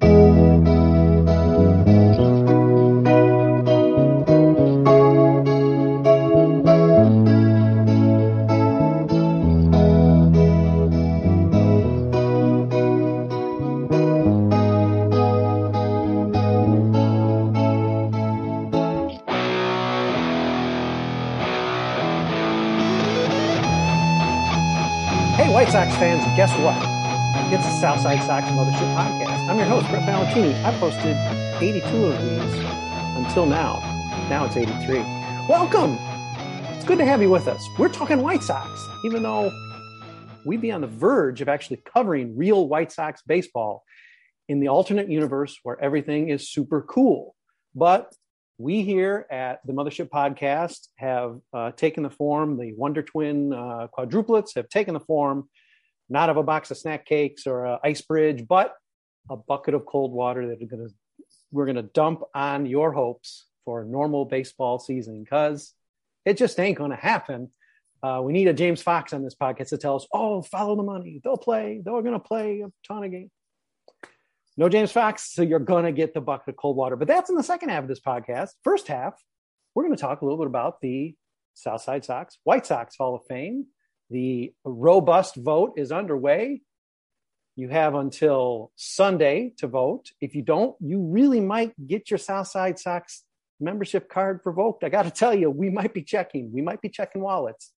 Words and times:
Hey, 0.00 0.06
White 25.52 25.68
Sox 25.70 25.94
fans, 25.96 26.22
guess 26.36 26.52
what? 26.60 26.76
It's 27.52 27.64
the 27.64 27.80
Southside 27.80 28.22
Sox 28.22 28.46
Mothership 28.50 28.94
Podcast. 28.94 29.27
I'm 29.48 29.56
your 29.56 29.64
host, 29.64 29.88
Brett 29.88 30.02
Ballantini. 30.02 30.52
I've 30.62 30.78
posted 30.78 31.16
82 31.62 31.86
of 32.04 32.20
these 32.20 32.64
until 33.16 33.46
now. 33.46 33.78
Now 34.28 34.44
it's 34.44 34.58
83. 34.58 34.98
Welcome! 35.48 35.96
It's 36.76 36.84
good 36.84 36.98
to 36.98 37.06
have 37.06 37.22
you 37.22 37.30
with 37.30 37.48
us. 37.48 37.66
We're 37.78 37.88
talking 37.88 38.20
White 38.20 38.42
Sox, 38.42 38.68
even 39.06 39.22
though 39.22 39.50
we'd 40.44 40.60
be 40.60 40.70
on 40.70 40.82
the 40.82 40.86
verge 40.86 41.40
of 41.40 41.48
actually 41.48 41.78
covering 41.78 42.36
real 42.36 42.68
White 42.68 42.92
Sox 42.92 43.22
baseball 43.22 43.84
in 44.50 44.60
the 44.60 44.68
alternate 44.68 45.08
universe 45.08 45.58
where 45.62 45.80
everything 45.80 46.28
is 46.28 46.50
super 46.50 46.82
cool. 46.82 47.34
But 47.74 48.12
we 48.58 48.82
here 48.82 49.24
at 49.30 49.66
the 49.66 49.72
Mothership 49.72 50.10
Podcast 50.10 50.88
have 50.96 51.40
uh, 51.54 51.70
taken 51.70 52.02
the 52.02 52.10
form, 52.10 52.58
the 52.58 52.74
Wonder 52.74 53.02
Twin 53.02 53.54
uh, 53.54 53.86
quadruplets 53.96 54.56
have 54.56 54.68
taken 54.68 54.92
the 54.92 55.00
form 55.00 55.48
not 56.10 56.28
of 56.28 56.36
a 56.36 56.42
box 56.42 56.70
of 56.70 56.76
snack 56.76 57.06
cakes 57.06 57.46
or 57.46 57.64
an 57.64 57.78
ice 57.82 58.02
bridge, 58.02 58.46
but 58.46 58.74
a 59.28 59.36
bucket 59.36 59.74
of 59.74 59.86
cold 59.86 60.12
water 60.12 60.48
that 60.48 60.62
are 60.62 60.66
gonna, 60.66 60.88
we're 61.50 61.66
going 61.66 61.76
to 61.76 61.82
dump 61.82 62.22
on 62.34 62.66
your 62.66 62.92
hopes 62.92 63.46
for 63.64 63.82
a 63.82 63.86
normal 63.86 64.24
baseball 64.24 64.78
season 64.78 65.22
because 65.22 65.74
it 66.24 66.36
just 66.36 66.58
ain't 66.58 66.78
going 66.78 66.90
to 66.90 66.96
happen. 66.96 67.50
Uh, 68.02 68.20
we 68.22 68.32
need 68.32 68.48
a 68.48 68.52
James 68.52 68.80
Fox 68.80 69.12
on 69.12 69.24
this 69.24 69.34
podcast 69.34 69.70
to 69.70 69.78
tell 69.78 69.96
us, 69.96 70.06
oh, 70.12 70.40
follow 70.42 70.76
the 70.76 70.82
money. 70.82 71.20
They'll 71.22 71.36
play. 71.36 71.80
They're 71.84 72.02
going 72.02 72.12
to 72.12 72.18
play 72.18 72.60
a 72.60 72.70
ton 72.86 73.04
of 73.04 73.10
games. 73.10 73.30
No 74.56 74.68
James 74.68 74.90
Fox, 74.90 75.32
so 75.32 75.42
you're 75.42 75.58
going 75.58 75.84
to 75.84 75.92
get 75.92 76.14
the 76.14 76.20
bucket 76.20 76.48
of 76.48 76.56
cold 76.56 76.76
water. 76.76 76.96
But 76.96 77.08
that's 77.08 77.30
in 77.30 77.36
the 77.36 77.42
second 77.42 77.68
half 77.68 77.82
of 77.82 77.88
this 77.88 78.00
podcast. 78.00 78.50
First 78.64 78.88
half, 78.88 79.14
we're 79.74 79.84
going 79.84 79.94
to 79.94 80.00
talk 80.00 80.20
a 80.20 80.24
little 80.24 80.38
bit 80.38 80.48
about 80.48 80.80
the 80.80 81.14
Southside 81.54 82.04
Sox, 82.04 82.38
White 82.44 82.66
Sox 82.66 82.96
Hall 82.96 83.16
of 83.16 83.26
Fame. 83.26 83.66
The 84.10 84.52
robust 84.64 85.36
vote 85.36 85.74
is 85.76 85.92
underway. 85.92 86.62
You 87.58 87.68
have 87.70 87.96
until 87.96 88.70
Sunday 88.76 89.52
to 89.56 89.66
vote. 89.66 90.12
If 90.20 90.36
you 90.36 90.42
don't, 90.42 90.76
you 90.78 91.00
really 91.00 91.40
might 91.40 91.72
get 91.88 92.08
your 92.08 92.18
Southside 92.18 92.78
Sox 92.78 93.24
membership 93.58 94.08
card 94.08 94.42
revoked. 94.44 94.84
I 94.84 94.90
got 94.90 95.06
to 95.06 95.10
tell 95.10 95.34
you, 95.34 95.50
we 95.50 95.68
might 95.68 95.92
be 95.92 96.04
checking. 96.04 96.52
We 96.52 96.62
might 96.62 96.80
be 96.80 96.88
checking 96.88 97.20
wallets. 97.20 97.72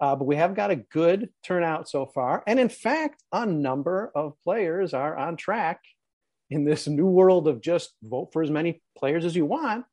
Uh, 0.00 0.16
but 0.16 0.24
we 0.24 0.34
have 0.34 0.56
got 0.56 0.72
a 0.72 0.76
good 0.76 1.28
turnout 1.44 1.88
so 1.88 2.06
far. 2.06 2.42
And 2.44 2.58
in 2.58 2.68
fact, 2.68 3.22
a 3.30 3.46
number 3.46 4.10
of 4.16 4.34
players 4.42 4.94
are 4.94 5.16
on 5.16 5.36
track 5.36 5.80
in 6.50 6.64
this 6.64 6.88
new 6.88 7.06
world 7.06 7.46
of 7.46 7.60
just 7.60 7.94
vote 8.02 8.30
for 8.32 8.42
as 8.42 8.50
many 8.50 8.82
players 8.98 9.24
as 9.24 9.36
you 9.36 9.46
want. 9.46 9.84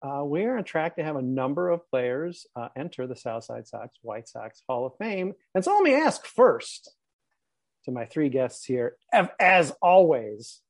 Uh, 0.00 0.22
we're 0.24 0.56
on 0.56 0.64
track 0.64 0.96
to 0.96 1.04
have 1.04 1.16
a 1.16 1.22
number 1.22 1.68
of 1.68 1.86
players 1.90 2.46
uh, 2.56 2.68
enter 2.74 3.06
the 3.06 3.16
Southside 3.16 3.68
Sox 3.68 3.98
White 4.00 4.30
Sox 4.30 4.62
Hall 4.66 4.86
of 4.86 4.96
Fame. 4.96 5.34
And 5.54 5.62
so 5.62 5.74
let 5.74 5.82
me 5.82 5.94
ask 5.94 6.24
first 6.24 6.90
to 7.84 7.90
my 7.90 8.04
three 8.04 8.28
guests 8.28 8.64
here, 8.64 8.96
as 9.38 9.72
always, 9.82 10.60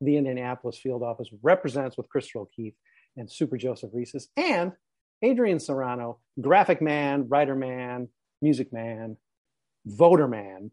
the 0.00 0.16
Indianapolis 0.16 0.78
field 0.78 1.02
office 1.02 1.28
represents 1.42 1.96
with 1.96 2.08
Crystal 2.08 2.42
O'Keefe 2.42 2.74
and 3.16 3.30
Super 3.30 3.56
Joseph 3.56 3.92
Resis 3.92 4.26
and 4.36 4.72
Adrian 5.22 5.60
Serrano, 5.60 6.18
graphic 6.40 6.80
man, 6.80 7.28
writer 7.28 7.54
man, 7.54 8.08
music 8.40 8.72
man, 8.72 9.16
voter 9.84 10.26
man, 10.26 10.70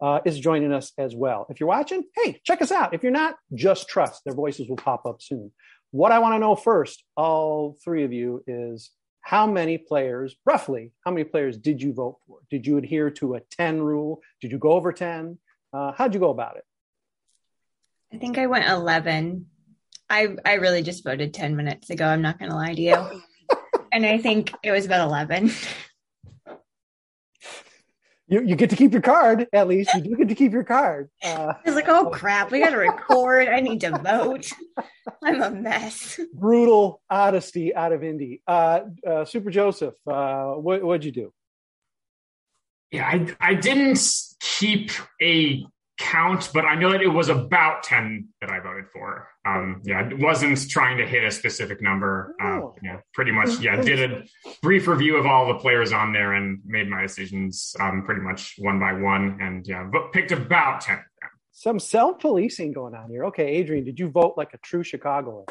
uh, 0.00 0.20
is 0.24 0.40
joining 0.40 0.72
us 0.72 0.92
as 0.96 1.14
well. 1.14 1.46
If 1.50 1.60
you're 1.60 1.68
watching, 1.68 2.04
hey, 2.16 2.40
check 2.44 2.62
us 2.62 2.72
out. 2.72 2.94
If 2.94 3.02
you're 3.02 3.12
not, 3.12 3.36
just 3.54 3.88
trust. 3.88 4.24
Their 4.24 4.34
voices 4.34 4.68
will 4.68 4.76
pop 4.76 5.04
up 5.04 5.20
soon. 5.20 5.52
What 5.90 6.12
I 6.12 6.20
want 6.20 6.34
to 6.34 6.38
know 6.38 6.56
first, 6.56 7.04
all 7.16 7.76
three 7.84 8.04
of 8.04 8.12
you, 8.12 8.42
is 8.46 8.90
how 9.20 9.46
many 9.46 9.78
players, 9.78 10.36
roughly, 10.44 10.92
how 11.04 11.10
many 11.10 11.24
players 11.24 11.56
did 11.56 11.82
you 11.82 11.92
vote 11.92 12.18
for? 12.26 12.38
Did 12.50 12.66
you 12.66 12.78
adhere 12.78 13.10
to 13.10 13.34
a 13.34 13.40
10 13.40 13.80
rule? 13.80 14.20
Did 14.40 14.52
you 14.52 14.58
go 14.58 14.72
over 14.72 14.92
10? 14.92 15.38
Uh, 15.72 15.92
how'd 15.92 16.14
you 16.14 16.20
go 16.20 16.30
about 16.30 16.56
it? 16.56 16.64
I 18.12 18.18
think 18.18 18.38
I 18.38 18.46
went 18.46 18.68
11. 18.68 19.46
I, 20.08 20.28
I 20.44 20.54
really 20.54 20.82
just 20.82 21.04
voted 21.04 21.32
10 21.32 21.54
minutes 21.54 21.90
ago. 21.90 22.06
I'm 22.06 22.22
not 22.22 22.38
going 22.38 22.50
to 22.50 22.56
lie 22.56 22.74
to 22.74 22.80
you. 22.80 23.22
and 23.92 24.04
I 24.04 24.18
think 24.18 24.52
it 24.62 24.72
was 24.72 24.86
about 24.86 25.06
11. 25.06 25.52
You, 28.30 28.42
you 28.42 28.54
get 28.54 28.70
to 28.70 28.76
keep 28.76 28.92
your 28.92 29.02
card, 29.02 29.48
at 29.52 29.66
least. 29.66 29.92
You 29.92 30.02
do 30.02 30.16
get 30.16 30.28
to 30.28 30.36
keep 30.36 30.52
your 30.52 30.62
card. 30.62 31.10
Uh, 31.22 31.52
I 31.52 31.60
was 31.66 31.74
like, 31.74 31.88
oh 31.88 32.10
crap, 32.10 32.52
we 32.52 32.60
got 32.60 32.70
to 32.70 32.76
record. 32.76 33.48
I 33.48 33.58
need 33.58 33.80
to 33.80 33.90
vote. 33.98 34.48
I'm 35.20 35.42
a 35.42 35.50
mess. 35.50 36.20
Brutal 36.32 37.02
honesty 37.10 37.74
out 37.74 37.92
of 37.92 38.04
Indy. 38.04 38.40
Uh, 38.46 38.82
uh, 39.04 39.24
Super 39.24 39.50
Joseph, 39.50 39.94
uh, 40.06 40.52
what, 40.52 40.80
what'd 40.80 41.04
you 41.04 41.10
do? 41.10 41.32
Yeah, 42.92 43.04
I, 43.04 43.34
I 43.40 43.54
didn't 43.54 44.00
keep 44.38 44.92
a 45.20 45.66
count, 46.00 46.50
but 46.54 46.64
I 46.64 46.74
know 46.74 46.90
that 46.92 47.02
it 47.02 47.08
was 47.08 47.28
about 47.28 47.82
10 47.82 48.28
that 48.40 48.50
I 48.50 48.58
voted 48.60 48.86
for. 48.92 49.28
Um, 49.46 49.82
yeah, 49.84 50.00
I 50.00 50.14
wasn't 50.14 50.68
trying 50.68 50.96
to 50.96 51.06
hit 51.06 51.22
a 51.24 51.30
specific 51.30 51.82
number. 51.82 52.34
Uh, 52.42 52.46
oh. 52.46 52.74
yeah, 52.82 53.00
pretty 53.12 53.32
much. 53.32 53.60
Yeah, 53.60 53.80
did 53.80 54.10
a 54.10 54.24
brief 54.62 54.88
review 54.88 55.16
of 55.16 55.26
all 55.26 55.48
the 55.48 55.58
players 55.58 55.92
on 55.92 56.12
there 56.12 56.32
and 56.32 56.60
made 56.64 56.88
my 56.88 57.02
decisions 57.02 57.76
um, 57.78 58.02
pretty 58.04 58.22
much 58.22 58.54
one 58.58 58.80
by 58.80 58.94
one. 58.94 59.38
And 59.42 59.66
yeah, 59.66 59.88
but 59.92 60.12
picked 60.12 60.32
about 60.32 60.80
10. 60.80 60.98
Some 61.52 61.78
self 61.78 62.18
policing 62.20 62.72
going 62.72 62.94
on 62.94 63.10
here. 63.10 63.26
Okay, 63.26 63.46
Adrian, 63.46 63.84
did 63.84 63.98
you 63.98 64.08
vote 64.08 64.34
like 64.38 64.54
a 64.54 64.58
true 64.58 64.82
Chicagoan? 64.82 65.44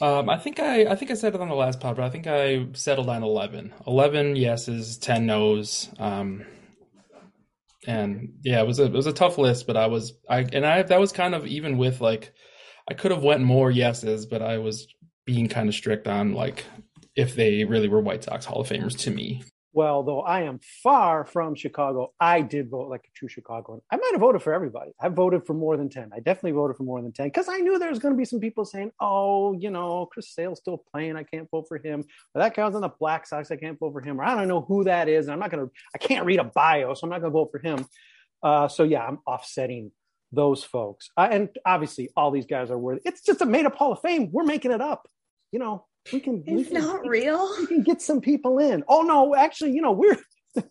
Um, 0.00 0.28
I 0.30 0.38
think 0.38 0.60
I, 0.60 0.84
I 0.84 0.94
think 0.94 1.10
I 1.10 1.14
said 1.14 1.34
it 1.34 1.40
on 1.40 1.48
the 1.48 1.54
last 1.54 1.80
pod, 1.80 1.96
but 1.96 2.04
I 2.04 2.10
think 2.10 2.26
I 2.28 2.68
settled 2.74 3.08
on 3.08 3.24
eleven. 3.24 3.72
Eleven 3.86 4.36
yeses, 4.36 4.98
ten 4.98 5.26
nos. 5.26 5.88
Um, 5.98 6.44
and 7.86 8.34
yeah, 8.42 8.60
it 8.60 8.66
was 8.66 8.78
a 8.78 8.84
it 8.84 8.92
was 8.92 9.06
a 9.06 9.12
tough 9.12 9.38
list, 9.38 9.66
but 9.66 9.76
I 9.76 9.86
was 9.86 10.12
I 10.28 10.40
and 10.52 10.66
I 10.66 10.82
that 10.82 11.00
was 11.00 11.12
kind 11.12 11.34
of 11.34 11.46
even 11.46 11.78
with 11.78 12.00
like 12.00 12.32
I 12.88 12.94
could 12.94 13.10
have 13.10 13.22
went 13.22 13.42
more 13.42 13.70
yeses, 13.70 14.26
but 14.26 14.42
I 14.42 14.58
was 14.58 14.86
being 15.24 15.48
kind 15.48 15.68
of 15.68 15.74
strict 15.74 16.06
on 16.06 16.32
like 16.32 16.64
if 17.16 17.34
they 17.34 17.64
really 17.64 17.88
were 17.88 18.00
White 18.00 18.24
Sox 18.24 18.44
Hall 18.44 18.60
of 18.60 18.68
Famers 18.68 18.98
to 19.00 19.10
me. 19.10 19.42
Well, 19.72 20.02
though 20.02 20.20
I 20.22 20.42
am 20.42 20.58
far 20.82 21.24
from 21.24 21.54
Chicago, 21.54 22.12
I 22.18 22.42
did 22.42 22.68
vote 22.70 22.88
like 22.88 23.04
a 23.06 23.16
true 23.16 23.28
Chicagoan. 23.28 23.80
I 23.90 23.96
might 23.96 24.10
have 24.12 24.20
voted 24.20 24.42
for 24.42 24.52
everybody. 24.52 24.90
I 25.00 25.08
voted 25.08 25.46
for 25.46 25.54
more 25.54 25.76
than 25.76 25.88
10. 25.88 26.10
I 26.12 26.16
definitely 26.16 26.52
voted 26.52 26.76
for 26.76 26.82
more 26.82 27.00
than 27.00 27.12
10 27.12 27.28
because 27.28 27.48
I 27.48 27.58
knew 27.58 27.78
there 27.78 27.90
was 27.90 28.00
going 28.00 28.12
to 28.12 28.18
be 28.18 28.24
some 28.24 28.40
people 28.40 28.64
saying, 28.64 28.90
oh, 29.00 29.52
you 29.52 29.70
know, 29.70 30.06
Chris 30.06 30.34
Sale's 30.34 30.58
still 30.58 30.78
playing. 30.78 31.14
I 31.14 31.22
can't 31.22 31.48
vote 31.50 31.68
for 31.68 31.78
him. 31.78 32.04
Or 32.34 32.42
that 32.42 32.56
guy's 32.56 32.74
on 32.74 32.80
the 32.80 32.88
Black 32.88 33.28
Sox. 33.28 33.52
I 33.52 33.56
can't 33.56 33.78
vote 33.78 33.92
for 33.92 34.00
him. 34.00 34.20
Or 34.20 34.24
I 34.24 34.34
don't 34.34 34.48
know 34.48 34.62
who 34.62 34.82
that 34.84 35.08
is. 35.08 35.26
And 35.26 35.32
I'm 35.32 35.38
not 35.38 35.52
going 35.52 35.64
to, 35.64 35.72
I 35.94 35.98
can't 35.98 36.26
read 36.26 36.40
a 36.40 36.44
bio, 36.44 36.94
so 36.94 37.04
I'm 37.04 37.10
not 37.10 37.20
going 37.20 37.32
to 37.32 37.38
vote 37.38 37.50
for 37.52 37.60
him. 37.60 37.86
Uh, 38.42 38.66
so 38.66 38.82
yeah, 38.82 39.06
I'm 39.06 39.20
offsetting 39.24 39.92
those 40.32 40.64
folks. 40.64 41.10
Uh, 41.16 41.28
and 41.30 41.48
obviously, 41.64 42.10
all 42.16 42.32
these 42.32 42.46
guys 42.46 42.70
are 42.70 42.78
worthy. 42.78 43.02
It's 43.04 43.22
just 43.22 43.40
a 43.40 43.46
made 43.46 43.66
up 43.66 43.76
Hall 43.76 43.92
of 43.92 44.00
Fame. 44.00 44.30
We're 44.32 44.44
making 44.44 44.72
it 44.72 44.80
up. 44.80 45.08
You 45.52 45.58
know, 45.58 45.86
we 46.12 46.20
can. 46.20 46.42
It's 46.46 46.50
we 46.50 46.64
can, 46.64 46.82
not 46.82 47.06
real. 47.06 47.50
We 47.58 47.66
can 47.66 47.82
get 47.82 48.02
some 48.02 48.20
people 48.20 48.58
in. 48.58 48.84
Oh 48.88 49.02
no, 49.02 49.34
actually, 49.34 49.72
you 49.72 49.82
know, 49.82 49.92
we're 49.92 50.16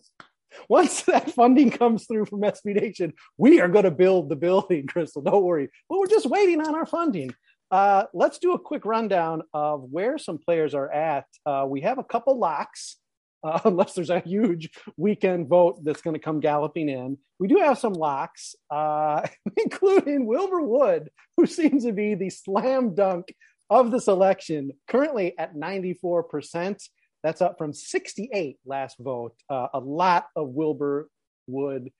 once 0.68 1.02
that 1.02 1.30
funding 1.30 1.70
comes 1.70 2.06
through 2.06 2.26
from 2.26 2.40
SB 2.40 2.80
Nation, 2.80 3.12
we 3.36 3.60
are 3.60 3.68
going 3.68 3.84
to 3.84 3.90
build 3.90 4.28
the 4.28 4.36
building, 4.36 4.86
Crystal. 4.88 5.22
Don't 5.22 5.44
worry. 5.44 5.68
But 5.88 5.98
we're 5.98 6.06
just 6.06 6.26
waiting 6.26 6.60
on 6.60 6.74
our 6.74 6.86
funding. 6.86 7.34
Uh, 7.70 8.04
let's 8.12 8.38
do 8.38 8.52
a 8.52 8.58
quick 8.58 8.84
rundown 8.84 9.42
of 9.54 9.84
where 9.90 10.18
some 10.18 10.38
players 10.38 10.74
are 10.74 10.90
at. 10.90 11.26
Uh, 11.46 11.64
we 11.68 11.82
have 11.82 11.98
a 11.98 12.04
couple 12.04 12.38
locks. 12.38 12.96
uh, 13.42 13.60
unless 13.64 13.94
there's 13.94 14.10
a 14.10 14.20
huge 14.20 14.70
weekend 14.96 15.48
vote 15.48 15.82
that's 15.84 16.02
going 16.02 16.14
to 16.14 16.20
come 16.20 16.40
galloping 16.40 16.88
in. 16.88 17.18
We 17.38 17.48
do 17.48 17.56
have 17.56 17.78
some 17.78 17.94
locks, 17.94 18.54
uh, 18.70 19.26
including 19.56 20.26
Wilbur 20.26 20.60
Wood, 20.60 21.10
who 21.36 21.46
seems 21.46 21.84
to 21.84 21.92
be 21.92 22.14
the 22.14 22.30
slam 22.30 22.94
dunk 22.94 23.34
of 23.70 23.90
this 23.90 24.08
election, 24.08 24.72
currently 24.88 25.38
at 25.38 25.54
94%. 25.54 26.82
That's 27.22 27.40
up 27.40 27.58
from 27.58 27.72
68 27.72 28.58
last 28.66 28.96
vote. 28.98 29.34
Uh, 29.48 29.68
a 29.74 29.78
lot 29.78 30.26
of 30.34 30.48
Wilbur 30.48 31.08
Wood 31.46 31.90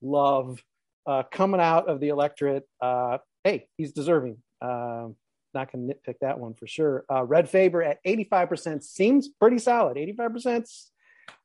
love 0.00 0.62
uh, 1.06 1.22
coming 1.30 1.60
out 1.60 1.88
of 1.88 2.00
the 2.00 2.08
electorate. 2.08 2.66
Uh, 2.80 3.18
hey, 3.44 3.68
he's 3.76 3.92
deserving. 3.92 4.38
Uh, 4.60 5.08
not 5.54 5.70
going 5.70 5.86
to 5.86 5.94
nitpick 5.94 6.16
that 6.22 6.38
one 6.38 6.54
for 6.54 6.66
sure. 6.66 7.04
Uh, 7.10 7.22
Red 7.24 7.48
Faber 7.48 7.82
at 7.82 8.02
85% 8.04 8.82
seems 8.82 9.28
pretty 9.28 9.58
solid. 9.58 9.96
85% 9.96 10.66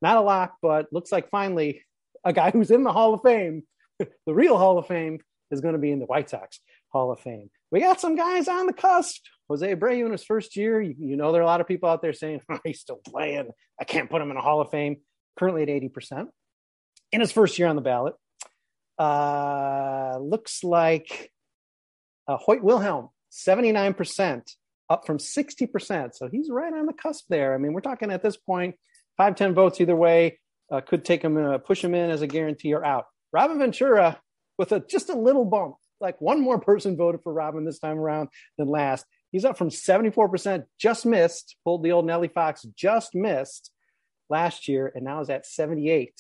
not 0.01 0.17
a 0.17 0.21
lock, 0.21 0.57
but 0.61 0.91
looks 0.91 1.11
like 1.11 1.29
finally 1.29 1.83
a 2.23 2.33
guy 2.33 2.51
who's 2.51 2.71
in 2.71 2.83
the 2.83 2.91
Hall 2.91 3.13
of 3.13 3.21
Fame, 3.21 3.63
the 3.99 4.33
real 4.33 4.57
Hall 4.57 4.77
of 4.77 4.87
Fame, 4.87 5.19
is 5.51 5.61
going 5.61 5.73
to 5.73 5.79
be 5.79 5.91
in 5.91 5.99
the 5.99 6.05
White 6.05 6.29
Sox 6.29 6.59
Hall 6.89 7.11
of 7.11 7.19
Fame. 7.19 7.49
We 7.71 7.79
got 7.79 8.01
some 8.01 8.15
guys 8.15 8.47
on 8.47 8.67
the 8.67 8.73
cusp. 8.73 9.23
Jose 9.49 9.75
Abreu 9.75 10.05
in 10.05 10.11
his 10.11 10.23
first 10.23 10.55
year, 10.55 10.81
you, 10.81 10.95
you 10.99 11.17
know, 11.17 11.31
there 11.31 11.41
are 11.41 11.43
a 11.43 11.47
lot 11.47 11.61
of 11.61 11.67
people 11.67 11.89
out 11.89 12.01
there 12.01 12.13
saying, 12.13 12.41
oh, 12.51 12.59
he's 12.63 12.79
still 12.79 12.99
playing. 13.05 13.49
I 13.79 13.83
can't 13.83 14.09
put 14.09 14.21
him 14.21 14.31
in 14.31 14.37
a 14.37 14.41
Hall 14.41 14.61
of 14.61 14.69
Fame. 14.71 14.97
Currently 15.37 15.63
at 15.63 15.69
80%. 15.69 16.27
In 17.11 17.21
his 17.21 17.31
first 17.31 17.59
year 17.59 17.67
on 17.67 17.75
the 17.75 17.81
ballot. 17.81 18.15
Uh, 18.97 20.17
looks 20.19 20.63
like 20.63 21.31
uh, 22.27 22.37
Hoyt 22.37 22.63
Wilhelm, 22.63 23.09
79%, 23.31 24.41
up 24.89 25.05
from 25.05 25.19
60%. 25.19 26.15
So 26.15 26.27
he's 26.27 26.49
right 26.49 26.73
on 26.73 26.87
the 26.87 26.93
cusp 26.93 27.25
there. 27.29 27.53
I 27.53 27.59
mean, 27.59 27.73
we're 27.73 27.81
talking 27.81 28.11
at 28.11 28.23
this 28.23 28.37
point, 28.37 28.75
five 29.15 29.35
ten 29.35 29.53
votes 29.53 29.79
either 29.79 29.95
way 29.95 30.39
uh, 30.71 30.81
could 30.81 31.05
take 31.05 31.21
him, 31.21 31.37
uh, 31.37 31.57
push 31.59 31.83
him 31.83 31.93
in 31.93 32.09
as 32.09 32.21
a 32.21 32.27
guarantee 32.27 32.73
or 32.73 32.83
out. 32.83 33.05
Robin 33.31 33.59
Ventura 33.59 34.19
with 34.57 34.71
a 34.71 34.79
just 34.79 35.09
a 35.09 35.17
little 35.17 35.45
bump, 35.45 35.75
like 35.99 36.19
one 36.19 36.41
more 36.41 36.59
person 36.59 36.97
voted 36.97 37.21
for 37.21 37.33
Robin 37.33 37.65
this 37.65 37.79
time 37.79 37.97
around 37.97 38.29
than 38.57 38.67
last. 38.67 39.05
He's 39.31 39.45
up 39.45 39.57
from 39.57 39.69
74%, 39.69 40.63
just 40.79 41.05
missed, 41.05 41.57
pulled 41.63 41.83
the 41.83 41.91
old 41.91 42.05
Nelly 42.05 42.29
Fox, 42.29 42.63
just 42.75 43.13
missed 43.13 43.71
last 44.29 44.67
year, 44.67 44.91
and 44.95 45.03
now 45.03 45.21
is 45.21 45.29
at 45.29 45.45
78. 45.45 46.13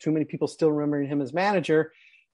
Too 0.00 0.10
many 0.10 0.24
people 0.24 0.48
still 0.48 0.72
remembering 0.72 1.08
him 1.08 1.20
as 1.20 1.32
manager 1.32 1.92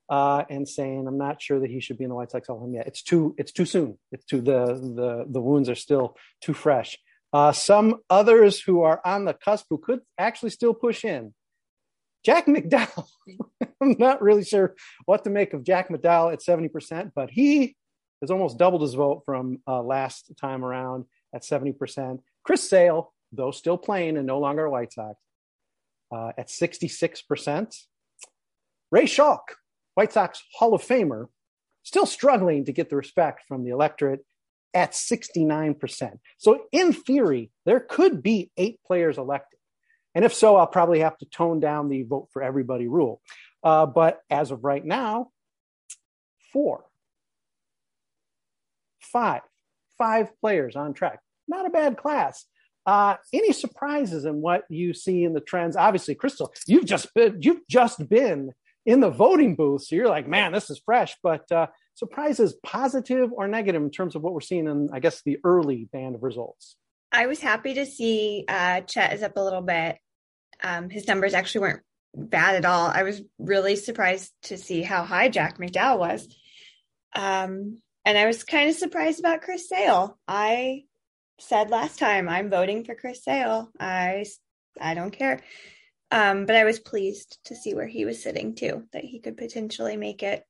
uh, 0.08 0.44
and 0.48 0.68
saying, 0.68 1.06
"I'm 1.06 1.18
not 1.18 1.42
sure 1.42 1.58
that 1.60 1.70
he 1.70 1.80
should 1.80 1.98
be 1.98 2.04
in 2.04 2.10
the 2.10 2.16
White 2.16 2.30
Sox 2.30 2.46
Hall 2.46 2.56
of 2.56 2.62
Fame 2.62 2.74
yet. 2.74 2.86
It's 2.86 3.02
too, 3.02 3.34
it's 3.38 3.52
too 3.52 3.64
soon. 3.64 3.98
It's 4.12 4.24
too 4.24 4.40
the 4.40 4.66
the 4.74 5.26
the 5.28 5.40
wounds 5.40 5.68
are 5.68 5.74
still 5.74 6.16
too 6.40 6.54
fresh." 6.54 6.96
Uh, 7.32 7.52
some 7.52 7.96
others 8.08 8.60
who 8.60 8.82
are 8.82 9.00
on 9.04 9.24
the 9.24 9.34
cusp 9.34 9.66
who 9.68 9.78
could 9.78 10.00
actually 10.16 10.50
still 10.50 10.72
push 10.72 11.04
in. 11.04 11.34
Jack 12.24 12.46
McDowell. 12.46 13.06
I'm 13.80 13.96
not 13.98 14.22
really 14.22 14.44
sure 14.44 14.74
what 15.04 15.24
to 15.24 15.30
make 15.30 15.52
of 15.52 15.64
Jack 15.64 15.88
McDowell 15.90 16.32
at 16.32 16.40
70%, 16.40 17.12
but 17.14 17.30
he 17.30 17.75
has 18.20 18.30
almost 18.30 18.58
doubled 18.58 18.82
his 18.82 18.94
vote 18.94 19.22
from 19.24 19.58
uh, 19.66 19.82
last 19.82 20.32
time 20.40 20.64
around 20.64 21.04
at 21.34 21.42
70%. 21.42 22.20
Chris 22.44 22.68
Sale, 22.68 23.12
though 23.32 23.50
still 23.50 23.76
playing 23.78 24.16
and 24.16 24.26
no 24.26 24.38
longer 24.38 24.64
a 24.66 24.70
White 24.70 24.92
Sox, 24.92 25.18
uh, 26.12 26.32
at 26.38 26.48
66%. 26.48 27.76
Ray 28.90 29.06
Schalk, 29.06 29.56
White 29.94 30.12
Sox 30.12 30.42
Hall 30.54 30.74
of 30.74 30.82
Famer, 30.82 31.26
still 31.82 32.06
struggling 32.06 32.64
to 32.64 32.72
get 32.72 32.90
the 32.90 32.96
respect 32.96 33.42
from 33.46 33.64
the 33.64 33.70
electorate 33.70 34.24
at 34.74 34.92
69%. 34.92 36.18
So, 36.38 36.64
in 36.70 36.92
theory, 36.92 37.50
there 37.64 37.80
could 37.80 38.22
be 38.22 38.50
eight 38.56 38.80
players 38.86 39.18
elected. 39.18 39.58
And 40.14 40.24
if 40.24 40.32
so, 40.32 40.56
I'll 40.56 40.66
probably 40.66 41.00
have 41.00 41.18
to 41.18 41.26
tone 41.26 41.60
down 41.60 41.88
the 41.88 42.02
vote 42.02 42.28
for 42.32 42.42
everybody 42.42 42.86
rule. 42.86 43.20
Uh, 43.62 43.86
but 43.86 44.20
as 44.30 44.50
of 44.50 44.64
right 44.64 44.84
now, 44.84 45.30
four, 46.52 46.84
five, 49.12 49.42
five 49.98 50.30
players 50.40 50.76
on 50.76 50.94
track. 50.94 51.20
Not 51.48 51.66
a 51.66 51.70
bad 51.70 51.96
class. 51.96 52.44
Uh, 52.86 53.16
any 53.32 53.52
surprises 53.52 54.24
in 54.24 54.40
what 54.40 54.62
you 54.68 54.94
see 54.94 55.24
in 55.24 55.32
the 55.32 55.40
trends? 55.40 55.76
Obviously, 55.76 56.14
Crystal, 56.14 56.52
you've 56.66 56.84
just 56.84 57.12
been 57.14 57.38
you've 57.40 57.66
just 57.68 58.08
been 58.08 58.52
in 58.84 59.00
the 59.00 59.10
voting 59.10 59.56
booth, 59.56 59.82
so 59.82 59.96
you're 59.96 60.08
like, 60.08 60.28
man, 60.28 60.52
this 60.52 60.70
is 60.70 60.80
fresh. 60.84 61.16
But 61.22 61.50
uh, 61.50 61.66
surprises, 61.94 62.54
positive 62.62 63.32
or 63.32 63.48
negative, 63.48 63.82
in 63.82 63.90
terms 63.90 64.14
of 64.14 64.22
what 64.22 64.32
we're 64.32 64.40
seeing 64.40 64.68
in, 64.68 64.88
I 64.92 65.00
guess, 65.00 65.22
the 65.22 65.38
early 65.42 65.88
band 65.92 66.14
of 66.14 66.22
results. 66.22 66.76
I 67.10 67.26
was 67.26 67.40
happy 67.40 67.74
to 67.74 67.86
see 67.86 68.44
uh, 68.46 68.82
Chet 68.82 69.14
is 69.14 69.22
up 69.22 69.36
a 69.36 69.42
little 69.42 69.62
bit. 69.62 69.98
Um, 70.62 70.88
his 70.88 71.08
numbers 71.08 71.34
actually 71.34 71.62
weren't 71.62 71.82
bad 72.14 72.54
at 72.54 72.64
all. 72.64 72.86
I 72.86 73.02
was 73.02 73.20
really 73.38 73.76
surprised 73.76 74.32
to 74.44 74.56
see 74.56 74.82
how 74.82 75.02
high 75.02 75.28
Jack 75.28 75.58
McDowell 75.58 75.98
was. 75.98 76.28
Um, 77.14 77.78
and 78.06 78.16
I 78.16 78.26
was 78.26 78.44
kind 78.44 78.70
of 78.70 78.76
surprised 78.76 79.18
about 79.18 79.42
Chris 79.42 79.68
Sale. 79.68 80.16
I 80.28 80.84
said 81.38 81.70
last 81.70 81.98
time 81.98 82.28
I'm 82.28 82.48
voting 82.48 82.84
for 82.84 82.94
Chris 82.94 83.22
Sale. 83.22 83.70
I 83.78 84.24
I 84.80 84.94
don't 84.94 85.10
care. 85.10 85.40
Um, 86.12 86.46
but 86.46 86.54
I 86.54 86.64
was 86.64 86.78
pleased 86.78 87.38
to 87.46 87.56
see 87.56 87.74
where 87.74 87.88
he 87.88 88.04
was 88.04 88.22
sitting 88.22 88.54
too, 88.54 88.84
that 88.92 89.04
he 89.04 89.18
could 89.18 89.36
potentially 89.36 89.96
make 89.96 90.22
it. 90.22 90.44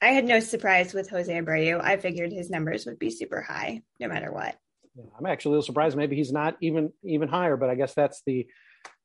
I 0.00 0.06
had 0.08 0.24
no 0.24 0.40
surprise 0.40 0.94
with 0.94 1.10
Jose 1.10 1.32
Abreu. 1.32 1.80
I 1.80 1.98
figured 1.98 2.32
his 2.32 2.48
numbers 2.48 2.86
would 2.86 2.98
be 2.98 3.10
super 3.10 3.42
high 3.42 3.82
no 4.00 4.08
matter 4.08 4.32
what. 4.32 4.56
Yeah, 4.96 5.04
I'm 5.18 5.26
actually 5.26 5.50
a 5.50 5.52
little 5.52 5.66
surprised. 5.66 5.96
Maybe 5.98 6.16
he's 6.16 6.32
not 6.32 6.56
even 6.62 6.92
even 7.04 7.28
higher, 7.28 7.58
but 7.58 7.68
I 7.68 7.74
guess 7.74 7.92
that's 7.92 8.22
the 8.26 8.46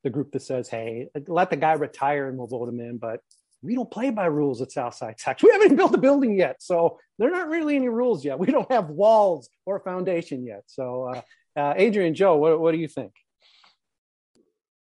the 0.05 0.09
group 0.09 0.31
that 0.31 0.41
says, 0.43 0.69
"Hey, 0.69 1.09
let 1.27 1.49
the 1.49 1.57
guy 1.57 1.73
retire 1.73 2.29
and 2.29 2.37
we'll 2.37 2.47
vote 2.47 2.69
him 2.69 2.79
in." 2.79 2.99
But 2.99 3.19
we 3.61 3.75
don't 3.75 3.89
play 3.89 4.09
by 4.09 4.25
rules 4.25 4.61
at 4.61 4.71
Southside 4.71 5.19
Sox. 5.19 5.43
We 5.43 5.51
haven't 5.51 5.75
built 5.77 5.93
a 5.93 5.97
building 5.97 6.37
yet, 6.37 6.57
so 6.59 6.99
there 7.17 7.29
are 7.29 7.31
not 7.31 7.49
really 7.49 7.75
any 7.75 7.89
rules 7.89 8.23
yet. 8.23 8.39
We 8.39 8.47
don't 8.47 8.71
have 8.71 8.89
walls 8.89 9.49
or 9.65 9.79
foundation 9.79 10.45
yet. 10.45 10.63
So, 10.67 11.11
uh, 11.13 11.21
uh, 11.59 11.73
Adrian, 11.75 12.13
Joe, 12.13 12.37
what, 12.37 12.59
what 12.59 12.71
do 12.71 12.77
you 12.77 12.87
think? 12.87 13.13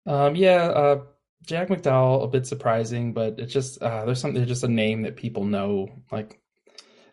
Um, 0.06 0.36
yeah, 0.36 0.64
uh, 0.64 1.02
Jack 1.46 1.68
McDowell, 1.68 2.24
a 2.24 2.28
bit 2.28 2.48
surprising, 2.48 3.14
but 3.14 3.40
it's 3.40 3.54
just 3.54 3.82
uh, 3.82 4.06
there's 4.06 4.20
something, 4.20 4.36
there's 4.36 4.48
just 4.48 4.64
a 4.64 4.70
name 4.70 5.04
that 5.04 5.16
people 5.16 5.44
know. 5.44 5.90
Like, 6.12 6.40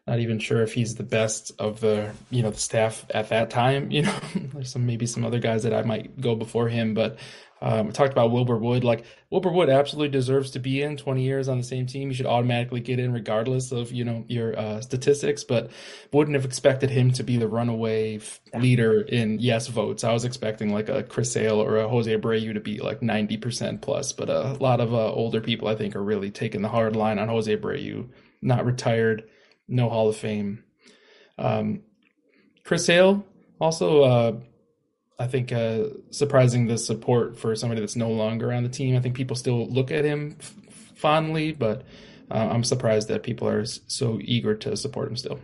not 0.06 0.20
even 0.20 0.38
sure 0.38 0.62
if 0.62 0.73
he's 0.73 0.94
the 0.94 1.05
best 1.05 1.53
of 1.58 1.81
the 1.81 2.12
you 2.31 2.43
know 2.43 2.50
the 2.50 2.58
staff 2.58 3.06
at 3.11 3.29
that 3.31 3.50
time. 3.50 3.91
You 4.00 4.03
know, 4.03 4.19
there's 4.35 4.73
some 4.73 4.87
maybe 4.87 5.06
some 5.06 5.25
other 5.25 5.41
guys 5.41 5.64
that 5.64 5.75
I 5.75 5.82
might 5.82 6.20
go 6.20 6.35
before 6.35 6.69
him, 6.69 6.94
but 6.94 7.19
um, 7.62 7.87
we 7.87 7.93
talked 7.93 8.12
about 8.12 8.31
Wilbur 8.31 8.57
Wood. 8.57 8.85
Like 8.85 9.05
Wilbur 9.29 9.51
Wood 9.51 9.69
absolutely 9.69 10.09
deserves 10.09 10.51
to 10.53 10.59
be 10.59 10.83
in 10.83 10.97
20 10.97 11.23
years 11.23 11.49
on 11.49 11.59
the 11.59 11.65
same 11.65 11.87
team. 11.87 12.09
You 12.09 12.15
should 12.15 12.27
automatically 12.27 12.81
get 12.81 12.99
in 12.99 13.12
regardless 13.12 13.71
of 13.71 13.93
you 13.93 14.05
know 14.05 14.25
your 14.29 14.59
uh, 14.59 14.81
statistics. 14.81 15.45
But 15.45 15.71
wouldn't 16.12 16.37
have 16.37 16.47
expected 16.47 16.91
him 16.91 17.11
to 17.12 17.23
be 17.23 17.37
the 17.37 17.49
runaway 17.49 18.17
f- 18.17 18.41
leader 18.55 19.03
in 19.03 19.39
yes 19.41 19.67
votes. 19.69 20.05
I 20.05 20.13
was 20.13 20.25
expecting 20.25 20.73
like 20.73 20.89
a 20.89 21.03
Chris 21.03 21.32
Sale 21.32 21.61
or 21.61 21.77
a 21.77 21.89
Jose 21.89 22.17
Abreu 22.17 22.55
to 22.55 22.61
be 22.61 22.79
like 22.79 23.03
90 23.03 23.37
percent 23.37 23.82
plus. 23.82 24.13
But 24.13 24.31
a 24.31 24.55
lot 24.55 24.81
of 24.81 24.94
uh, 24.94 25.13
older 25.13 25.41
people 25.41 25.69
I 25.69 25.75
think 25.75 25.94
are 25.94 26.03
really 26.03 26.31
taking 26.31 26.63
the 26.63 26.69
hard 26.69 26.96
line 26.96 27.19
on 27.19 27.29
Jose 27.29 27.55
Abreu. 27.55 28.08
Not 28.41 28.65
retired, 28.65 29.25
no 29.69 29.91
Hall 29.91 30.08
of 30.08 30.17
Fame. 30.17 30.65
Um, 31.39 31.82
Chris 32.65 32.87
Sale 32.87 33.27
also. 33.61 34.03
Uh, 34.03 34.32
I 35.20 35.27
think 35.27 35.53
uh, 35.53 35.84
surprising 36.10 36.67
the 36.67 36.79
support 36.79 37.39
for 37.39 37.55
somebody 37.55 37.82
that's 37.82 37.94
no 37.94 38.10
longer 38.10 38.55
on 38.55 38.62
the 38.62 38.70
team. 38.70 38.96
I 38.96 39.00
think 39.00 39.15
people 39.15 39.36
still 39.36 39.69
look 39.69 39.91
at 39.91 40.03
him 40.03 40.34
f- 40.41 40.55
fondly, 40.94 41.53
but 41.53 41.82
uh, 42.31 42.48
I'm 42.50 42.65
surprised 42.65 43.08
that 43.08 43.22
people 43.22 43.46
are 43.46 43.67
so 43.67 44.19
eager 44.22 44.55
to 44.55 44.74
support 44.79 45.08
him 45.08 45.17
still. 45.17 45.39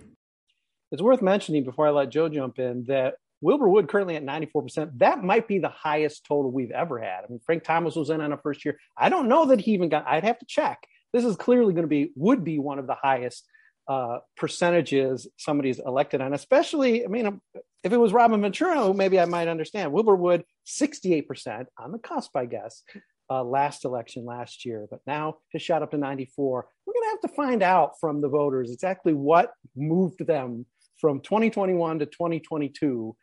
It's 0.92 1.02
worth 1.02 1.20
mentioning 1.20 1.62
before 1.62 1.88
I 1.88 1.90
let 1.90 2.08
Joe 2.08 2.30
jump 2.30 2.58
in 2.58 2.84
that 2.84 3.16
Wilbur 3.42 3.68
Wood 3.68 3.86
currently 3.86 4.16
at 4.16 4.24
94%. 4.24 4.92
That 4.96 5.22
might 5.22 5.46
be 5.46 5.58
the 5.58 5.68
highest 5.68 6.24
total 6.24 6.50
we've 6.50 6.70
ever 6.70 6.98
had. 6.98 7.24
I 7.24 7.26
mean, 7.28 7.40
Frank 7.44 7.62
Thomas 7.62 7.96
was 7.96 8.08
in 8.08 8.22
on 8.22 8.32
a 8.32 8.38
first 8.38 8.64
year. 8.64 8.78
I 8.96 9.10
don't 9.10 9.28
know 9.28 9.44
that 9.48 9.60
he 9.60 9.72
even 9.72 9.90
got, 9.90 10.06
I'd 10.06 10.24
have 10.24 10.38
to 10.38 10.46
check. 10.46 10.86
This 11.12 11.26
is 11.26 11.36
clearly 11.36 11.74
going 11.74 11.84
to 11.84 11.88
be, 11.88 12.12
would 12.16 12.44
be 12.44 12.58
one 12.58 12.78
of 12.78 12.86
the 12.86 12.94
highest 12.94 13.46
uh, 13.88 14.18
percentages 14.36 15.28
somebody's 15.36 15.78
elected 15.78 16.20
on, 16.20 16.34
especially, 16.34 17.04
I 17.04 17.08
mean, 17.08 17.40
if 17.84 17.92
it 17.92 17.98
was 17.98 18.12
Robin 18.12 18.40
Ventura, 18.40 18.92
maybe 18.92 19.20
I 19.20 19.26
might 19.26 19.48
understand. 19.48 19.92
Wilbur 19.92 20.16
Wood, 20.16 20.44
68% 20.66 21.66
on 21.78 21.92
the 21.92 21.98
cusp, 21.98 22.36
I 22.36 22.46
guess, 22.46 22.82
uh, 23.30 23.44
last 23.44 23.84
election 23.84 24.24
last 24.24 24.64
year, 24.64 24.86
but 24.90 25.00
now 25.06 25.36
has 25.52 25.62
shot 25.62 25.82
up 25.82 25.92
to 25.92 25.98
94. 25.98 26.66
We're 26.84 26.92
going 26.92 27.02
to 27.04 27.10
have 27.10 27.30
to 27.30 27.36
find 27.36 27.62
out 27.62 27.92
from 28.00 28.20
the 28.20 28.28
voters 28.28 28.72
exactly 28.72 29.12
what 29.12 29.52
moved 29.76 30.26
them 30.26 30.66
from 31.00 31.20
2021 31.20 32.00
to 32.00 32.06
2022 32.06 33.16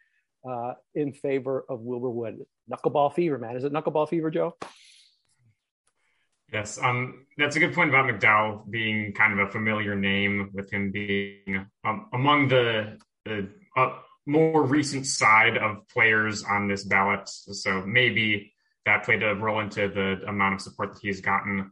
uh, 0.49 0.73
in 0.95 1.13
favor 1.13 1.65
of 1.69 1.81
Wilbur 1.81 2.09
Wood. 2.09 2.45
Knuckleball 2.71 3.13
fever, 3.13 3.37
man. 3.37 3.55
Is 3.55 3.63
it 3.63 3.73
knuckleball 3.73 4.09
fever, 4.09 4.29
Joe? 4.29 4.55
Yes, 6.53 6.77
um, 6.83 7.25
that's 7.35 7.55
a 7.55 7.59
good 7.59 7.73
point 7.73 7.89
about 7.89 8.05
McDowell 8.05 8.69
being 8.69 9.11
kind 9.13 9.33
of 9.33 9.47
a 9.47 9.51
familiar 9.51 9.95
name, 9.95 10.51
with 10.53 10.71
him 10.71 10.91
being 10.91 11.65
um, 11.83 12.07
among 12.13 12.47
the, 12.47 12.99
the 13.25 13.49
uh, 13.75 13.97
more 14.27 14.61
recent 14.61 15.07
side 15.07 15.57
of 15.57 15.87
players 15.87 16.43
on 16.43 16.67
this 16.67 16.83
ballot. 16.83 17.27
So 17.27 17.81
maybe 17.87 18.53
that 18.85 19.03
played 19.03 19.23
a 19.23 19.33
role 19.33 19.61
into 19.61 19.87
the 19.87 20.23
amount 20.27 20.53
of 20.53 20.61
support 20.61 20.93
that 20.93 20.99
he's 21.01 21.21
gotten. 21.21 21.71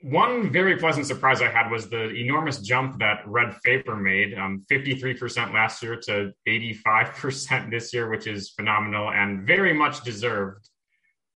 One 0.00 0.50
very 0.50 0.76
pleasant 0.78 1.06
surprise 1.06 1.42
I 1.42 1.50
had 1.50 1.70
was 1.70 1.90
the 1.90 2.08
enormous 2.14 2.58
jump 2.60 2.98
that 3.00 3.20
Red 3.26 3.54
Faber 3.64 3.96
made, 3.96 4.32
um, 4.38 4.64
53% 4.70 5.52
last 5.52 5.82
year 5.82 5.96
to 6.06 6.32
85% 6.46 7.70
this 7.70 7.92
year, 7.92 8.08
which 8.08 8.26
is 8.26 8.48
phenomenal 8.50 9.10
and 9.10 9.46
very 9.46 9.74
much 9.74 10.04
deserved. 10.04 10.70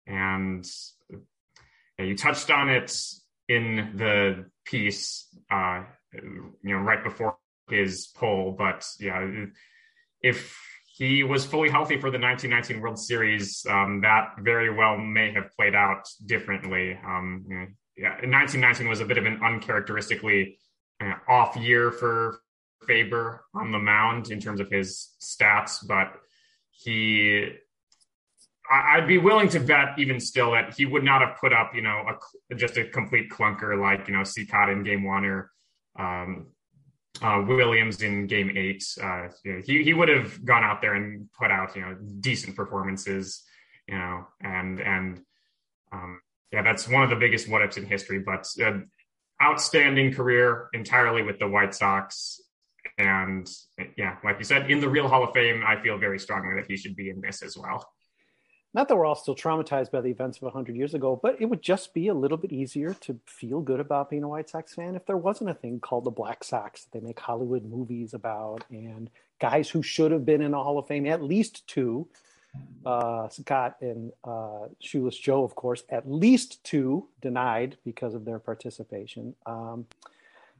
And 0.05 0.65
you 2.00 2.16
touched 2.16 2.50
on 2.51 2.70
it 2.70 2.96
in 3.48 3.94
the 3.96 4.46
piece, 4.66 5.27
uh, 5.51 5.84
you 6.13 6.54
know, 6.63 6.77
right 6.77 7.04
before 7.04 7.38
his 7.70 8.08
poll, 8.08 8.56
but 8.58 8.86
yeah, 9.00 9.46
if 10.22 10.58
he 10.98 11.24
was 11.24 11.46
fully 11.46 11.70
healthy 11.70 11.96
for 11.96 12.10
the 12.10 12.20
1919 12.20 12.82
World 12.82 13.00
Series, 13.00 13.66
um, 13.70 14.01
that 14.01 14.34
very 14.39 14.74
well 14.74 14.98
may 14.98 15.32
have 15.32 15.51
played 15.56 15.75
out 15.75 16.08
differently. 16.25 16.98
Um, 17.06 17.75
yeah, 17.96 18.16
1919 18.22 18.88
was 18.88 19.00
a 19.00 19.06
bit 19.06 19.18
of 19.18 19.25
an 19.25 19.39
uncharacteristically 19.44 20.58
uh, 21.01 21.13
off 21.27 21.56
year 21.56 21.92
for 21.92 22.39
Faber 22.86 23.44
on 23.54 23.72
the 23.72 23.80
mound 23.80 24.32
in 24.32 24.39
terms 24.39 24.60
of 24.60 24.70
his 24.70 25.10
stats, 25.22 25.86
but 25.88 26.13
he 26.72 27.50
I'd 28.69 29.07
be 29.07 29.17
willing 29.17 29.50
to 29.50 29.59
bet 29.59 29.97
even 29.97 30.19
still 30.19 30.51
that 30.51 30.75
he 30.75 30.86
would 30.86 31.03
not 31.03 31.21
have 31.21 31.38
put 31.38 31.53
up, 31.53 31.74
you 31.74 31.81
know, 31.81 32.03
a, 32.51 32.55
just 32.55 32.77
a 32.77 32.86
complete 32.86 33.29
clunker 33.29 33.79
like, 33.79 34.07
you 34.07 34.13
know, 34.13 34.21
Cicotte 34.21 34.71
in 34.71 34.83
game 34.83 35.03
one 35.03 35.25
or 35.25 35.51
um, 35.97 36.47
uh, 37.21 37.43
Williams 37.47 38.01
in 38.01 38.27
game 38.27 38.51
eight. 38.55 38.83
Uh, 39.01 39.29
he, 39.65 39.83
he 39.83 39.93
would 39.93 40.09
have 40.09 40.43
gone 40.43 40.63
out 40.63 40.81
there 40.81 40.95
and 40.95 41.29
put 41.38 41.50
out, 41.50 41.75
you 41.75 41.81
know, 41.81 41.95
decent 42.19 42.55
performances, 42.55 43.43
you 43.88 43.97
know, 43.97 44.27
and, 44.41 44.81
and 44.81 45.21
um, 45.91 46.19
yeah, 46.51 46.62
that's 46.62 46.88
one 46.88 47.03
of 47.03 47.09
the 47.09 47.15
biggest 47.15 47.47
what 47.47 47.62
ifs 47.62 47.77
in 47.77 47.86
history, 47.86 48.19
but 48.19 48.47
uh, 48.63 48.79
outstanding 49.41 50.13
career 50.13 50.69
entirely 50.74 51.21
with 51.21 51.39
the 51.39 51.47
White 51.47 51.74
Sox. 51.74 52.41
And 52.97 53.50
yeah, 53.95 54.17
like 54.24 54.39
you 54.39 54.45
said, 54.45 54.69
in 54.69 54.79
the 54.79 54.89
real 54.89 55.07
Hall 55.07 55.24
of 55.24 55.33
Fame, 55.33 55.63
I 55.65 55.81
feel 55.81 55.97
very 55.97 56.19
strongly 56.19 56.55
that 56.55 56.69
he 56.69 56.75
should 56.75 56.95
be 56.95 57.09
in 57.09 57.21
this 57.21 57.41
as 57.41 57.57
well 57.57 57.86
not 58.74 58.88
that 58.88 58.95
we're 58.95 59.05
all 59.05 59.15
still 59.15 59.36
traumatized 59.36 59.91
by 59.91 60.01
the 60.01 60.09
events 60.09 60.38
of 60.38 60.43
100 60.43 60.75
years 60.75 60.93
ago, 60.93 61.19
but 61.21 61.41
it 61.41 61.45
would 61.45 61.62
just 61.62 61.93
be 61.93 62.07
a 62.07 62.13
little 62.13 62.38
bit 62.38 62.51
easier 62.51 62.93
to 63.01 63.19
feel 63.25 63.62
good 63.62 63.79
about 63.79 64.09
being 64.09 64.24
a 64.24 64.27
White 64.27 64.50
Sox 64.50 64.75
fan 64.75 64.95
if 64.95 65.05
there 65.05 65.17
wasn't 65.17 65.50
a 65.50 65.53
thing 65.53 65.79
called 65.79 66.03
the 66.03 66.12
Black 66.12 66.43
Sox 66.43 66.83
that 66.83 66.91
they 66.91 67.05
make 67.05 67.19
Hollywood 67.19 67.65
movies 67.65 68.13
about 68.13 68.63
and 68.69 69.09
guys 69.39 69.69
who 69.69 69.81
should 69.81 70.12
have 70.12 70.25
been 70.25 70.41
in 70.41 70.51
the 70.51 70.62
Hall 70.62 70.77
of 70.77 70.88
Fame, 70.88 71.07
at 71.07 71.24
least 71.24 71.65
two, 71.67 72.07
uh, 72.86 73.29
Scott 73.29 73.77
and 73.81 74.12
uh, 74.24 74.67
Shoeless 74.79 75.17
Joe, 75.17 75.43
of 75.43 75.55
course, 75.55 75.83
at 75.89 76.09
least 76.09 76.63
two 76.63 77.07
denied 77.21 77.77
because 77.83 78.13
of 78.13 78.25
their 78.25 78.39
participation. 78.39 79.36
Um, 79.45 79.86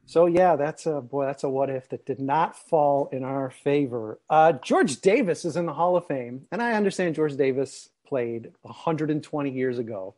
so 0.08 0.24
yeah, 0.24 0.56
that's 0.56 0.86
a 0.86 1.02
boy. 1.02 1.26
That's 1.26 1.44
a 1.44 1.50
what 1.50 1.68
if 1.68 1.88
that 1.90 2.06
did 2.06 2.18
not 2.18 2.56
fall 2.56 3.10
in 3.12 3.24
our 3.24 3.50
favor. 3.50 4.18
Uh, 4.30 4.52
George 4.52 5.02
Davis 5.02 5.44
is 5.44 5.54
in 5.54 5.66
the 5.66 5.74
Hall 5.74 5.96
of 5.96 6.06
Fame, 6.06 6.46
and 6.50 6.62
I 6.62 6.72
understand 6.72 7.14
George 7.14 7.36
Davis 7.36 7.90
played 8.08 8.52
120 8.62 9.50
years 9.50 9.78
ago. 9.78 10.14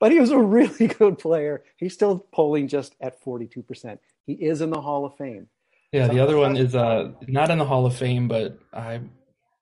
But 0.00 0.12
he 0.12 0.20
was 0.20 0.30
a 0.30 0.38
really 0.58 0.88
good 0.88 1.18
player. 1.18 1.62
He's 1.76 1.94
still 1.94 2.26
polling 2.32 2.68
just 2.68 2.94
at 3.00 3.22
42%. 3.22 3.98
He 4.26 4.32
is 4.32 4.60
in 4.60 4.70
the 4.70 4.80
Hall 4.80 5.04
of 5.04 5.16
Fame. 5.16 5.48
Yeah, 5.92 6.08
the 6.08 6.20
other 6.20 6.38
one 6.38 6.56
is 6.56 6.74
uh, 6.74 7.12
not 7.28 7.50
in 7.50 7.58
the 7.58 7.66
Hall 7.66 7.84
of 7.84 7.94
Fame, 7.94 8.26
but 8.26 8.58
I 8.72 9.00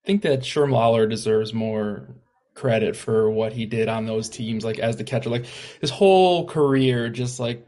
think 0.05 0.23
that 0.23 0.41
Sherm 0.41 0.71
Lollar 0.71 1.09
deserves 1.09 1.53
more 1.53 2.09
credit 2.55 2.95
for 2.95 3.31
what 3.31 3.53
he 3.53 3.67
did 3.67 3.89
on 3.89 4.07
those 4.07 4.29
teams, 4.29 4.65
like 4.65 4.79
as 4.79 4.97
the 4.97 5.03
catcher. 5.03 5.29
Like 5.29 5.47
his 5.81 5.91
whole 5.91 6.47
career, 6.47 7.09
just 7.09 7.41
like 7.41 7.67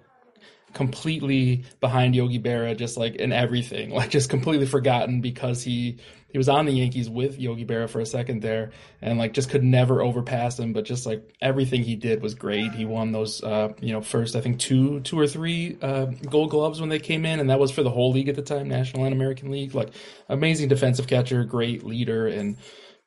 completely 0.75 1.65
behind 1.81 2.15
Yogi 2.15 2.39
Berra, 2.39 2.77
just 2.77 2.97
like 2.97 3.17
in 3.17 3.33
everything, 3.33 3.91
like 3.95 4.11
just 4.11 4.31
completely 4.31 4.67
forgotten 4.67 5.21
because 5.21 5.63
he 5.63 5.99
he 6.33 6.39
was 6.39 6.49
on 6.49 6.65
the 6.65 6.73
Yankees 6.73 7.11
with 7.11 7.39
Yogi 7.39 7.67
Berra 7.67 7.89
for 7.89 8.01
a 8.01 8.07
second 8.07 8.41
there, 8.41 8.73
and 9.03 9.19
like 9.19 9.35
just 9.35 9.51
could 9.51 9.63
never 9.63 10.01
overpass 10.01 10.59
him. 10.59 10.73
But 10.73 10.85
just 10.85 11.05
like 11.05 11.35
everything 11.43 11.83
he 11.83 11.95
did 11.95 12.23
was 12.23 12.35
great. 12.35 12.73
He 12.73 12.87
won 12.87 13.13
those, 13.13 13.43
uh, 13.45 13.75
you 13.81 13.93
know, 13.93 14.01
first 14.01 14.35
I 14.35 14.41
think 14.41 14.59
two 14.59 15.01
two 15.01 15.19
or 15.19 15.27
three 15.27 15.77
uh, 15.83 16.07
Gold 16.29 16.51
Gloves 16.51 16.81
when 16.81 16.89
they 16.89 16.99
came 16.99 17.27
in, 17.27 17.39
and 17.39 17.51
that 17.51 17.61
was 17.61 17.71
for 17.71 17.83
the 17.83 17.91
whole 17.91 18.13
league 18.13 18.31
at 18.31 18.35
the 18.35 18.43
time, 18.43 18.69
National 18.69 19.05
and 19.05 19.13
American 19.13 19.51
League. 19.51 19.75
Like 19.75 19.91
amazing 20.29 20.69
defensive 20.69 21.07
catcher, 21.07 21.45
great 21.45 21.85
leader, 21.85 22.27
and 22.27 22.57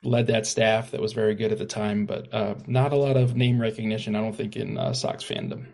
led 0.04 0.28
that 0.28 0.46
staff 0.46 0.92
that 0.92 1.00
was 1.00 1.12
very 1.12 1.34
good 1.34 1.50
at 1.50 1.58
the 1.58 1.66
time. 1.66 2.06
But 2.06 2.32
uh, 2.32 2.54
not 2.68 2.92
a 2.92 2.96
lot 2.96 3.16
of 3.16 3.34
name 3.34 3.60
recognition, 3.60 4.14
I 4.14 4.20
don't 4.20 4.36
think, 4.36 4.56
in 4.56 4.78
uh, 4.78 4.92
Sox 4.92 5.24
fandom. 5.24 5.66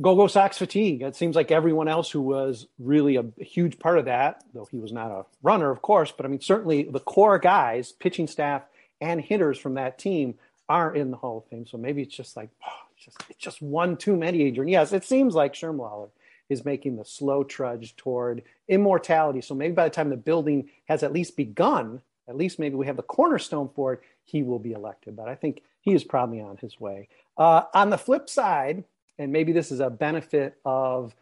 Go 0.00 0.16
Go 0.16 0.26
Sox 0.26 0.56
fatigue. 0.56 1.02
It 1.02 1.14
seems 1.14 1.36
like 1.36 1.50
everyone 1.50 1.88
else 1.88 2.10
who 2.10 2.22
was 2.22 2.66
really 2.78 3.16
a, 3.16 3.24
huge 3.38 3.78
part 3.78 3.98
of 3.98 4.06
that, 4.06 4.42
though 4.54 4.66
he 4.70 4.78
was 4.78 4.92
not 4.92 5.10
a 5.10 5.26
runner, 5.42 5.70
of 5.70 5.82
course, 5.82 6.12
but 6.12 6.24
I 6.24 6.28
mean, 6.28 6.40
certainly 6.40 6.84
the 6.84 7.00
core 7.00 7.38
guys, 7.38 7.92
pitching 7.92 8.26
staff, 8.26 8.62
and 9.00 9.20
hitters 9.20 9.58
from 9.58 9.74
that 9.74 9.98
team 9.98 10.34
are 10.68 10.94
in 10.94 11.10
the 11.10 11.16
Hall 11.16 11.38
of 11.38 11.44
Fame. 11.46 11.66
So 11.66 11.76
maybe 11.76 12.00
it's 12.02 12.16
just 12.16 12.36
like, 12.36 12.48
oh, 12.66 12.86
it's 12.94 13.04
just, 13.04 13.18
it's 13.28 13.38
just 13.38 13.60
one 13.60 13.96
too 13.96 14.16
many, 14.16 14.42
Adrian. 14.42 14.68
Yes, 14.68 14.92
it 14.92 15.04
seems 15.04 15.34
like 15.34 15.52
Sherm 15.52 15.78
Lollar 15.78 16.08
is 16.48 16.64
making 16.64 16.96
the 16.96 17.04
slow 17.04 17.44
trudge 17.44 17.96
toward 17.96 18.42
immortality. 18.68 19.40
So 19.40 19.54
maybe 19.54 19.74
by 19.74 19.84
the 19.84 19.94
time 19.94 20.10
the 20.10 20.16
building 20.16 20.70
has 20.86 21.02
at 21.02 21.12
least 21.12 21.36
begun, 21.36 22.00
at 22.28 22.36
least 22.36 22.58
maybe 22.58 22.74
we 22.74 22.86
have 22.86 22.96
the 22.96 23.02
cornerstone 23.02 23.68
for 23.74 23.94
it, 23.94 24.00
he 24.24 24.42
will 24.42 24.58
be 24.58 24.72
elected. 24.72 25.16
But 25.16 25.28
I 25.28 25.34
think 25.34 25.62
he 25.80 25.92
is 25.92 26.04
probably 26.04 26.40
on 26.40 26.56
his 26.58 26.80
way. 26.80 27.08
Uh, 27.36 27.62
on 27.74 27.90
the 27.90 27.98
flip 27.98 28.28
side, 28.28 28.84
and 29.18 29.32
maybe 29.32 29.52
this 29.52 29.70
is 29.70 29.80
a 29.80 29.90
benefit 29.90 30.58
of 30.64 31.14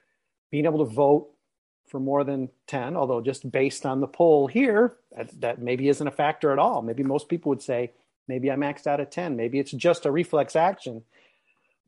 being 0.51 0.65
able 0.65 0.85
to 0.85 0.93
vote 0.93 1.29
for 1.87 1.99
more 1.99 2.23
than 2.23 2.49
10 2.67 2.97
although 2.97 3.21
just 3.21 3.51
based 3.51 3.87
on 3.87 4.01
the 4.01 4.07
poll 4.07 4.47
here 4.47 4.97
that, 5.17 5.41
that 5.41 5.63
maybe 5.63 5.89
isn't 5.89 6.07
a 6.07 6.11
factor 6.13 6.53
at 6.53 6.59
all. 6.59 6.83
Maybe 6.83 7.03
most 7.03 7.29
people 7.29 7.51
would 7.51 7.63
say 7.63 7.93
maybe 8.27 8.51
i 8.51 8.55
maxed 8.57 8.87
out 8.87 9.01
at 9.01 9.11
10 9.11 9.37
maybe 9.37 9.59
it's 9.59 9.73
just 9.73 10.07
a 10.07 10.11
reflex 10.11 10.55
action. 10.55 11.03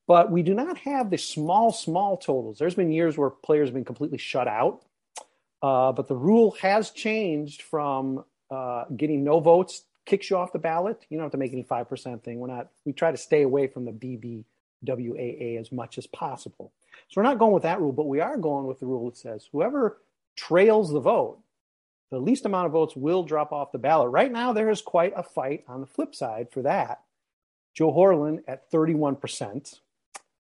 But 0.06 0.32
we 0.32 0.42
do 0.42 0.54
not 0.54 0.78
have 0.78 1.10
the 1.10 1.18
small 1.18 1.72
small 1.72 2.16
totals. 2.16 2.58
There's 2.58 2.74
been 2.74 2.90
years 2.90 3.16
where 3.16 3.30
players 3.30 3.68
have 3.68 3.74
been 3.74 3.84
completely 3.84 4.18
shut 4.18 4.48
out. 4.48 4.82
Uh, 5.62 5.92
but 5.92 6.08
the 6.08 6.16
rule 6.16 6.56
has 6.62 6.90
changed 6.90 7.62
from 7.62 8.24
uh, 8.50 8.84
getting 8.96 9.22
no 9.22 9.40
votes 9.40 9.84
kicks 10.06 10.28
you 10.28 10.36
off 10.36 10.52
the 10.52 10.58
ballot. 10.58 11.06
You 11.08 11.16
don't 11.16 11.24
have 11.24 11.32
to 11.32 11.38
make 11.38 11.52
any 11.52 11.62
5% 11.62 12.22
thing. 12.22 12.38
We're 12.40 12.48
not 12.48 12.68
we 12.84 12.92
try 12.92 13.12
to 13.12 13.16
stay 13.16 13.42
away 13.42 13.68
from 13.68 13.84
the 13.84 13.92
bb 13.92 14.44
WAA 14.86 15.58
as 15.58 15.72
much 15.72 15.98
as 15.98 16.06
possible. 16.06 16.72
So 17.08 17.20
we're 17.20 17.28
not 17.28 17.38
going 17.38 17.52
with 17.52 17.64
that 17.64 17.80
rule, 17.80 17.92
but 17.92 18.08
we 18.08 18.20
are 18.20 18.36
going 18.36 18.66
with 18.66 18.80
the 18.80 18.86
rule 18.86 19.10
that 19.10 19.16
says 19.16 19.48
whoever 19.52 19.98
trails 20.36 20.92
the 20.92 21.00
vote, 21.00 21.40
the 22.10 22.18
least 22.18 22.46
amount 22.46 22.66
of 22.66 22.72
votes 22.72 22.96
will 22.96 23.22
drop 23.22 23.52
off 23.52 23.72
the 23.72 23.78
ballot. 23.78 24.10
Right 24.10 24.32
now, 24.32 24.52
there 24.52 24.70
is 24.70 24.82
quite 24.82 25.12
a 25.16 25.22
fight 25.22 25.64
on 25.68 25.80
the 25.80 25.86
flip 25.86 26.14
side 26.14 26.48
for 26.50 26.62
that. 26.62 27.00
Joe 27.74 27.92
Horlen 27.92 28.42
at 28.48 28.70
31%. 28.70 29.80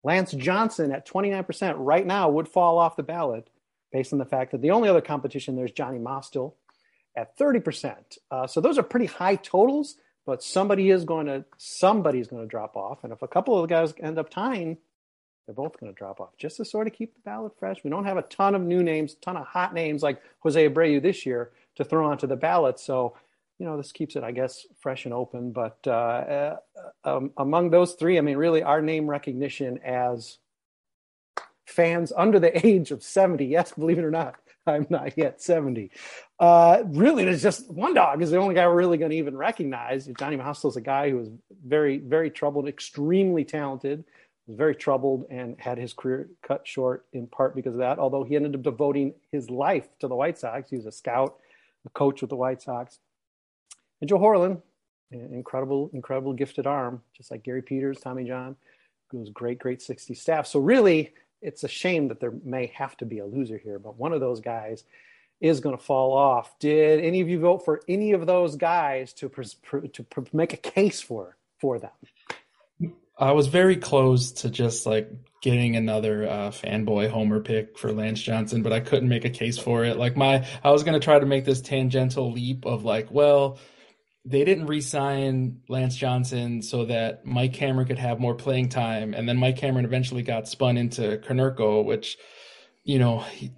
Lance 0.02 0.32
Johnson 0.32 0.92
at 0.92 1.08
29% 1.08 1.74
right 1.78 2.06
now 2.06 2.28
would 2.28 2.48
fall 2.48 2.78
off 2.78 2.96
the 2.96 3.02
ballot 3.02 3.48
based 3.92 4.12
on 4.12 4.18
the 4.18 4.26
fact 4.26 4.52
that 4.52 4.60
the 4.60 4.70
only 4.70 4.88
other 4.88 5.00
competition 5.00 5.56
there's 5.56 5.72
Johnny 5.72 5.98
Mostil 5.98 6.54
at 7.16 7.38
30%. 7.38 8.18
Uh, 8.30 8.46
so 8.46 8.60
those 8.60 8.76
are 8.76 8.82
pretty 8.82 9.06
high 9.06 9.36
totals 9.36 9.96
but 10.26 10.43
somebody 10.43 10.90
is 10.90 11.04
going 11.04 11.26
to 11.26 11.45
somebody's 11.57 12.28
going 12.28 12.43
to 12.43 12.49
drop 12.49 12.76
off. 12.76 13.04
And 13.04 13.12
if 13.12 13.23
a 13.23 13.28
couple 13.28 13.57
of 13.57 13.62
the 13.62 13.75
guys 13.75 13.95
end 14.00 14.19
up 14.19 14.31
tying 14.31 14.78
they're 15.47 15.54
both 15.54 15.78
going 15.78 15.93
to 15.93 15.99
drop 15.99 16.21
off 16.21 16.37
just 16.38 16.57
to 16.57 16.64
sort 16.64 16.87
of 16.87 16.95
keep 16.95 17.14
the 17.14 17.21
ballot 17.21 17.52
fresh. 17.59 17.85
We 17.85 17.90
don't 17.90 18.07
have 18.07 18.16
a 18.16 18.23
ton 18.23 18.54
of 18.54 18.62
new 18.62 18.83
names 18.83 19.14
ton 19.14 19.37
of 19.37 19.47
hot 19.47 19.75
names 19.75 20.02
like 20.02 20.23
jose 20.40 20.69
abreu 20.69 21.02
this 21.02 21.26
year 21.26 21.50
to 21.76 21.85
throw 21.85 22.07
onto 22.07 22.26
the 22.26 22.37
ballot. 22.37 22.81
So 22.81 23.16
you 23.59 23.66
know 23.66 23.76
this 23.76 23.93
keeps 23.93 24.16
it 24.16 24.25
i 24.25 24.33
guess 24.33 24.66
fresh 24.81 25.04
and 25.04 25.14
open. 25.14 25.52
But 25.52 25.78
uh, 25.87 25.90
uh, 25.90 26.57
um, 27.04 27.33
among 27.37 27.71
those 27.71 27.95
three 27.95 28.19
i 28.19 28.21
mean 28.21 28.37
really 28.37 28.62
our 28.62 28.81
name 28.81 29.09
recognition 29.09 29.78
as 29.85 30.38
fans 31.66 32.12
under 32.16 32.38
the 32.38 32.66
age 32.66 32.90
of 32.90 33.02
70 33.02 33.45
yes 33.45 33.73
believe 33.73 33.99
it 33.99 34.04
or 34.04 34.11
not 34.11 34.37
I'm 34.66 34.87
not 34.88 35.16
yet 35.16 35.43
70. 35.43 35.90
Uh, 36.44 36.82
really, 36.88 37.24
there's 37.24 37.42
just 37.42 37.70
one 37.70 37.94
dog 37.94 38.20
is 38.20 38.30
the 38.30 38.36
only 38.36 38.54
guy 38.54 38.66
we're 38.66 38.74
really 38.74 38.98
going 38.98 39.10
to 39.10 39.16
even 39.16 39.34
recognize. 39.34 40.04
Johnny 40.18 40.36
is 40.36 40.76
a 40.76 40.80
guy 40.82 41.08
who 41.08 41.16
was 41.16 41.30
very, 41.66 41.96
very 41.96 42.30
troubled, 42.30 42.68
extremely 42.68 43.46
talented, 43.46 44.04
was 44.46 44.54
very 44.54 44.74
troubled, 44.74 45.24
and 45.30 45.58
had 45.58 45.78
his 45.78 45.94
career 45.94 46.28
cut 46.46 46.68
short 46.68 47.06
in 47.14 47.26
part 47.26 47.56
because 47.56 47.72
of 47.72 47.78
that. 47.78 47.98
Although 47.98 48.24
he 48.24 48.36
ended 48.36 48.54
up 48.54 48.62
devoting 48.62 49.14
his 49.32 49.48
life 49.48 49.88
to 50.00 50.06
the 50.06 50.14
White 50.14 50.36
Sox, 50.36 50.68
he 50.68 50.76
was 50.76 50.84
a 50.84 50.92
scout, 50.92 51.38
a 51.86 51.88
coach 51.88 52.20
with 52.20 52.28
the 52.28 52.36
White 52.36 52.60
Sox. 52.60 52.98
And 54.02 54.10
Joe 54.10 54.18
Horlen, 54.18 54.60
incredible, 55.10 55.88
incredible 55.94 56.34
gifted 56.34 56.66
arm, 56.66 57.00
just 57.16 57.30
like 57.30 57.42
Gary 57.42 57.62
Peters, 57.62 58.00
Tommy 58.00 58.24
John, 58.24 58.54
who 59.10 59.20
was 59.20 59.30
great, 59.30 59.58
great 59.58 59.80
60 59.80 60.12
staff. 60.12 60.46
So 60.46 60.60
really, 60.60 61.14
it's 61.40 61.64
a 61.64 61.68
shame 61.68 62.08
that 62.08 62.20
there 62.20 62.34
may 62.44 62.66
have 62.74 62.98
to 62.98 63.06
be 63.06 63.20
a 63.20 63.24
loser 63.24 63.56
here, 63.56 63.78
but 63.78 63.96
one 63.96 64.12
of 64.12 64.20
those 64.20 64.40
guys 64.40 64.84
is 65.40 65.60
going 65.60 65.76
to 65.76 65.82
fall 65.82 66.12
off. 66.12 66.58
Did 66.58 67.04
any 67.04 67.20
of 67.20 67.28
you 67.28 67.40
vote 67.40 67.64
for 67.64 67.80
any 67.88 68.12
of 68.12 68.26
those 68.26 68.56
guys 68.56 69.12
to 69.14 69.28
to 69.28 70.06
make 70.32 70.52
a 70.52 70.56
case 70.56 71.00
for 71.00 71.36
for 71.60 71.78
them? 71.78 71.90
I 73.16 73.32
was 73.32 73.46
very 73.46 73.76
close 73.76 74.32
to 74.32 74.50
just 74.50 74.86
like 74.86 75.08
getting 75.40 75.76
another 75.76 76.28
uh, 76.28 76.50
fanboy 76.50 77.10
homer 77.10 77.40
pick 77.40 77.78
for 77.78 77.92
Lance 77.92 78.20
Johnson, 78.20 78.62
but 78.62 78.72
I 78.72 78.80
couldn't 78.80 79.08
make 79.08 79.24
a 79.24 79.30
case 79.30 79.58
for 79.58 79.84
it. 79.84 79.98
Like 79.98 80.16
my, 80.16 80.46
I 80.64 80.70
was 80.70 80.82
gonna 80.82 81.00
try 81.00 81.18
to 81.18 81.26
make 81.26 81.44
this 81.44 81.60
tangential 81.60 82.32
leap 82.32 82.66
of 82.66 82.84
like, 82.84 83.10
well, 83.10 83.58
they 84.24 84.44
didn't 84.44 84.66
re-sign 84.66 85.60
Lance 85.68 85.94
Johnson 85.94 86.62
so 86.62 86.86
that 86.86 87.26
Mike 87.26 87.52
Cameron 87.52 87.86
could 87.86 87.98
have 87.98 88.18
more 88.18 88.34
playing 88.34 88.70
time, 88.70 89.14
and 89.14 89.28
then 89.28 89.36
Mike 89.36 89.58
Cameron 89.58 89.84
eventually 89.84 90.22
got 90.22 90.48
spun 90.48 90.76
into 90.78 91.18
Konerko, 91.18 91.84
which, 91.84 92.16
you 92.84 92.98
know, 92.98 93.18
he, 93.18 93.52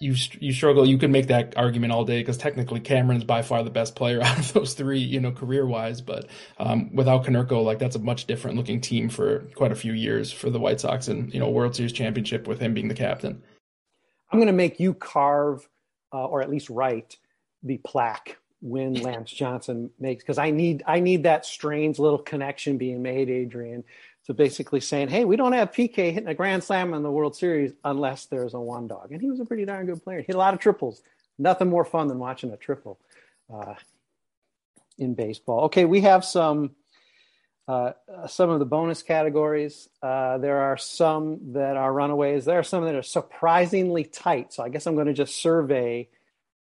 you 0.00 0.14
you 0.40 0.52
struggle. 0.52 0.86
You 0.86 0.96
can 0.96 1.12
make 1.12 1.26
that 1.26 1.56
argument 1.58 1.92
all 1.92 2.04
day 2.04 2.20
because 2.20 2.38
technically 2.38 2.80
Cameron's 2.80 3.22
by 3.22 3.42
far 3.42 3.62
the 3.62 3.70
best 3.70 3.94
player 3.94 4.22
out 4.24 4.38
of 4.38 4.52
those 4.54 4.72
three, 4.72 4.98
you 4.98 5.20
know, 5.20 5.30
career 5.30 5.66
wise. 5.66 6.00
But 6.00 6.26
um, 6.58 6.94
without 6.94 7.24
Konerko, 7.24 7.62
like 7.62 7.78
that's 7.78 7.96
a 7.96 8.00
much 8.00 8.26
different 8.26 8.56
looking 8.56 8.80
team 8.80 9.10
for 9.10 9.40
quite 9.54 9.72
a 9.72 9.76
few 9.76 9.92
years 9.92 10.32
for 10.32 10.48
the 10.48 10.58
White 10.58 10.80
Sox, 10.80 11.08
and 11.08 11.32
you 11.32 11.38
know, 11.38 11.50
World 11.50 11.76
Series 11.76 11.92
championship 11.92 12.48
with 12.48 12.60
him 12.60 12.72
being 12.72 12.88
the 12.88 12.94
captain. 12.94 13.42
I'm 14.32 14.38
going 14.38 14.46
to 14.46 14.52
make 14.52 14.80
you 14.80 14.94
carve, 14.94 15.68
uh, 16.12 16.24
or 16.24 16.40
at 16.40 16.48
least 16.48 16.70
write, 16.70 17.18
the 17.62 17.78
plaque 17.78 18.38
when 18.62 18.94
Lance 18.94 19.30
Johnson 19.30 19.90
makes 19.98 20.22
because 20.22 20.38
I 20.38 20.50
need 20.50 20.82
I 20.86 21.00
need 21.00 21.24
that 21.24 21.44
strange 21.44 21.98
little 21.98 22.18
connection 22.18 22.78
being 22.78 23.02
made, 23.02 23.28
Adrian. 23.28 23.84
So 24.30 24.34
basically 24.34 24.78
saying, 24.78 25.08
hey, 25.08 25.24
we 25.24 25.34
don't 25.34 25.54
have 25.54 25.72
PK 25.72 26.12
hitting 26.12 26.28
a 26.28 26.34
grand 26.34 26.62
slam 26.62 26.94
in 26.94 27.02
the 27.02 27.10
World 27.10 27.34
Series 27.34 27.72
unless 27.82 28.26
there's 28.26 28.54
a 28.54 28.60
one 28.60 28.86
dog. 28.86 29.10
And 29.10 29.20
he 29.20 29.28
was 29.28 29.40
a 29.40 29.44
pretty 29.44 29.64
darn 29.64 29.86
good 29.86 30.04
player. 30.04 30.20
He 30.20 30.26
hit 30.26 30.36
a 30.36 30.38
lot 30.38 30.54
of 30.54 30.60
triples. 30.60 31.02
Nothing 31.36 31.68
more 31.68 31.84
fun 31.84 32.06
than 32.06 32.20
watching 32.20 32.52
a 32.52 32.56
triple 32.56 33.00
uh, 33.52 33.74
in 34.98 35.14
baseball. 35.14 35.64
Okay, 35.64 35.84
we 35.84 36.02
have 36.02 36.24
some 36.24 36.76
uh, 37.66 37.94
some 38.28 38.50
of 38.50 38.60
the 38.60 38.64
bonus 38.64 39.02
categories. 39.02 39.88
Uh, 40.00 40.38
there 40.38 40.58
are 40.58 40.76
some 40.76 41.54
that 41.54 41.76
are 41.76 41.92
runaways. 41.92 42.44
There 42.44 42.60
are 42.60 42.62
some 42.62 42.84
that 42.84 42.94
are 42.94 43.02
surprisingly 43.02 44.04
tight. 44.04 44.52
So 44.52 44.62
I 44.62 44.68
guess 44.68 44.86
I'm 44.86 44.94
going 44.94 45.08
to 45.08 45.12
just 45.12 45.42
survey 45.42 46.08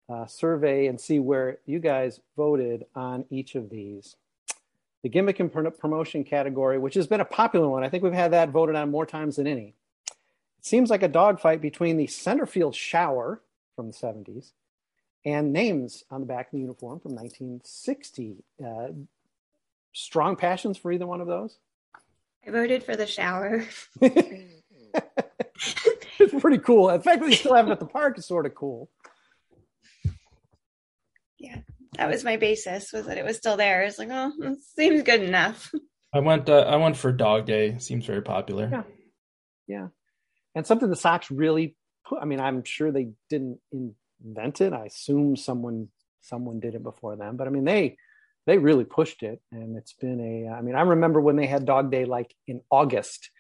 uh, 0.09 0.25
survey 0.25 0.87
and 0.87 0.99
see 0.99 1.19
where 1.19 1.59
you 1.67 1.79
guys 1.79 2.21
voted 2.39 2.87
on 2.95 3.27
each 3.29 3.55
of 3.55 3.69
these 3.69 4.17
the 5.03 5.09
gimmick 5.09 5.41
and 5.41 5.51
promotion 5.53 6.25
category, 6.25 6.79
which 6.79 6.95
has 6.95 7.07
been 7.07 7.21
a 7.21 7.25
popular 7.25 7.69
one. 7.69 7.83
I 7.83 7.89
think 7.89 8.03
we've 8.05 8.13
had 8.13 8.33
that 8.33 8.51
voted 8.51 8.77
on 8.77 8.91
more 8.91 9.07
times 9.07 9.37
than 9.37 9.47
any. 9.47 9.75
It 10.59 10.67
seems 10.67 10.91
like 10.91 11.03
a 11.03 11.09
dogfight 11.09 11.63
between 11.63 11.97
the 11.97 12.07
center 12.07 12.45
field 12.45 12.75
shower 12.75 13.41
from 13.75 13.87
the 13.87 13.95
70s 13.95 14.53
and 15.25 15.53
names 15.53 16.05
on 16.11 16.21
the 16.21 16.27
back 16.27 16.47
of 16.47 16.53
the 16.53 16.59
uniform 16.59 17.01
from 17.01 17.13
1960. 17.13 18.45
Uh, 18.63 18.89
strong 19.93 20.37
passions 20.37 20.77
for 20.77 20.93
either 20.93 21.07
one 21.07 21.23
of 21.23 21.27
those? 21.27 21.57
I 22.47 22.51
voted 22.51 22.85
for 22.85 22.95
the 22.97 23.07
shower. 23.07 23.65
it's 24.01 24.55
pretty 26.41 26.59
cool. 26.59 26.89
The 26.89 27.01
fact 27.01 27.21
that 27.21 27.27
they 27.27 27.37
still 27.37 27.55
have 27.55 27.69
it 27.69 27.73
at 27.73 27.81
the 27.81 27.87
park 27.87 28.19
is 28.19 28.27
sort 28.27 28.45
of 28.45 28.55
cool. 28.55 28.91
Yeah 31.39 31.61
that 32.01 32.11
was 32.11 32.25
my 32.25 32.39
basis 32.39 32.93
was 32.93 33.05
that 33.07 33.19
it 33.19 33.25
was 33.27 33.37
still 33.37 33.59
there. 33.59 33.83
It's 33.83 33.99
like, 33.99 34.09
oh, 34.11 34.33
it 34.41 34.59
seems 34.75 35.03
good 35.03 35.23
enough. 35.23 35.71
I 36.15 36.21
went. 36.21 36.49
Uh, 36.49 36.61
I 36.61 36.77
went 36.77 36.97
for 36.97 37.13
Dog 37.13 37.45
Day. 37.45 37.77
Seems 37.79 38.07
very 38.07 38.23
popular. 38.23 38.69
Yeah, 38.73 38.83
yeah, 39.69 39.89
and 40.55 40.67
something 40.67 40.89
the 40.89 40.97
Sox 40.97 41.31
really. 41.31 41.77
Put, 42.09 42.21
I 42.23 42.25
mean, 42.25 42.41
I'm 42.41 42.65
sure 42.65 42.91
they 42.91 43.11
didn't 43.29 43.61
invent 44.25 44.63
it. 44.63 44.73
I 44.73 44.87
assume 44.87 45.37
someone 45.37 45.89
someone 46.23 46.59
did 46.59 46.75
it 46.75 46.83
before 46.83 47.17
them, 47.17 47.37
but 47.37 47.47
I 47.47 47.51
mean, 47.51 47.65
they 47.65 47.99
they 48.47 48.57
really 48.57 48.85
pushed 48.85 49.23
it, 49.23 49.41
and 49.53 49.77
it's 49.77 49.93
been 49.93 50.21
a. 50.21 50.53
I 50.53 50.63
mean, 50.63 50.75
I 50.75 50.81
remember 50.81 51.21
when 51.21 51.37
they 51.37 51.47
had 51.47 51.67
Dog 51.67 51.91
Day 51.91 52.07
like 52.07 52.35
in 52.47 52.63
August. 52.71 53.31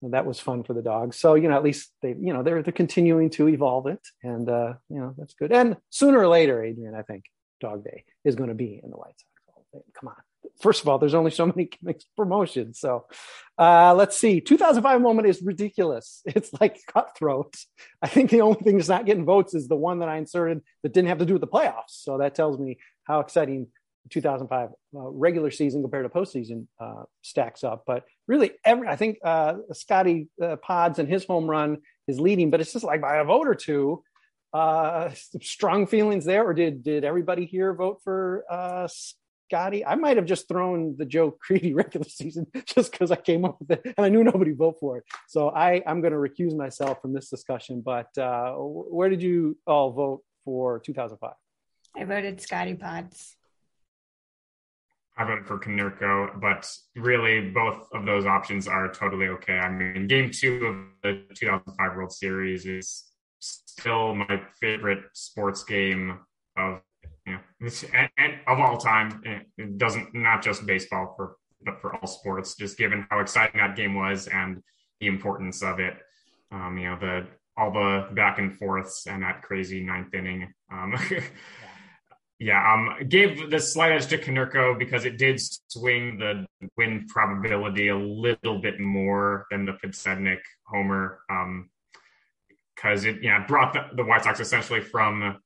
And 0.00 0.14
that 0.14 0.26
was 0.26 0.38
fun 0.38 0.62
for 0.62 0.74
the 0.74 0.82
dogs. 0.82 1.16
So 1.16 1.34
you 1.34 1.48
know, 1.48 1.56
at 1.56 1.64
least 1.64 1.90
they, 2.02 2.10
you 2.10 2.32
know, 2.32 2.44
they're 2.44 2.62
they're 2.62 2.72
continuing 2.72 3.30
to 3.30 3.48
evolve 3.48 3.88
it, 3.88 3.98
and 4.22 4.48
uh, 4.48 4.74
you 4.88 5.00
know, 5.00 5.12
that's 5.18 5.34
good. 5.34 5.50
And 5.50 5.76
sooner 5.90 6.20
or 6.20 6.28
later, 6.28 6.62
Adrian, 6.62 6.94
I 6.94 7.02
think 7.02 7.24
Dog 7.60 7.84
Day 7.84 8.04
is 8.24 8.36
going 8.36 8.48
to 8.48 8.54
be 8.54 8.80
in 8.82 8.90
the 8.90 8.96
White 8.96 9.14
Sox. 9.18 9.84
Come 9.94 10.08
on. 10.08 10.14
First 10.60 10.82
of 10.82 10.88
all, 10.88 10.98
there's 10.98 11.14
only 11.14 11.30
so 11.30 11.46
many 11.46 11.70
promotions. 12.16 12.80
So 12.80 13.06
uh, 13.58 13.94
let's 13.94 14.16
see. 14.16 14.40
2005 14.40 15.00
moment 15.00 15.28
is 15.28 15.42
ridiculous. 15.42 16.22
It's 16.26 16.52
like 16.60 16.78
cutthroat. 16.86 17.54
I 18.00 18.08
think 18.08 18.30
the 18.30 18.40
only 18.40 18.60
thing 18.60 18.76
that's 18.76 18.88
not 18.88 19.06
getting 19.06 19.24
votes 19.24 19.54
is 19.54 19.68
the 19.68 19.76
one 19.76 19.98
that 20.00 20.08
I 20.08 20.16
inserted 20.16 20.62
that 20.82 20.92
didn't 20.92 21.08
have 21.08 21.18
to 21.18 21.26
do 21.26 21.34
with 21.34 21.42
the 21.42 21.48
playoffs. 21.48 21.90
So 21.90 22.18
that 22.18 22.34
tells 22.34 22.58
me 22.58 22.78
how 23.04 23.20
exciting 23.20 23.68
2005 24.10 24.70
uh, 24.70 24.72
regular 24.92 25.50
season 25.50 25.82
compared 25.82 26.10
to 26.10 26.18
postseason 26.18 26.66
uh, 26.80 27.02
stacks 27.22 27.62
up. 27.62 27.84
But 27.86 28.04
really, 28.26 28.52
every 28.64 28.88
I 28.88 28.96
think 28.96 29.18
uh, 29.22 29.54
Scotty 29.72 30.28
uh, 30.42 30.56
Pods 30.56 30.98
and 30.98 31.08
his 31.08 31.24
home 31.24 31.48
run 31.48 31.78
is 32.06 32.20
leading, 32.20 32.50
but 32.50 32.60
it's 32.60 32.72
just 32.72 32.84
like 32.84 33.00
by 33.00 33.16
a 33.18 33.24
vote 33.24 33.46
or 33.46 33.54
two 33.54 34.02
uh, 34.52 35.10
strong 35.42 35.86
feelings 35.86 36.24
there, 36.24 36.44
or 36.44 36.54
did 36.54 36.82
did 36.82 37.04
everybody 37.04 37.46
here 37.46 37.74
vote 37.74 38.00
for 38.02 38.44
uh, 38.50 38.88
Scotty? 38.88 39.84
I 39.84 39.94
might 39.94 40.16
have 40.16 40.26
just 40.26 40.48
thrown 40.48 40.96
the 40.96 41.04
Joe 41.04 41.30
Crede 41.40 41.74
regular 41.74 42.08
season 42.08 42.46
just 42.66 42.92
because 42.92 43.10
I 43.10 43.16
came 43.16 43.44
up 43.44 43.58
with 43.60 43.72
it 43.72 43.94
and 43.96 44.04
I 44.04 44.08
knew 44.08 44.24
nobody 44.24 44.52
vote 44.52 44.76
for 44.80 44.98
it. 44.98 45.04
So 45.28 45.50
I 45.50 45.82
I'm 45.86 46.00
going 46.00 46.12
to 46.12 46.18
recuse 46.18 46.56
myself 46.56 47.02
from 47.02 47.12
this 47.12 47.28
discussion. 47.28 47.82
But 47.82 48.16
uh, 48.16 48.54
where 48.54 49.08
did 49.08 49.22
you 49.22 49.58
all 49.66 49.92
vote 49.92 50.22
for 50.44 50.80
2005? 50.80 51.32
I 51.96 52.04
voted 52.04 52.40
Scotty 52.40 52.74
Pods. 52.74 53.34
I 55.18 55.24
voted 55.24 55.46
for 55.46 55.58
Konerko, 55.58 56.40
but 56.40 56.72
really 56.94 57.50
both 57.50 57.88
of 57.92 58.06
those 58.06 58.24
options 58.24 58.68
are 58.68 58.88
totally 58.88 59.26
okay. 59.26 59.58
I 59.58 59.68
mean, 59.68 60.06
game 60.06 60.30
two 60.30 60.64
of 60.64 60.76
the 61.02 61.24
2005 61.34 61.96
World 61.96 62.12
Series 62.12 62.66
is 62.66 63.07
still 63.40 64.14
my 64.14 64.42
favorite 64.60 65.04
sports 65.12 65.64
game 65.64 66.18
of 66.56 66.80
you 67.26 67.34
know 67.34 67.70
and, 67.94 68.10
and 68.18 68.34
of 68.46 68.58
all 68.58 68.78
time. 68.78 69.22
It 69.56 69.78
doesn't 69.78 70.14
not 70.14 70.42
just 70.42 70.66
baseball 70.66 71.14
for 71.16 71.36
but 71.62 71.80
for 71.80 71.94
all 71.94 72.06
sports. 72.06 72.54
Just 72.56 72.78
given 72.78 73.06
how 73.10 73.20
exciting 73.20 73.60
that 73.60 73.76
game 73.76 73.94
was 73.94 74.28
and 74.28 74.62
the 75.00 75.06
importance 75.06 75.62
of 75.62 75.80
it. 75.80 75.96
Um, 76.50 76.78
you 76.78 76.90
know 76.90 76.98
the 76.98 77.26
all 77.56 77.72
the 77.72 78.06
back 78.14 78.38
and 78.38 78.56
forths 78.56 79.06
and 79.06 79.22
that 79.22 79.42
crazy 79.42 79.82
ninth 79.82 80.14
inning. 80.14 80.52
Um, 80.72 80.94
yeah, 82.38 82.72
um, 82.72 83.08
gave 83.08 83.50
the 83.50 83.58
slight 83.58 83.92
edge 83.92 84.06
to 84.08 84.18
Konerko 84.18 84.78
because 84.78 85.04
it 85.04 85.18
did 85.18 85.40
swing 85.68 86.18
the 86.18 86.46
win 86.76 87.06
probability 87.08 87.88
a 87.88 87.96
little 87.96 88.60
bit 88.60 88.78
more 88.78 89.46
than 89.50 89.64
the 89.64 89.72
Podsednik 89.72 90.40
homer. 90.66 91.18
Um, 91.28 91.68
because 92.78 93.04
it 93.04 93.22
yeah 93.22 93.44
brought 93.46 93.72
the, 93.72 93.84
the, 93.94 94.04
White 94.04 94.24
Sox 94.24 94.40
essentially 94.40 94.80
from 94.80 95.40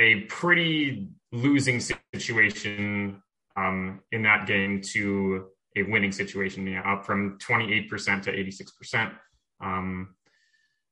a 0.00 0.20
pretty 0.22 1.08
losing 1.32 1.80
situation 2.14 3.22
um, 3.56 4.00
in 4.12 4.22
that 4.22 4.46
game 4.46 4.80
to 4.82 5.46
a 5.76 5.82
winning 5.82 6.12
situation, 6.12 6.66
yeah, 6.66 6.80
up 6.80 7.04
from 7.04 7.38
28% 7.38 8.22
to 8.22 8.32
86%, 8.32 9.12
um, 9.60 10.14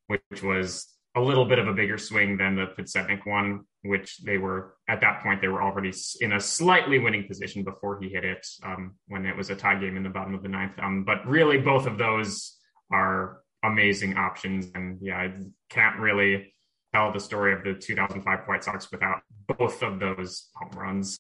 which 0.09 0.42
was 0.42 0.88
a 1.14 1.20
little 1.20 1.44
bit 1.44 1.59
of 1.59 1.68
a 1.68 1.72
bigger 1.72 1.98
swing 1.98 2.37
than 2.37 2.57
the 2.57 2.66
Podsednik 2.66 3.26
one, 3.26 3.64
which 3.83 4.18
they 4.18 4.38
were 4.38 4.74
at 4.88 5.00
that 5.02 5.22
point 5.22 5.40
they 5.40 5.48
were 5.48 5.62
already 5.62 5.92
in 6.20 6.33
a 6.33 6.40
slightly 6.40 6.98
winning 6.98 7.26
position 7.28 7.64
before 7.64 8.00
he 8.00 8.09
hit 8.09 8.24
it 8.24 8.46
um, 8.64 8.94
when 9.09 9.26
it 9.26 9.37
was 9.37 9.50
a 9.50 9.57
tie 9.57 9.78
game 9.78 9.96
in 9.96 10.02
the 10.02 10.09
bottom 10.09 10.35
of 10.35 10.42
the 10.42 10.48
ninth. 10.48 10.72
Um, 10.81 11.05
but 11.05 11.26
really, 11.26 11.59
both 11.59 11.87
of 11.87 11.98
those 11.98 12.57
are 12.90 13.41
amazing 13.62 14.16
options. 14.16 14.70
And 14.75 14.98
yeah, 15.01 15.18
I 15.18 15.33
can't 15.68 15.98
really 15.98 16.55
tell 16.94 17.12
the 17.12 17.20
story 17.20 17.53
of 17.53 17.64
the 17.64 17.75
2005 17.75 18.40
White 18.46 18.64
Sox 18.64 18.90
without 18.90 19.22
both 19.46 19.83
of 19.83 19.98
those 19.98 20.48
home 20.55 20.72
runs. 20.79 21.18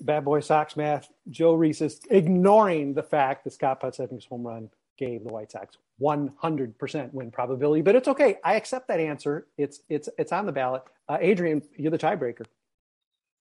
Bad 0.00 0.24
boy 0.24 0.40
Sox 0.40 0.76
math. 0.76 1.08
Joe 1.28 1.54
Reese 1.54 1.80
is 1.82 2.00
ignoring 2.10 2.94
the 2.94 3.02
fact 3.02 3.44
that 3.44 3.52
Scott 3.52 3.82
Podsednik's 3.82 4.24
home 4.24 4.46
run 4.46 4.70
gave 4.96 5.24
the 5.24 5.32
White 5.32 5.50
Sox 5.50 5.76
100% 6.00 7.12
win 7.12 7.30
probability, 7.30 7.82
but 7.82 7.94
it's 7.94 8.08
okay. 8.08 8.36
I 8.44 8.54
accept 8.54 8.88
that 8.88 9.00
answer. 9.00 9.46
It's 9.58 9.80
it's 9.88 10.08
it's 10.18 10.32
on 10.32 10.46
the 10.46 10.52
ballot. 10.52 10.82
Uh, 11.08 11.18
Adrian, 11.20 11.62
you're 11.76 11.90
the 11.90 11.98
tiebreaker. 11.98 12.44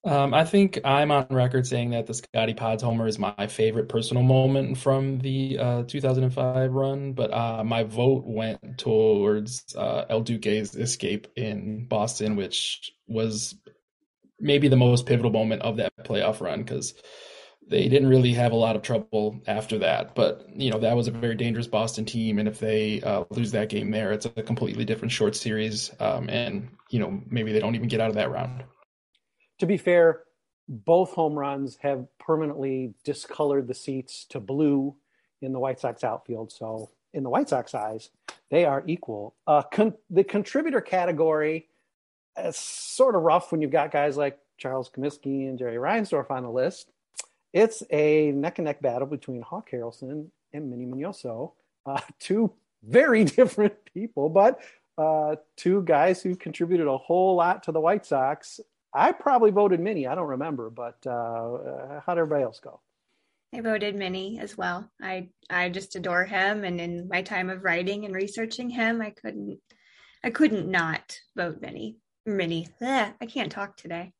Um, 0.05 0.33
I 0.33 0.45
think 0.45 0.79
I'm 0.85 1.11
on 1.11 1.27
record 1.29 1.67
saying 1.67 1.89
that 1.89 2.07
the 2.07 2.13
Scotty 2.13 2.53
Pods 2.53 2.81
homer 2.83 3.05
is 3.05 3.19
my 3.19 3.47
favorite 3.47 3.89
personal 3.89 4.23
moment 4.23 4.77
from 4.77 5.19
the 5.19 5.59
uh, 5.59 5.83
2005 5.83 6.71
run, 6.71 7.11
but 7.13 7.33
uh, 7.33 7.63
my 7.65 7.83
vote 7.83 8.23
went 8.25 8.77
towards 8.77 9.75
uh, 9.75 10.05
El 10.09 10.21
Duque's 10.21 10.73
escape 10.73 11.27
in 11.35 11.85
Boston, 11.85 12.37
which 12.37 12.93
was 13.07 13.55
maybe 14.39 14.69
the 14.69 14.77
most 14.77 15.05
pivotal 15.05 15.31
moment 15.31 15.63
of 15.63 15.77
that 15.77 15.91
playoff 16.05 16.39
run 16.39 16.63
because 16.63 16.93
they 17.67 17.89
didn't 17.89 18.07
really 18.07 18.33
have 18.33 18.53
a 18.53 18.55
lot 18.55 18.77
of 18.77 18.81
trouble 18.81 19.41
after 19.47 19.79
that. 19.79 20.15
But 20.15 20.45
you 20.55 20.71
know 20.71 20.79
that 20.79 20.95
was 20.95 21.09
a 21.09 21.11
very 21.11 21.35
dangerous 21.35 21.67
Boston 21.67 22.05
team, 22.05 22.39
and 22.39 22.47
if 22.47 22.59
they 22.59 23.01
uh, 23.01 23.25
lose 23.31 23.51
that 23.51 23.67
game 23.67 23.91
there, 23.91 24.13
it's 24.13 24.25
a 24.25 24.43
completely 24.43 24.85
different 24.85 25.11
short 25.11 25.35
series, 25.35 25.91
um, 25.99 26.29
and 26.29 26.69
you 26.89 26.99
know 26.99 27.21
maybe 27.29 27.51
they 27.51 27.59
don't 27.59 27.75
even 27.75 27.89
get 27.89 27.99
out 27.99 28.09
of 28.09 28.15
that 28.15 28.31
round 28.31 28.63
to 29.59 29.65
be 29.65 29.77
fair, 29.77 30.23
both 30.67 31.11
home 31.11 31.33
runs 31.33 31.77
have 31.81 32.05
permanently 32.19 32.93
discolored 33.03 33.67
the 33.67 33.73
seats 33.73 34.25
to 34.29 34.39
blue 34.39 34.95
in 35.41 35.53
the 35.53 35.59
White 35.59 35.79
Sox 35.79 36.03
outfield. 36.03 36.51
So 36.51 36.91
in 37.13 37.23
the 37.23 37.29
White 37.29 37.49
Sox 37.49 37.73
eyes, 37.73 38.09
they 38.51 38.65
are 38.65 38.83
equal. 38.85 39.35
Uh, 39.47 39.63
con- 39.63 39.95
the 40.09 40.23
contributor 40.23 40.81
category 40.81 41.67
is 42.37 42.55
sort 42.55 43.15
of 43.15 43.23
rough 43.23 43.51
when 43.51 43.61
you've 43.61 43.71
got 43.71 43.91
guys 43.91 44.17
like 44.17 44.37
Charles 44.57 44.89
Comiskey 44.89 45.47
and 45.47 45.57
Jerry 45.57 45.77
Reinsdorf 45.77 46.29
on 46.29 46.43
the 46.43 46.49
list. 46.49 46.91
It's 47.53 47.81
a 47.89 48.31
neck 48.31 48.59
and 48.59 48.65
neck 48.65 48.81
battle 48.81 49.07
between 49.07 49.41
Hawk 49.41 49.69
Harrelson 49.71 50.27
and 50.53 50.69
Minnie 50.69 50.85
Minoso, 50.85 51.53
uh, 51.85 51.99
two 52.19 52.53
very 52.83 53.23
different 53.25 53.73
people, 53.85 54.29
but 54.29 54.59
uh, 54.97 55.37
two 55.55 55.81
guys 55.83 56.21
who 56.21 56.35
contributed 56.35 56.87
a 56.87 56.97
whole 56.97 57.35
lot 57.35 57.63
to 57.63 57.71
the 57.71 57.79
White 57.79 58.05
Sox. 58.05 58.59
I 58.93 59.11
probably 59.11 59.51
voted 59.51 59.79
Minnie. 59.79 60.07
I 60.07 60.15
don't 60.15 60.27
remember, 60.27 60.69
but 60.69 60.97
uh, 61.05 61.09
uh 61.11 62.01
how 62.05 62.15
did 62.15 62.21
everybody 62.21 62.43
else 62.43 62.59
go? 62.59 62.81
I 63.53 63.61
voted 63.61 63.95
Minnie 63.95 64.39
as 64.39 64.57
well. 64.57 64.89
I 65.01 65.29
I 65.49 65.69
just 65.69 65.95
adore 65.95 66.25
him, 66.25 66.63
and 66.63 66.79
in 66.79 67.07
my 67.07 67.21
time 67.21 67.49
of 67.49 67.63
writing 67.63 68.05
and 68.05 68.13
researching 68.13 68.69
him, 68.69 69.01
I 69.01 69.11
couldn't 69.11 69.59
I 70.23 70.29
couldn't 70.29 70.69
not 70.69 71.19
vote 71.35 71.61
Minnie. 71.61 71.97
Minnie. 72.25 72.67
Ugh, 72.81 73.13
I 73.19 73.25
can't 73.25 73.51
talk 73.51 73.77
today. 73.77 74.13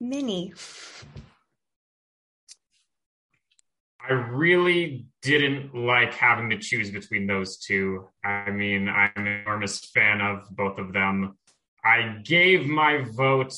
Minnie. 0.00 0.52
I 4.06 4.12
really 4.12 5.06
didn't 5.22 5.74
like 5.74 6.12
having 6.12 6.50
to 6.50 6.58
choose 6.58 6.90
between 6.90 7.26
those 7.26 7.56
two. 7.56 8.08
I 8.22 8.50
mean, 8.50 8.88
I'm 8.88 9.12
an 9.16 9.26
enormous 9.26 9.78
fan 9.78 10.20
of 10.20 10.44
both 10.50 10.78
of 10.78 10.92
them. 10.92 11.38
I 11.84 12.16
gave 12.24 12.66
my 12.66 13.04
vote 13.12 13.54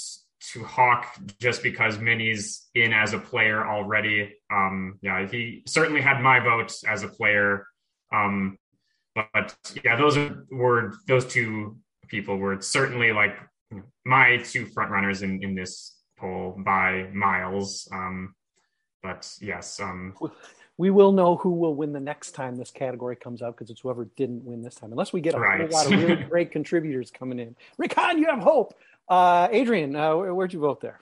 to 0.52 0.64
Hawk 0.64 1.16
just 1.40 1.62
because 1.62 1.98
Minnie's 1.98 2.68
in 2.74 2.92
as 2.92 3.12
a 3.12 3.18
player 3.18 3.66
already. 3.66 4.34
Um, 4.50 4.98
yeah, 5.02 5.26
he 5.26 5.62
certainly 5.66 6.00
had 6.00 6.20
my 6.20 6.40
vote 6.40 6.72
as 6.86 7.02
a 7.02 7.08
player. 7.08 7.66
Um, 8.12 8.58
but 9.14 9.56
yeah, 9.84 9.96
those 9.96 10.18
were 10.50 10.94
those 11.06 11.26
two 11.26 11.76
people 12.08 12.36
were 12.36 12.60
certainly 12.60 13.12
like 13.12 13.36
my 14.04 14.36
two 14.38 14.66
front 14.66 14.90
runners 14.90 15.22
in 15.22 15.42
in 15.42 15.54
this 15.54 15.96
poll 16.18 16.56
by 16.64 17.08
miles. 17.12 17.88
Um, 17.92 18.34
but 19.02 19.32
yes, 19.40 19.80
um, 19.80 20.14
we 20.78 20.90
will 20.90 21.12
know 21.12 21.36
who 21.36 21.50
will 21.50 21.74
win 21.74 21.92
the 21.92 22.00
next 22.00 22.32
time 22.32 22.56
this 22.56 22.70
category 22.70 23.16
comes 23.16 23.42
out 23.42 23.56
because 23.56 23.70
it's 23.70 23.80
whoever 23.80 24.06
didn't 24.16 24.44
win 24.44 24.62
this 24.62 24.74
time, 24.74 24.92
unless 24.92 25.12
we 25.12 25.20
get 25.20 25.34
a 25.34 25.38
right. 25.38 25.60
whole 25.60 25.70
lot 25.70 25.86
of 25.86 25.92
really 25.92 26.22
great 26.30 26.50
contributors 26.50 27.10
coming 27.10 27.38
in. 27.38 27.56
Rick 27.78 27.94
Hahn, 27.94 28.18
you 28.18 28.26
have 28.26 28.40
hope. 28.40 28.74
Uh, 29.08 29.48
Adrian, 29.50 29.96
uh, 29.96 30.14
where'd 30.14 30.52
you 30.52 30.60
vote 30.60 30.80
there? 30.80 31.00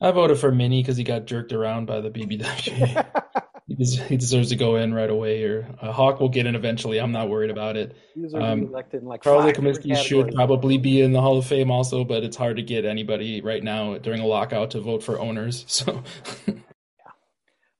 I 0.00 0.10
voted 0.10 0.38
for 0.38 0.52
Minnie 0.52 0.82
because 0.82 0.96
he 0.96 1.04
got 1.04 1.24
jerked 1.24 1.52
around 1.52 1.86
by 1.86 2.00
the 2.00 2.10
BBW. 2.10 3.06
he, 3.68 3.74
des- 3.74 4.04
he, 4.04 4.16
deserves 4.16 4.50
to 4.50 4.56
go 4.56 4.76
in 4.76 4.92
right 4.92 5.08
away. 5.08 5.44
Or 5.44 5.68
uh, 5.80 5.92
Hawk 5.92 6.20
will 6.20 6.28
get 6.28 6.46
in 6.46 6.54
eventually. 6.54 7.00
I'm 7.00 7.12
not 7.12 7.28
worried 7.28 7.50
about 7.50 7.76
it. 7.76 7.96
Um, 8.34 8.64
elected 8.64 9.02
in 9.02 9.08
like 9.08 9.22
Charlie 9.22 9.52
Comiskey 9.52 9.96
should 9.96 10.34
probably 10.34 10.78
be 10.78 11.00
in 11.00 11.12
the 11.12 11.20
Hall 11.20 11.38
of 11.38 11.46
Fame 11.46 11.70
also, 11.70 12.04
but 12.04 12.24
it's 12.24 12.36
hard 12.36 12.56
to 12.56 12.62
get 12.62 12.84
anybody 12.84 13.40
right 13.40 13.62
now 13.62 13.96
during 13.98 14.20
a 14.20 14.26
lockout 14.26 14.72
to 14.72 14.80
vote 14.80 15.02
for 15.02 15.18
owners. 15.18 15.64
So. 15.74 16.02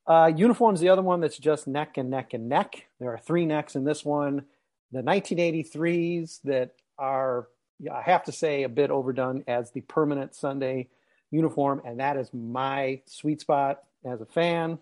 Uh, 0.07 0.31
uniforms, 0.35 0.81
the 0.81 0.89
other 0.91 1.03
one 1.03 1.21
that's 1.21 1.39
just 1.39 1.67
neck 1.67 1.97
and 1.97 2.11
neck 2.11 2.35
and 2.35 2.49
neck. 2.49 2.87
There 3.01 3.11
are 3.11 3.19
three 3.19 3.47
necks 3.47 3.75
in 3.75 3.85
this 3.85 4.05
one. 4.05 4.45
The 4.93 5.01
1983s 5.01 6.41
that 6.45 6.75
are 6.99 7.49
I 7.93 8.03
have 8.03 8.25
to 8.25 8.33
say, 8.33 8.63
a 8.63 8.69
bit 8.69 8.91
overdone 8.91 9.45
as 9.47 9.71
the 9.73 9.81
permanent 9.83 10.35
Sunday 10.35 10.89
uniform, 11.31 11.83
and 11.85 12.01
that 12.01 12.17
is 12.17 12.33
my 12.33 13.01
sweet 13.07 13.41
spot 13.41 13.83
as 14.05 14.21
a 14.21 14.27
fan. 14.27 14.79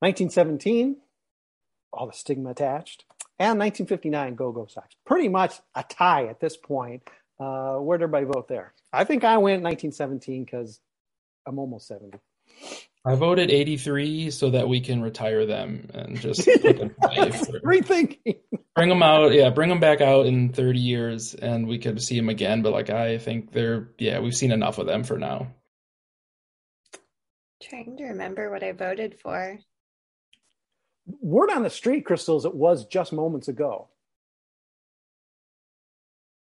1917, 0.00 0.96
all 1.92 2.06
the 2.06 2.12
stigma 2.12 2.50
attached, 2.50 3.04
and 3.38 3.58
1959, 3.58 4.34
Go 4.34 4.52
Go 4.52 4.66
Sox. 4.66 4.94
Pretty 5.04 5.28
much 5.28 5.60
a 5.74 5.82
tie 5.82 6.26
at 6.26 6.40
this 6.40 6.56
point. 6.56 7.02
Uh, 7.40 7.76
where'd 7.76 8.02
everybody 8.02 8.26
vote 8.26 8.48
there? 8.48 8.74
I 8.92 9.04
think 9.04 9.24
I 9.24 9.38
went 9.38 9.62
1917 9.62 10.44
because 10.44 10.80
I'm 11.46 11.58
almost 11.58 11.88
70. 11.88 12.18
I 13.04 13.14
voted 13.14 13.50
83 13.50 14.30
so 14.30 14.50
that 14.50 14.68
we 14.68 14.80
can 14.80 15.00
retire 15.00 15.46
them 15.46 15.88
and 15.94 16.20
just 16.20 16.40
rethinking. 16.46 18.38
Bring 18.74 18.88
them 18.88 19.02
out, 19.02 19.32
yeah, 19.32 19.50
bring 19.50 19.68
them 19.68 19.80
back 19.80 20.00
out 20.00 20.26
in 20.26 20.52
30 20.52 20.78
years 20.78 21.34
and 21.34 21.66
we 21.66 21.78
could 21.78 22.02
see 22.02 22.16
them 22.16 22.28
again. 22.28 22.62
But 22.62 22.72
like, 22.72 22.90
I 22.90 23.18
think 23.18 23.52
they're, 23.52 23.88
yeah, 23.98 24.18
we've 24.20 24.36
seen 24.36 24.52
enough 24.52 24.78
of 24.78 24.86
them 24.86 25.04
for 25.04 25.18
now. 25.18 25.48
Trying 27.62 27.96
to 27.96 28.04
remember 28.04 28.50
what 28.50 28.62
I 28.62 28.72
voted 28.72 29.18
for. 29.20 29.58
Word 31.06 31.50
on 31.50 31.62
the 31.62 31.70
street, 31.70 32.04
Crystals, 32.04 32.44
it 32.44 32.54
was 32.54 32.84
just 32.86 33.12
moments 33.12 33.48
ago. 33.48 33.88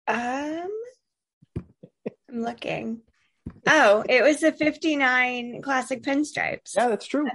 Um, 0.08 0.70
I'm 2.30 2.42
looking. 2.42 3.02
Oh, 3.66 4.04
it 4.08 4.22
was 4.22 4.40
the 4.40 4.52
59 4.52 5.60
classic 5.62 6.02
pinstripes. 6.02 6.74
Yeah, 6.76 6.88
that's 6.88 7.06
true. 7.06 7.26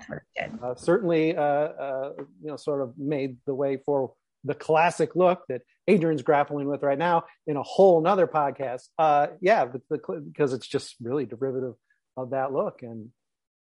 uh, 0.63 0.75
certainly, 0.75 1.35
uh, 1.35 1.41
uh, 1.41 2.13
you 2.41 2.49
know, 2.49 2.55
sort 2.55 2.81
of 2.81 2.97
made 2.97 3.37
the 3.45 3.55
way 3.55 3.77
for 3.85 4.13
the 4.43 4.55
classic 4.55 5.15
look 5.15 5.43
that 5.49 5.61
Adrian's 5.87 6.21
grappling 6.21 6.67
with 6.67 6.83
right 6.83 6.97
now 6.97 7.23
in 7.45 7.57
a 7.57 7.63
whole 7.63 8.01
nother 8.01 8.27
podcast. 8.27 8.87
Uh, 8.97 9.27
yeah, 9.41 9.65
because 9.65 10.53
it's 10.53 10.67
just 10.67 10.95
really 11.01 11.25
derivative 11.25 11.75
of 12.17 12.31
that 12.31 12.51
look. 12.53 12.81
And 12.81 13.09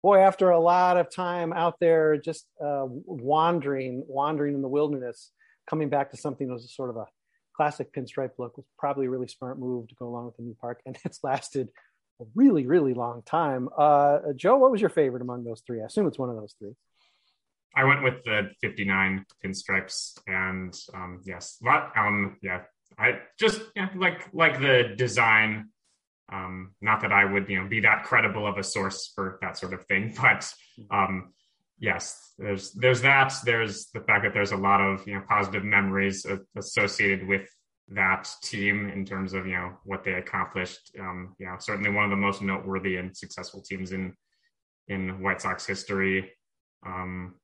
boy, 0.03 0.19
after 0.19 0.51
a 0.51 0.61
lot 0.61 0.97
of 0.97 1.11
time 1.11 1.53
out 1.53 1.79
there, 1.81 2.17
just 2.17 2.47
uh, 2.65 2.87
wandering, 2.87 4.05
wandering 4.09 4.55
in 4.55 4.63
the 4.63 4.69
wilderness, 4.69 5.31
coming 5.69 5.89
back 5.89 6.11
to 6.13 6.17
something 6.17 6.47
that 6.47 6.55
was 6.55 6.75
sort 6.75 6.91
of 6.91 6.97
a 6.97 7.07
classic 7.57 7.93
pinstripe 7.93 8.33
look 8.39 8.57
was 8.57 8.67
probably 8.79 9.07
a 9.07 9.11
really 9.11 9.29
smart 9.29 9.59
move 9.59 9.89
to 9.89 9.95
go 9.95 10.07
along 10.07 10.27
with 10.27 10.37
the 10.37 10.43
new 10.43 10.57
park. 10.61 10.81
And 10.87 10.97
it's 11.05 11.23
lasted 11.23 11.69
a 12.21 12.25
really, 12.35 12.67
really 12.67 12.95
long 12.95 13.23
time. 13.25 13.69
Uh, 13.77 14.19
Joe, 14.35 14.57
what 14.57 14.71
was 14.71 14.81
your 14.81 14.91
favorite 14.91 15.23
among 15.23 15.45
those 15.45 15.63
three? 15.67 15.83
I 15.83 15.87
assume 15.87 16.07
it's 16.07 16.19
one 16.19 16.31
of 16.31 16.37
those 16.37 16.55
three. 16.59 16.75
I 17.75 17.85
went 17.85 18.03
with 18.03 18.25
the 18.25 18.51
59 18.63 19.27
pinstripes, 19.45 20.19
and 20.27 20.75
um, 20.95 21.21
yes, 21.25 21.59
lot, 21.63 21.93
um, 21.97 22.39
yeah, 22.43 22.63
I 22.99 23.19
just 23.39 23.61
yeah, 23.75 23.89
like 23.95 24.29
like 24.33 24.61
the 24.61 24.95
design. 24.97 25.69
Um, 26.33 26.75
not 26.81 27.03
that 27.03 27.13
I 27.13 27.25
would 27.25 27.49
you 27.49 27.61
know 27.61 27.69
be 27.69 27.81
that 27.81 28.05
credible 28.05 28.47
of 28.47 28.57
a 28.57 28.63
source 28.63 29.13
for 29.15 29.39
that 29.43 29.59
sort 29.59 29.75
of 29.75 29.85
thing, 29.85 30.15
but 30.21 30.51
um, 30.91 31.35
yes, 31.79 32.33
there's 32.39 32.73
there's 32.73 33.03
that. 33.03 33.35
There's 33.45 33.89
the 33.93 34.01
fact 34.01 34.25
that 34.25 34.33
there's 34.33 34.53
a 34.53 34.57
lot 34.57 34.81
of 34.81 35.07
you 35.07 35.15
know 35.15 35.23
positive 35.29 35.63
memories 35.63 36.25
associated 36.57 37.29
with 37.29 37.47
that 37.89 38.29
team 38.43 38.89
in 38.89 39.05
terms 39.05 39.33
of 39.33 39.47
you 39.47 39.55
know 39.55 39.73
what 39.85 40.05
they 40.05 40.15
accomplished. 40.15 40.91
Um, 40.99 41.35
you 41.39 41.47
know, 41.47 41.57
certainly 41.59 41.91
one 41.91 42.05
of 42.05 42.11
the 42.11 42.17
most 42.17 42.43
noteworthy 42.43 42.97
and 42.97 43.17
successful 43.17 43.63
teams 43.63 43.93
in 43.93 44.15
in 44.89 45.23
White 45.23 45.41
Sox 45.41 45.67
history. 45.67 46.33
Um, 46.85 47.35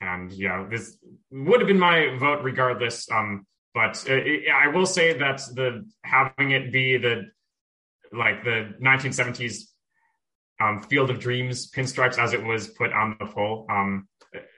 and 0.00 0.32
yeah, 0.32 0.66
this 0.68 0.98
would 1.30 1.60
have 1.60 1.68
been 1.68 1.78
my 1.78 2.16
vote 2.18 2.42
regardless. 2.42 3.10
Um, 3.10 3.46
but 3.74 4.04
it, 4.06 4.48
I 4.50 4.68
will 4.68 4.86
say 4.86 5.18
that 5.18 5.42
the 5.54 5.84
having 6.04 6.52
it 6.52 6.72
be 6.72 6.96
the 6.96 7.30
like 8.12 8.44
the 8.44 8.74
1970s 8.80 9.62
um, 10.60 10.82
Field 10.82 11.10
of 11.10 11.18
Dreams 11.18 11.70
pinstripes 11.70 12.18
as 12.18 12.32
it 12.32 12.42
was 12.42 12.68
put 12.68 12.92
on 12.92 13.16
the 13.18 13.26
poll. 13.26 13.66
Um, 13.70 14.08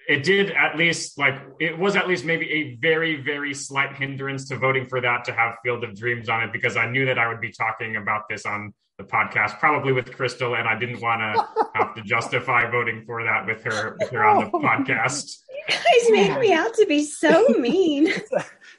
it 0.08 0.22
did 0.22 0.50
at 0.52 0.76
least 0.76 1.18
like 1.18 1.34
it 1.58 1.76
was 1.76 1.96
at 1.96 2.06
least 2.06 2.24
maybe 2.24 2.50
a 2.50 2.76
very 2.76 3.20
very 3.22 3.52
slight 3.52 3.94
hindrance 3.94 4.48
to 4.48 4.56
voting 4.56 4.86
for 4.86 5.00
that 5.00 5.24
to 5.24 5.32
have 5.32 5.56
Field 5.64 5.84
of 5.84 5.94
Dreams 5.96 6.28
on 6.28 6.42
it 6.42 6.52
because 6.52 6.76
I 6.76 6.88
knew 6.88 7.06
that 7.06 7.18
I 7.18 7.28
would 7.28 7.40
be 7.40 7.50
talking 7.50 7.96
about 7.96 8.28
this 8.28 8.46
on 8.46 8.72
the 8.98 9.04
podcast 9.04 9.58
probably 9.58 9.92
with 9.92 10.14
Crystal 10.14 10.54
and 10.54 10.66
I 10.66 10.78
didn't 10.78 11.00
want 11.00 11.20
to 11.20 11.68
have 11.74 11.94
to 11.94 12.02
justify 12.02 12.70
voting 12.70 13.04
for 13.04 13.22
that 13.24 13.46
with 13.46 13.62
her 13.64 13.96
with 13.98 14.10
her 14.10 14.24
on 14.24 14.44
the 14.44 14.50
oh 14.54 14.60
podcast. 14.60 15.38
You 15.68 15.74
guys 15.74 16.10
make 16.10 16.38
me 16.40 16.52
out 16.52 16.74
to 16.74 16.86
be 16.86 17.04
so 17.04 17.48
mean. 17.58 18.12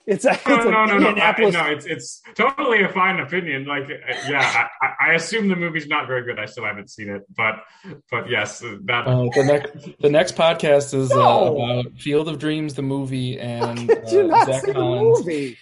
It's 0.08 0.24
a, 0.24 0.32
it's 0.32 0.48
no, 0.48 0.86
no, 0.86 0.86
no, 0.86 0.98
no, 0.98 1.50
no. 1.50 1.66
It's 1.66 1.86
it's 1.86 2.22
totally 2.34 2.82
a 2.84 2.88
fine 2.90 3.20
opinion. 3.20 3.66
Like, 3.66 3.84
uh, 3.84 4.14
yeah, 4.30 4.70
I, 4.82 5.10
I, 5.10 5.14
assume 5.16 5.50
the 5.50 5.58
movie's 5.58 5.88
not 5.88 6.08
very 6.08 6.24
good. 6.24 6.40
I 6.40 6.46
still 6.46 6.64
haven't 6.64 6.90
seen 6.90 7.10
it, 7.10 7.24
but 7.36 7.56
but 8.10 8.30
yes, 8.30 8.60
that 8.86 9.06
uh, 9.06 9.26
the 9.36 9.44
next 9.44 10.00
the 10.00 10.10
next 10.10 10.36
podcast 10.38 10.94
is 10.94 11.12
uh, 11.12 11.16
no. 11.16 11.60
uh, 11.60 11.80
about 11.82 12.00
Field 12.00 12.30
of 12.30 12.40
Dreams, 12.40 12.76
the 12.76 12.84
movie, 12.84 13.38
and 13.38 13.92
uh, 13.92 14.46
Zach 14.46 14.64
Collins. 14.72 15.20
Movie? 15.20 15.58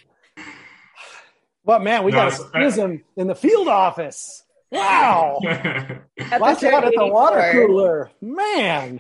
Well, 1.64 1.80
man, 1.80 2.04
we 2.04 2.12
no, 2.12 2.18
got 2.18 2.34
a 2.34 2.36
schism 2.36 3.04
in 3.18 3.26
the 3.26 3.34
field 3.34 3.68
office. 3.68 4.44
Wow! 4.70 5.40
Watch 5.44 6.64
out 6.64 6.84
at 6.84 6.94
the 6.96 7.08
water 7.08 7.50
cooler, 7.52 8.12
man. 8.22 9.00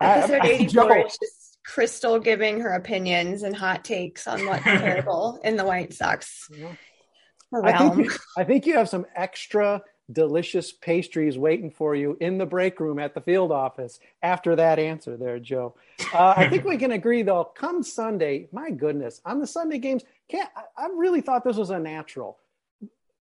Episode 0.00 0.44
eighty-four. 0.46 0.92
I, 0.92 1.02
just 1.04 1.39
Crystal 1.64 2.18
giving 2.18 2.60
her 2.60 2.72
opinions 2.72 3.42
and 3.42 3.54
hot 3.54 3.84
takes 3.84 4.26
on 4.26 4.46
what's 4.46 4.64
terrible 4.64 5.40
in 5.44 5.56
the 5.56 5.64
White 5.64 5.92
Sox 5.92 6.48
realm. 6.50 6.76
I 7.52 7.88
think, 7.88 8.04
you, 8.04 8.18
I 8.36 8.44
think 8.44 8.66
you 8.66 8.74
have 8.76 8.88
some 8.88 9.06
extra 9.14 9.82
delicious 10.12 10.72
pastries 10.72 11.38
waiting 11.38 11.70
for 11.70 11.94
you 11.94 12.16
in 12.20 12.38
the 12.38 12.46
break 12.46 12.80
room 12.80 12.98
at 12.98 13.14
the 13.14 13.20
field 13.20 13.52
office 13.52 14.00
after 14.22 14.56
that 14.56 14.78
answer 14.78 15.16
there, 15.16 15.38
Joe. 15.38 15.74
Uh, 16.12 16.34
I 16.36 16.48
think 16.48 16.64
we 16.64 16.76
can 16.76 16.92
agree, 16.92 17.22
though, 17.22 17.44
come 17.44 17.82
Sunday, 17.82 18.48
my 18.52 18.70
goodness, 18.70 19.20
on 19.24 19.38
the 19.38 19.46
Sunday 19.46 19.78
games, 19.78 20.02
can't, 20.28 20.50
I, 20.56 20.84
I 20.84 20.88
really 20.96 21.20
thought 21.20 21.44
this 21.44 21.56
was 21.56 21.70
a 21.70 21.78
natural. 21.78 22.38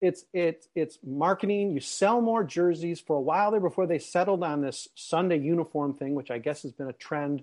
It's 0.01 0.25
it's 0.35 0.68
it's 0.75 0.99
marketing. 1.03 1.73
You 1.73 1.81
sell 1.81 2.20
more 2.20 2.44
jerseys 2.44 3.01
for 3.01 3.16
a 3.16 3.20
while 3.20 3.51
there 3.51 3.61
before 3.61 3.87
they 3.87 3.99
settled 3.99 4.42
on 4.44 4.61
this 4.61 4.88
Sunday 4.94 5.38
uniform 5.38 5.94
thing, 5.94 6.14
which 6.14 6.31
I 6.31 6.37
guess 6.37 6.62
has 6.62 6.73
been 6.73 6.88
a 6.88 6.92
trend 6.92 7.42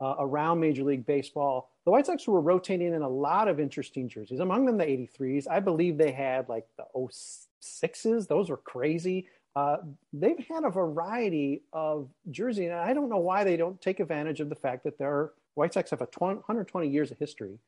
uh, 0.00 0.16
around 0.18 0.60
Major 0.60 0.84
League 0.84 1.06
Baseball. 1.06 1.70
The 1.84 1.90
White 1.90 2.06
Sox 2.06 2.26
were 2.26 2.40
rotating 2.40 2.94
in 2.94 3.02
a 3.02 3.08
lot 3.08 3.48
of 3.48 3.60
interesting 3.60 4.08
jerseys, 4.08 4.40
among 4.40 4.66
them 4.66 4.78
the 4.78 4.84
83s. 4.84 5.46
I 5.48 5.60
believe 5.60 5.98
they 5.98 6.12
had 6.12 6.48
like 6.48 6.66
the 6.76 6.84
06s, 6.94 8.26
those 8.26 8.50
were 8.50 8.56
crazy. 8.56 9.28
Uh, 9.56 9.76
they've 10.12 10.44
had 10.48 10.64
a 10.64 10.70
variety 10.70 11.62
of 11.72 12.08
jerseys, 12.30 12.70
and 12.70 12.74
I 12.74 12.92
don't 12.92 13.08
know 13.08 13.18
why 13.18 13.44
they 13.44 13.56
don't 13.56 13.80
take 13.80 14.00
advantage 14.00 14.40
of 14.40 14.48
the 14.48 14.56
fact 14.56 14.84
that 14.84 14.98
their 14.98 15.32
White 15.54 15.72
Sox 15.72 15.90
have 15.90 16.02
a 16.02 16.06
20, 16.06 16.36
120 16.36 16.88
years 16.88 17.10
of 17.10 17.18
history. 17.18 17.58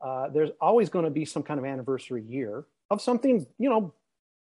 Uh, 0.00 0.28
there's 0.28 0.50
always 0.60 0.88
going 0.88 1.04
to 1.04 1.10
be 1.10 1.24
some 1.24 1.42
kind 1.42 1.58
of 1.58 1.66
anniversary 1.66 2.22
year 2.22 2.64
of 2.90 3.00
something, 3.00 3.46
you 3.58 3.68
know, 3.68 3.92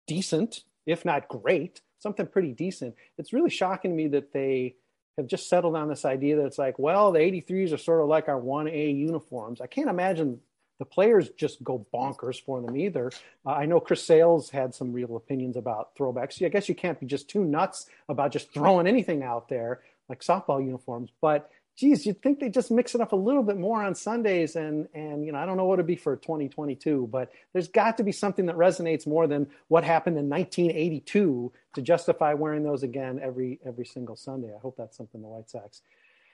decent, 0.07 0.63
if 0.85 1.05
not 1.05 1.27
great, 1.27 1.81
something 1.99 2.25
pretty 2.25 2.51
decent. 2.51 2.95
It's 3.17 3.33
really 3.33 3.49
shocking 3.49 3.91
to 3.91 3.97
me 3.97 4.07
that 4.07 4.33
they 4.33 4.75
have 5.17 5.27
just 5.27 5.49
settled 5.49 5.75
on 5.75 5.87
this 5.87 6.05
idea 6.05 6.35
that 6.37 6.45
it's 6.45 6.57
like, 6.57 6.77
well, 6.77 7.11
the 7.11 7.19
83s 7.19 7.73
are 7.73 7.77
sort 7.77 8.01
of 8.01 8.07
like 8.07 8.27
our 8.29 8.39
1A 8.39 8.95
uniforms. 8.95 9.61
I 9.61 9.67
can't 9.67 9.89
imagine 9.89 10.39
the 10.79 10.85
players 10.85 11.29
just 11.29 11.63
go 11.63 11.85
bonkers 11.93 12.39
for 12.39 12.61
them 12.61 12.77
either. 12.77 13.11
Uh, 13.45 13.51
I 13.51 13.65
know 13.65 13.79
Chris 13.79 14.03
Sales 14.03 14.49
had 14.49 14.75
some 14.75 14.93
real 14.93 15.15
opinions 15.15 15.57
about 15.57 15.95
throwbacks. 15.95 16.43
I 16.45 16.49
guess 16.49 16.69
you 16.69 16.75
can't 16.75 16.99
be 16.99 17.07
just 17.07 17.29
too 17.29 17.43
nuts 17.43 17.89
about 18.09 18.31
just 18.31 18.53
throwing 18.53 18.87
anything 18.87 19.23
out 19.23 19.49
there 19.49 19.81
like 20.09 20.21
softball 20.21 20.63
uniforms, 20.63 21.09
but 21.21 21.49
geez, 21.77 22.05
you'd 22.05 22.21
think 22.21 22.39
they 22.39 22.49
just 22.49 22.71
mix 22.71 22.95
it 22.95 23.01
up 23.01 23.11
a 23.11 23.15
little 23.15 23.43
bit 23.43 23.57
more 23.57 23.83
on 23.83 23.93
Sundays. 23.93 24.55
And, 24.55 24.87
and, 24.93 25.23
you 25.25 25.31
know, 25.31 25.37
I 25.37 25.45
don't 25.45 25.57
know 25.57 25.65
what 25.65 25.75
it'd 25.75 25.85
be 25.85 25.95
for 25.95 26.15
2022, 26.15 27.07
but 27.11 27.31
there's 27.53 27.67
got 27.67 27.97
to 27.97 28.03
be 28.03 28.11
something 28.11 28.47
that 28.47 28.55
resonates 28.55 29.05
more 29.05 29.27
than 29.27 29.47
what 29.67 29.83
happened 29.83 30.17
in 30.17 30.27
1982 30.27 31.53
to 31.75 31.81
justify 31.81 32.33
wearing 32.33 32.63
those 32.63 32.83
again 32.83 33.19
every, 33.21 33.59
every 33.65 33.85
single 33.85 34.15
Sunday. 34.15 34.49
I 34.53 34.59
hope 34.59 34.75
that's 34.77 34.97
something 34.97 35.21
the 35.21 35.27
White 35.27 35.49
Sox. 35.49 35.81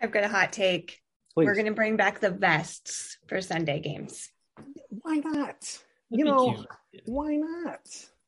I've 0.01 0.11
got 0.11 0.23
a 0.23 0.29
hot 0.29 0.53
take. 0.53 1.01
Please. 1.33 1.45
We're 1.45 1.55
going 1.55 1.65
to 1.65 1.73
bring 1.73 1.97
back 1.97 2.19
the 2.19 2.29
vests 2.29 3.17
for 3.27 3.41
Sunday 3.41 3.79
games. 3.79 4.29
Why 4.89 5.17
not? 5.17 5.79
you 6.09 6.25
know, 6.25 6.63
why 7.05 7.35
not? 7.35 7.79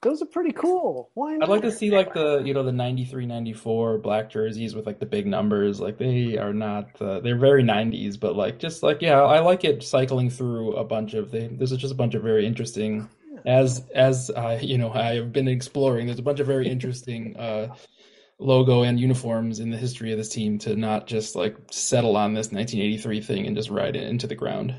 Those 0.06 0.22
are 0.22 0.28
pretty 0.28 0.52
cool. 0.52 1.10
Why 1.15 1.36
not? 1.36 1.50
I'd 1.50 1.52
like 1.52 1.63
to 1.63 1.72
see 1.72 1.89
like 1.89 2.13
the 2.13 2.44
you 2.46 2.54
know 2.54 2.62
the 2.62 2.72
93, 2.72 3.26
94 3.26 3.98
black 3.98 4.30
jerseys 4.30 4.76
with 4.76 4.86
like 4.86 5.00
the 5.00 5.06
big 5.08 5.26
numbers. 5.26 5.80
Like 5.80 5.98
they 5.98 6.38
are 6.38 6.54
not 6.54 7.02
uh, 7.02 7.22
they're 7.22 7.38
very 7.38 7.63
90s, 7.63 8.20
but 8.20 8.36
like 8.36 8.60
just 8.60 8.84
like 8.84 9.02
yeah, 9.02 9.20
I 9.22 9.39
like 9.39 9.63
it 9.63 9.82
cycling 9.82 10.30
through 10.30 10.76
a 10.76 10.84
bunch 10.84 11.15
of 11.15 11.32
they. 11.32 11.48
There's 11.48 11.76
just 11.76 11.91
a 11.91 11.98
bunch 11.98 12.13
of 12.13 12.22
very 12.22 12.46
interesting 12.46 13.10
as 13.48 13.84
as 13.96 14.30
uh, 14.30 14.60
you 14.62 14.78
know 14.78 14.91
I've 14.91 15.34
been 15.34 15.48
exploring. 15.48 16.06
There's 16.06 16.20
a 16.20 16.24
bunch 16.24 16.39
of 16.39 16.48
very 16.48 16.70
interesting. 16.70 17.36
uh 17.38 17.76
logo 18.38 18.84
and 18.84 19.00
uniforms 19.00 19.62
in 19.62 19.70
the 19.70 19.78
history 19.78 20.12
of 20.12 20.18
this 20.18 20.28
team 20.28 20.60
to 20.60 20.76
not 20.76 21.08
just 21.08 21.38
like 21.38 21.56
settle 21.72 22.18
on 22.18 22.34
this 22.34 22.52
1983 22.52 23.22
thing 23.22 23.48
and 23.48 23.56
just 23.56 23.70
ride 23.70 23.96
it 23.96 24.04
into 24.04 24.28
the 24.28 24.36
ground. 24.36 24.76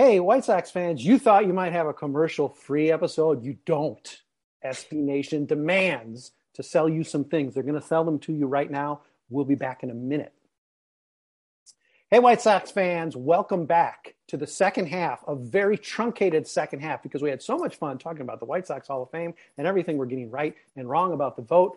Hey, 0.00 0.20
White 0.20 0.44
Sox 0.44 0.70
fans, 0.70 1.04
you 1.04 1.18
thought 1.18 1.48
you 1.48 1.52
might 1.52 1.72
have 1.72 1.88
a 1.88 1.92
commercial 1.92 2.50
free 2.50 2.92
episode. 2.92 3.44
You 3.44 3.56
don't. 3.66 4.22
SB 4.64 4.92
Nation 4.92 5.44
demands 5.44 6.30
to 6.54 6.62
sell 6.62 6.88
you 6.88 7.02
some 7.02 7.24
things. 7.24 7.52
They're 7.52 7.64
going 7.64 7.80
to 7.80 7.84
sell 7.84 8.04
them 8.04 8.20
to 8.20 8.32
you 8.32 8.46
right 8.46 8.70
now. 8.70 9.00
We'll 9.28 9.44
be 9.44 9.56
back 9.56 9.82
in 9.82 9.90
a 9.90 9.94
minute. 9.94 10.32
Hey, 12.12 12.20
White 12.20 12.40
Sox 12.40 12.70
fans, 12.70 13.16
welcome 13.16 13.66
back 13.66 14.14
to 14.28 14.36
the 14.36 14.46
second 14.46 14.86
half, 14.86 15.24
a 15.26 15.34
very 15.34 15.76
truncated 15.76 16.46
second 16.46 16.78
half, 16.78 17.02
because 17.02 17.20
we 17.20 17.30
had 17.30 17.42
so 17.42 17.58
much 17.58 17.74
fun 17.74 17.98
talking 17.98 18.22
about 18.22 18.38
the 18.38 18.46
White 18.46 18.68
Sox 18.68 18.86
Hall 18.86 19.02
of 19.02 19.10
Fame 19.10 19.34
and 19.56 19.66
everything 19.66 19.96
we're 19.96 20.06
getting 20.06 20.30
right 20.30 20.54
and 20.76 20.88
wrong 20.88 21.12
about 21.12 21.34
the 21.34 21.42
vote 21.42 21.76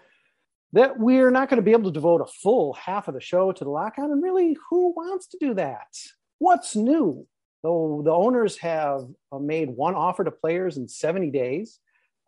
that 0.73 0.99
we're 0.99 1.31
not 1.31 1.49
going 1.49 1.57
to 1.57 1.63
be 1.63 1.71
able 1.71 1.85
to 1.85 1.91
devote 1.91 2.21
a 2.21 2.27
full 2.27 2.73
half 2.73 3.07
of 3.07 3.15
the 3.15 3.19
show 3.19 3.51
to 3.51 3.63
the 3.63 3.71
lockout. 3.71 4.11
And 4.11 4.21
really, 4.21 4.55
who 4.69 4.93
wants 4.93 5.25
to 5.29 5.39
do 5.39 5.55
that? 5.55 5.97
What's 6.37 6.75
new? 6.75 7.25
Though 7.63 8.01
the 8.03 8.11
owners 8.11 8.57
have 8.57 9.05
uh, 9.31 9.39
made 9.39 9.69
one 9.69 9.95
offer 9.95 10.23
to 10.23 10.31
players 10.31 10.77
in 10.77 10.87
70 10.87 11.29
days, 11.29 11.79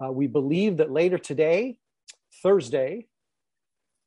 uh, 0.03 0.11
we 0.11 0.27
believe 0.27 0.77
that 0.77 0.91
later 0.91 1.17
today, 1.17 1.77
Thursday, 2.41 3.07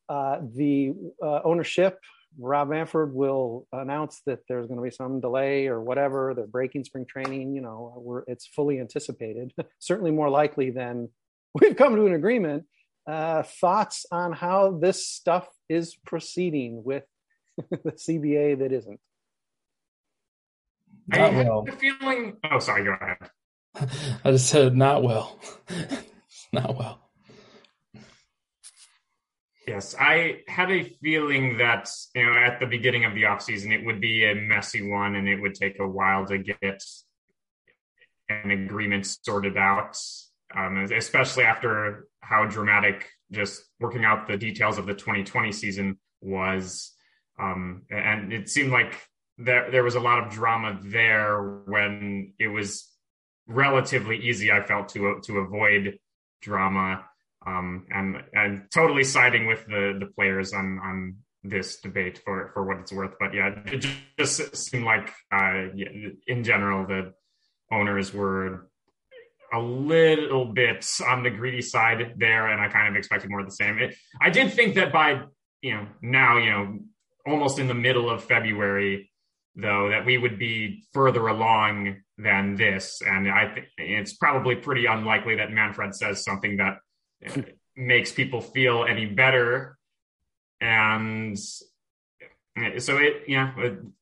uh, 0.09 0.39
the 0.55 0.95
uh, 1.23 1.41
ownership, 1.45 1.99
Rob 2.39 2.69
Manfred, 2.69 3.13
will 3.13 3.67
announce 3.73 4.21
that 4.27 4.41
there's 4.49 4.67
going 4.67 4.79
to 4.79 4.85
be 4.85 4.91
some 4.91 5.21
delay 5.21 5.67
or 5.67 5.81
whatever. 5.81 6.33
They're 6.35 6.47
breaking 6.47 6.85
spring 6.85 7.07
training. 7.07 7.55
You 7.55 7.63
know, 7.63 8.25
it's 8.29 8.47
fully 8.47 8.79
anticipated. 8.79 9.53
Certainly 9.79 10.13
more 10.13 10.31
likely 10.31 10.71
than 10.71 11.09
we've 11.55 11.77
come 11.77 11.97
to 11.97 12.07
an 12.07 12.15
agreement. 12.15 12.67
Uh, 13.07 13.43
thoughts 13.43 14.05
on 14.11 14.33
how 14.33 14.73
this 14.73 15.07
stuff 15.07 15.49
is 15.69 15.97
proceeding 16.05 16.83
with 16.85 17.05
the 17.71 17.93
CBA 17.93 18.59
that 18.59 18.73
isn't? 18.73 19.01
Not 21.09 21.21
I 21.21 21.45
well. 21.45 21.63
the 21.63 21.73
feeling. 21.73 22.37
Oh, 22.51 22.59
sorry. 22.59 22.85
Go 22.85 22.95
ahead. 23.01 23.19
I 24.25 24.31
just 24.33 24.49
said 24.49 24.77
not 24.77 25.03
well. 25.03 25.39
not 26.53 26.77
well. 26.77 27.03
Yes, 29.67 29.97
I 29.99 30.43
had 30.47 30.71
a 30.71 30.85
feeling 30.85 31.59
that 31.59 31.89
you 32.15 32.25
know 32.25 32.39
at 32.39 32.61
the 32.61 32.67
beginning 32.67 33.05
of 33.05 33.15
the 33.15 33.25
offseason 33.25 33.73
it 33.73 33.85
would 33.85 34.01
be 34.01 34.25
a 34.25 34.35
messy 34.35 34.89
one 34.89 35.17
and 35.17 35.29
it 35.29 35.41
would 35.41 35.55
take 35.55 35.81
a 35.81 35.87
while 35.87 36.25
to 36.27 36.39
get 36.39 36.83
an 38.29 38.51
agreement 38.51 39.07
sorted 39.07 39.57
out, 39.57 39.97
um, 40.57 40.89
especially 40.93 41.45
after 41.45 42.07
how 42.21 42.45
dramatic 42.45 43.09
just 43.33 43.63
working 43.81 44.05
out 44.05 44.27
the 44.27 44.37
details 44.37 44.79
of 44.79 44.87
the 44.87 44.95
2020 44.95 45.53
season 45.53 45.99
was. 46.21 46.93
Um, 47.39 47.83
and 47.91 48.33
it 48.33 48.49
seemed 48.49 48.73
like 48.73 48.95
there 49.39 49.71
there 49.71 49.85
was 49.85 49.95
a 49.95 50.01
lot 50.01 50.25
of 50.25 50.33
drama 50.33 50.79
there 50.83 51.41
when 51.67 52.35
it 52.39 52.49
was 52.49 52.91
relatively 53.47 54.19
easy. 54.19 54.51
I 54.51 54.63
felt 54.63 54.89
to 54.91 55.21
to 55.25 55.39
avoid 55.39 55.99
drama, 56.41 57.05
um, 57.47 57.87
and 57.91 58.23
and 58.33 58.63
totally 58.73 59.05
siding 59.05 59.47
with 59.47 59.67
the 59.67 59.97
the 59.99 60.07
players 60.07 60.53
on 60.53 60.79
on 60.83 61.17
this 61.45 61.81
debate 61.81 62.21
for 62.25 62.51
for 62.55 62.65
what 62.65 62.79
it's 62.79 62.93
worth. 62.93 63.15
But 63.21 63.35
yeah, 63.35 63.55
it 63.67 63.87
just 64.19 64.57
seemed 64.57 64.85
like 64.85 65.13
uh, 65.33 65.69
in 66.27 66.43
general 66.45 66.87
the 66.87 67.13
owners 67.71 68.13
were 68.15 68.69
a 69.53 69.61
little 69.61 70.47
bit 70.47 70.87
on 71.07 71.23
the 71.23 71.31
greedy 71.31 71.63
side 71.63 72.15
there, 72.17 72.49
and 72.49 72.61
I 72.61 72.69
kind 72.69 72.89
of 72.89 72.97
expected 72.97 73.31
more 73.31 73.41
of 73.41 73.47
the 73.47 73.53
same. 73.53 73.79
It, 73.79 73.95
I 74.21 74.31
did 74.31 74.53
think 74.53 74.77
that 74.77 74.93
by 74.93 75.23
you 75.61 75.75
know 75.75 75.87
now 76.01 76.39
you 76.39 76.51
know 76.51 76.79
almost 77.27 77.59
in 77.59 77.69
the 77.69 77.75
middle 77.75 78.09
of 78.09 78.25
February 78.25 79.11
though, 79.57 79.89
that 79.89 80.05
we 80.05 80.19
would 80.19 80.39
be 80.39 80.85
further 80.93 81.29
along 81.29 81.97
than 82.19 82.57
this. 82.57 83.01
And 83.05 83.29
I 83.29 83.53
think 83.53 83.67
it's 83.79 84.15
probably 84.15 84.55
pretty 84.55 84.87
unlikely 84.87 85.37
that 85.37 85.51
Manfred 85.51 85.95
says 85.95 86.23
something 86.23 86.59
that 86.59 86.79
makes 87.75 88.13
people 88.13 88.41
feel 88.41 88.85
any 88.85 89.07
better. 89.07 89.79
And 90.61 91.39
so 91.39 92.97
it, 92.99 93.25
yeah, 93.27 93.53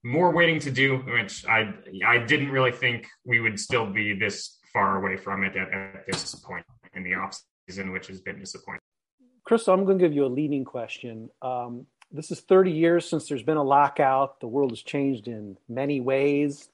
more 0.04 0.32
waiting 0.32 0.60
to 0.60 0.70
do, 0.70 0.98
which 0.98 1.46
I, 1.46 1.74
I 2.06 2.18
didn't 2.18 2.50
really 2.50 2.72
think 2.72 3.06
we 3.24 3.40
would 3.40 3.58
still 3.58 3.86
be 3.86 4.14
this 4.14 4.58
far 4.72 4.98
away 4.98 5.16
from 5.16 5.44
it 5.44 5.56
at, 5.56 5.72
at 5.72 6.06
this 6.06 6.34
point 6.34 6.64
in 6.94 7.02
the 7.04 7.14
off 7.14 7.40
season, 7.68 7.92
which 7.92 8.08
has 8.08 8.20
been 8.20 8.38
disappointing. 8.38 8.80
Crystal, 9.44 9.74
I'm 9.74 9.84
going 9.84 9.98
to 9.98 10.04
give 10.04 10.14
you 10.14 10.24
a 10.24 10.26
leading 10.26 10.64
question. 10.64 11.28
Um, 11.42 11.86
this 12.14 12.30
is 12.30 12.40
30 12.40 12.70
years 12.70 13.08
since 13.08 13.28
there's 13.28 13.42
been 13.42 13.56
a 13.56 13.62
lockout. 13.62 14.38
The 14.38 14.46
world 14.46 14.70
has 14.70 14.82
changed 14.82 15.26
in 15.26 15.58
many 15.68 16.00
ways. 16.00 16.68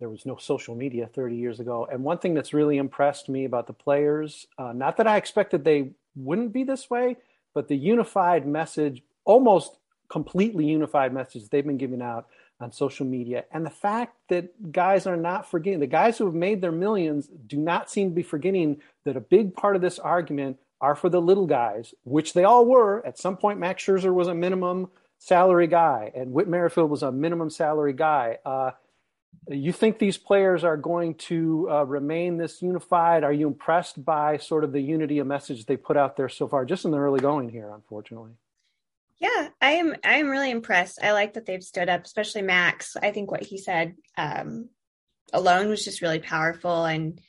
There 0.00 0.08
was 0.08 0.24
no 0.24 0.36
social 0.36 0.74
media 0.74 1.06
30 1.06 1.36
years 1.36 1.60
ago. 1.60 1.86
And 1.92 2.02
one 2.02 2.18
thing 2.18 2.32
that's 2.32 2.54
really 2.54 2.78
impressed 2.78 3.28
me 3.28 3.44
about 3.44 3.66
the 3.66 3.74
players, 3.74 4.46
uh, 4.58 4.72
not 4.72 4.96
that 4.96 5.06
I 5.06 5.18
expected 5.18 5.62
they 5.62 5.90
wouldn't 6.16 6.54
be 6.54 6.64
this 6.64 6.88
way, 6.88 7.18
but 7.54 7.68
the 7.68 7.76
unified 7.76 8.46
message, 8.46 9.02
almost 9.24 9.76
completely 10.08 10.64
unified 10.64 11.12
message 11.12 11.48
they've 11.48 11.66
been 11.66 11.76
giving 11.76 12.02
out 12.02 12.26
on 12.58 12.72
social 12.72 13.04
media. 13.04 13.44
And 13.52 13.66
the 13.66 13.70
fact 13.70 14.16
that 14.28 14.72
guys 14.72 15.06
are 15.06 15.16
not 15.16 15.50
forgetting, 15.50 15.80
the 15.80 15.86
guys 15.86 16.16
who 16.16 16.24
have 16.24 16.34
made 16.34 16.62
their 16.62 16.72
millions 16.72 17.28
do 17.46 17.58
not 17.58 17.90
seem 17.90 18.08
to 18.08 18.14
be 18.14 18.22
forgetting 18.22 18.80
that 19.04 19.16
a 19.16 19.20
big 19.20 19.54
part 19.54 19.76
of 19.76 19.82
this 19.82 19.98
argument 19.98 20.58
are 20.82 20.94
for 20.94 21.08
the 21.08 21.22
little 21.22 21.46
guys, 21.46 21.94
which 22.04 22.34
they 22.34 22.44
all 22.44 22.66
were. 22.66 23.06
At 23.06 23.18
some 23.18 23.38
point, 23.38 23.58
Max 23.58 23.82
Scherzer 23.82 24.12
was 24.12 24.28
a 24.28 24.34
minimum 24.34 24.90
salary 25.18 25.68
guy, 25.68 26.12
and 26.14 26.32
Whit 26.32 26.48
Merrifield 26.48 26.90
was 26.90 27.02
a 27.02 27.10
minimum 27.10 27.48
salary 27.48 27.94
guy. 27.94 28.38
Uh, 28.44 28.72
You 29.48 29.72
think 29.72 29.98
these 29.98 30.18
players 30.18 30.62
are 30.62 30.76
going 30.76 31.14
to 31.30 31.66
uh, 31.70 31.84
remain 31.86 32.36
this 32.36 32.60
unified? 32.60 33.24
Are 33.24 33.32
you 33.32 33.46
impressed 33.48 34.04
by 34.04 34.36
sort 34.38 34.62
of 34.62 34.72
the 34.72 34.80
unity 34.80 35.20
of 35.20 35.26
message 35.26 35.64
they 35.64 35.76
put 35.76 35.96
out 35.96 36.16
there 36.16 36.28
so 36.28 36.46
far, 36.46 36.64
just 36.64 36.84
in 36.84 36.90
the 36.90 36.98
early 36.98 37.20
going 37.20 37.48
here, 37.48 37.70
unfortunately? 37.72 38.32
Yeah, 39.18 39.48
I 39.60 39.70
am. 39.80 39.96
I 40.04 40.14
am 40.22 40.28
really 40.28 40.50
impressed. 40.50 40.98
I 41.02 41.12
like 41.12 41.34
that 41.34 41.46
they've 41.46 41.70
stood 41.72 41.88
up, 41.88 42.04
especially 42.04 42.42
Max. 42.42 42.96
I 43.00 43.10
think 43.10 43.30
what 43.30 43.42
he 43.42 43.56
said 43.56 43.94
um, 44.16 44.68
alone 45.32 45.68
was 45.68 45.84
just 45.84 46.02
really 46.02 46.18
powerful, 46.20 46.84
and 46.84 47.20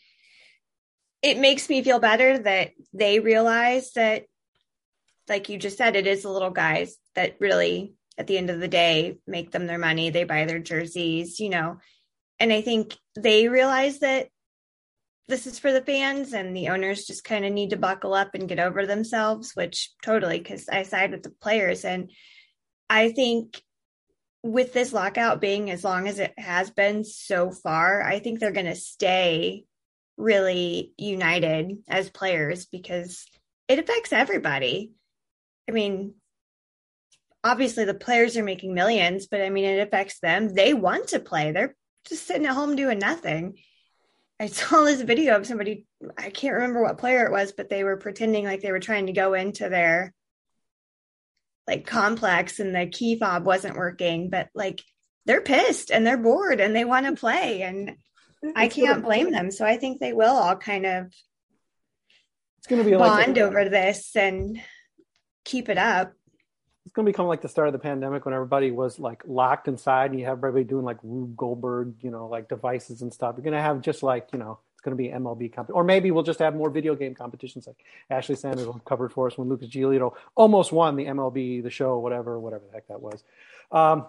it 1.24 1.40
makes 1.40 1.70
me 1.70 1.82
feel 1.82 2.00
better 2.00 2.38
that 2.38 2.72
they 2.94 3.20
realize 3.20 3.94
that, 3.94 4.26
like 5.30 5.50
you 5.50 5.58
just 5.58 5.78
said, 5.78 5.96
it 5.96 6.06
is 6.06 6.24
the 6.24 6.30
little 6.30 6.52
guys 6.52 6.98
that 7.16 7.38
really, 7.40 7.94
at 8.18 8.28
the 8.28 8.38
end 8.38 8.50
of 8.50 8.60
the 8.60 8.68
day, 8.68 9.18
make 9.26 9.50
them 9.50 9.66
their 9.66 9.80
money. 9.80 10.10
They 10.10 10.26
buy 10.26 10.46
their 10.46 10.60
jerseys, 10.60 11.40
you 11.40 11.50
know, 11.50 11.78
and 12.40 12.52
I 12.52 12.62
think 12.62 12.98
they 13.16 13.48
realize 13.48 14.00
that 14.00 14.28
this 15.30 15.48
is 15.48 15.58
for 15.58 15.72
the 15.72 15.82
fans 15.82 16.34
and 16.34 16.54
the 16.56 16.68
owners 16.68 17.06
just 17.06 17.24
kind 17.24 17.46
of 17.46 17.54
need 17.54 17.70
to 17.70 17.78
buckle 17.78 18.14
up 18.14 18.36
and 18.36 18.50
get 18.50 18.60
over 18.60 18.86
themselves, 18.86 19.54
which 19.54 19.92
totally, 20.04 20.40
because 20.40 20.68
I 20.68 20.84
side 20.84 21.12
with 21.12 21.24
the 21.24 21.30
players. 21.30 21.86
And 21.86 22.12
I 22.90 23.14
think 23.14 23.62
with 24.44 24.74
this 24.74 24.92
lockout 24.92 25.40
being 25.40 25.72
as 25.72 25.86
long 25.86 26.10
as 26.10 26.20
it 26.20 26.34
has 26.38 26.70
been 26.70 27.06
so 27.06 27.52
far, 27.52 28.04
I 28.04 28.20
think 28.20 28.40
they're 28.40 28.52
going 28.52 28.66
to 28.66 28.76
stay 28.76 29.64
really 30.18 30.94
united 30.98 31.84
as 31.88 32.10
players 32.10 32.66
because 32.66 33.26
it 33.68 33.80
affects 33.80 34.14
everybody. 34.14 34.94
I 35.68 35.72
mean, 35.72 36.16
obviously 37.44 37.86
the 37.86 37.94
players 37.94 38.38
are 38.38 38.44
making 38.44 38.74
millions, 38.74 39.28
but 39.28 39.42
I 39.42 39.50
mean, 39.50 39.66
it 39.66 39.88
affects 39.88 40.20
them. 40.20 40.54
They 40.54 40.74
want 40.74 41.10
to 41.10 41.20
play, 41.20 41.52
they're 41.52 41.76
just 42.08 42.28
sitting 42.28 42.46
at 42.46 42.54
home 42.54 42.76
doing 42.76 43.00
nothing. 43.00 43.58
I 44.40 44.48
saw 44.48 44.84
this 44.84 45.02
video 45.02 45.36
of 45.36 45.48
somebody, 45.48 45.86
I 46.18 46.30
can't 46.30 46.56
remember 46.56 46.82
what 46.82 46.98
player 46.98 47.26
it 47.26 47.32
was, 47.32 47.52
but 47.52 47.70
they 47.70 47.84
were 47.84 47.98
pretending 47.98 48.46
like 48.46 48.62
they 48.62 48.72
were 48.72 48.80
trying 48.80 49.08
to 49.08 49.14
go 49.14 49.34
into 49.34 49.70
their 49.70 50.14
like 51.68 51.86
complex 51.86 52.60
and 52.60 52.76
the 52.76 52.88
key 52.88 53.18
fob 53.18 53.46
wasn't 53.46 53.78
working, 53.78 54.30
but 54.30 54.50
like 54.54 54.82
they're 55.26 55.42
pissed 55.42 55.92
and 55.92 56.06
they're 56.06 56.18
bored 56.18 56.60
and 56.60 56.76
they 56.76 56.84
want 56.84 57.06
to 57.06 57.14
play 57.14 57.62
and 57.62 57.96
I 58.56 58.68
can't 58.68 59.04
blame 59.04 59.32
them. 59.32 59.52
So 59.52 59.66
I 59.66 59.78
think 59.78 60.00
they 60.00 60.14
will 60.14 60.36
all 60.36 60.56
kind 60.56 60.86
of 60.86 61.06
it's 62.58 62.68
going 62.68 62.84
to 62.84 62.90
be 62.90 62.96
bond 62.96 63.36
like 63.36 63.38
over 63.38 63.68
this 63.68 64.16
and 64.16 64.62
keep 65.44 65.68
it 65.68 65.78
up 65.78 66.14
it's 66.86 66.94
going 66.94 67.06
to 67.06 67.12
become 67.12 67.28
like 67.28 67.42
the 67.42 67.50
start 67.50 67.68
of 67.68 67.74
the 67.74 67.80
pandemic 67.80 68.26
when 68.26 68.34
everybody 68.34 68.72
was 68.72 69.00
like 69.00 69.24
locked 69.26 69.68
inside 69.68 70.12
and 70.12 70.20
you 70.20 70.26
have 70.26 70.38
everybody 70.40 70.66
doing 70.66 70.84
like 70.84 70.98
Rube 71.02 71.36
Goldberg, 71.36 71.96
you 72.02 72.12
know, 72.12 72.28
like 72.28 72.50
devices 72.50 73.02
and 73.02 73.14
stuff. 73.14 73.36
You're 73.38 73.44
going 73.44 73.56
to 73.56 73.62
have 73.62 73.82
just 73.82 74.04
like, 74.04 74.28
you 74.34 74.40
know, 74.40 74.60
it's 74.74 74.82
going 74.82 74.96
to 74.96 75.02
be 75.02 75.10
MLB 75.10 75.54
comp, 75.54 75.70
or 75.74 75.84
maybe 75.84 76.12
we'll 76.12 76.24
just 76.24 76.40
have 76.40 76.56
more 76.56 76.70
video 76.70 76.94
game 76.94 77.16
competitions 77.16 77.68
like 77.68 77.78
Ashley 78.10 78.36
Sanders 78.36 78.68
covered 78.86 79.14
for 79.14 79.28
us 79.28 79.38
when 79.38 79.48
Lucas 79.48 79.70
Giolito 79.70 80.14
almost 80.36 80.74
won 80.74 80.98
the 80.98 81.06
MLB, 81.06 81.64
the 81.64 81.70
show, 81.70 82.00
whatever, 82.00 82.38
whatever 82.40 82.66
the 82.68 82.74
heck 82.74 82.88
that 82.90 83.02
was. 83.02 83.24
Um, 83.72 84.08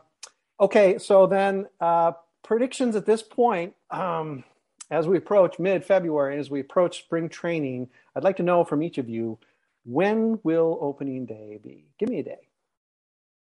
okay. 0.58 0.98
So 0.98 1.28
then, 1.28 1.66
uh, 1.80 2.12
predictions 2.44 2.94
at 2.94 3.06
this 3.06 3.22
point, 3.22 3.74
um, 3.90 4.44
as 4.90 5.08
we 5.08 5.16
approach 5.16 5.58
mid 5.58 5.84
February, 5.84 6.38
as 6.38 6.50
we 6.50 6.60
approach 6.60 6.98
spring 6.98 7.28
training, 7.28 7.88
I'd 8.14 8.22
like 8.22 8.36
to 8.36 8.42
know 8.42 8.64
from 8.64 8.82
each 8.82 8.98
of 8.98 9.08
you, 9.08 9.38
when 9.84 10.38
will 10.44 10.78
opening 10.80 11.26
day 11.26 11.58
be? 11.62 11.86
Give 11.98 12.08
me 12.08 12.20
a 12.20 12.22
day. 12.22 12.48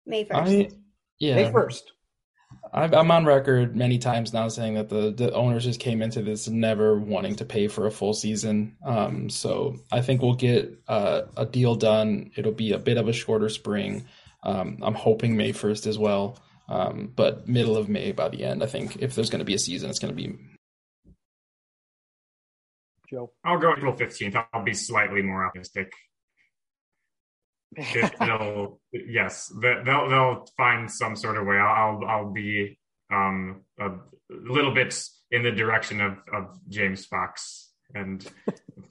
May 0.06 0.26
1st. 0.26 0.74
yeah. 1.20 1.36
May 1.36 1.52
1st. 1.52 1.82
I'm 2.72 3.12
on 3.12 3.26
record 3.26 3.76
many 3.76 3.98
times 3.98 4.32
now 4.32 4.48
saying 4.48 4.76
that 4.76 4.90
the, 4.90 5.12
the 5.12 5.34
owners 5.34 5.64
just 5.64 5.80
came 5.80 6.02
into 6.02 6.22
this 6.22 6.48
never 6.48 6.98
wanting 6.98 7.36
to 7.38 7.46
pay 7.46 7.68
for 7.68 7.88
a 7.88 7.92
full 7.92 8.14
season. 8.14 8.78
Um, 8.86 9.30
so 9.30 9.78
I 9.92 10.02
think 10.02 10.22
we'll 10.22 10.36
get 10.36 10.80
uh, 10.88 11.24
a 11.36 11.46
deal 11.46 11.76
done. 11.76 12.32
It'll 12.36 12.52
be 12.52 12.72
a 12.72 12.78
bit 12.78 12.98
of 12.98 13.08
a 13.08 13.14
shorter 13.14 13.50
spring. 13.50 14.06
Um, 14.44 14.80
I'm 14.82 14.94
hoping 14.94 15.36
May 15.36 15.52
1st 15.52 15.88
as 15.88 15.98
well. 15.98 16.38
Um, 16.70 17.12
but 17.16 17.48
middle 17.48 17.76
of 17.76 17.90
May 17.90 18.12
by 18.12 18.30
the 18.30 18.44
end, 18.44 18.64
I 18.64 18.68
think 18.68 18.98
if 19.02 19.16
there's 19.16 19.30
going 19.30 19.40
to 19.40 19.46
be 19.46 19.54
a 19.54 19.60
season, 19.60 19.90
it's 19.90 20.00
going 20.00 20.16
to 20.16 20.22
be. 20.22 20.38
Joe. 23.10 23.32
I'll 23.44 23.60
go 23.60 23.74
April 23.74 23.94
15th. 23.94 24.46
I'll 24.54 24.64
be 24.64 24.74
slightly 24.74 25.22
more 25.22 25.46
optimistic 25.46 25.92
they'll 28.20 28.80
yes 28.92 29.52
they'll 29.62 30.10
they'll 30.10 30.46
find 30.58 30.90
some 30.90 31.16
sort 31.16 31.38
of 31.38 31.46
way 31.46 31.58
i'll 31.58 32.04
i'll 32.06 32.32
be 32.32 32.78
um 33.12 33.62
a 33.80 33.90
little 34.30 34.74
bit 34.74 34.96
in 35.32 35.44
the 35.44 35.52
direction 35.52 36.02
of 36.02 36.18
of 36.32 36.58
james 36.70 37.06
fox 37.06 37.72
and 37.96 38.30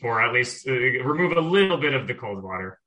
for 0.01 0.23
at 0.23 0.33
least 0.33 0.67
uh, 0.69 0.73
remove 0.73 1.37
a 1.37 1.41
little 1.41 1.77
bit 1.77 1.95
of 1.95 2.07
the 2.07 2.15
cold 2.15 2.43
water 2.43 2.79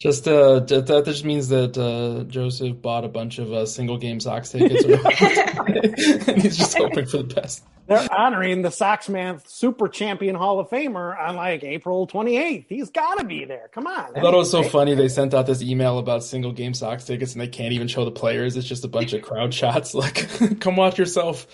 just 0.00 0.26
uh, 0.26 0.60
that 0.60 1.02
just 1.04 1.26
means 1.26 1.48
that 1.48 1.76
uh, 1.76 2.24
Joseph 2.24 2.80
bought 2.80 3.04
a 3.04 3.08
bunch 3.08 3.38
of 3.38 3.52
uh, 3.52 3.66
single 3.66 3.98
game 3.98 4.18
Sox 4.18 4.48
tickets, 4.50 4.82
and 4.84 6.38
he's 6.42 6.56
just 6.56 6.76
hoping 6.76 7.04
for 7.04 7.18
the 7.18 7.34
best. 7.34 7.64
They're 7.86 8.08
honoring 8.10 8.62
the 8.62 8.70
Sox 8.70 9.10
Man 9.10 9.42
Super 9.44 9.88
Champion 9.88 10.36
Hall 10.36 10.58
of 10.58 10.70
Famer 10.70 11.18
on 11.20 11.36
like 11.36 11.64
April 11.64 12.06
28th. 12.06 12.66
He's 12.68 12.88
got 12.90 13.18
to 13.18 13.24
be 13.24 13.44
there. 13.44 13.68
Come 13.74 13.86
on. 13.86 14.16
I 14.16 14.20
thought 14.20 14.32
it 14.32 14.36
was 14.36 14.50
so 14.50 14.62
funny. 14.62 14.94
They 14.94 15.08
sent 15.08 15.34
out 15.34 15.46
this 15.46 15.60
email 15.60 15.98
about 15.98 16.24
single 16.24 16.52
game 16.52 16.72
Sox 16.72 17.04
tickets, 17.04 17.32
and 17.32 17.40
they 17.40 17.48
can't 17.48 17.72
even 17.72 17.88
show 17.88 18.04
the 18.06 18.10
players. 18.10 18.56
It's 18.56 18.66
just 18.66 18.84
a 18.84 18.88
bunch 18.88 19.12
of 19.12 19.22
crowd 19.22 19.52
shots. 19.52 19.94
Like, 20.00 20.60
come 20.60 20.76
watch 20.76 20.98
yourself. 20.98 21.46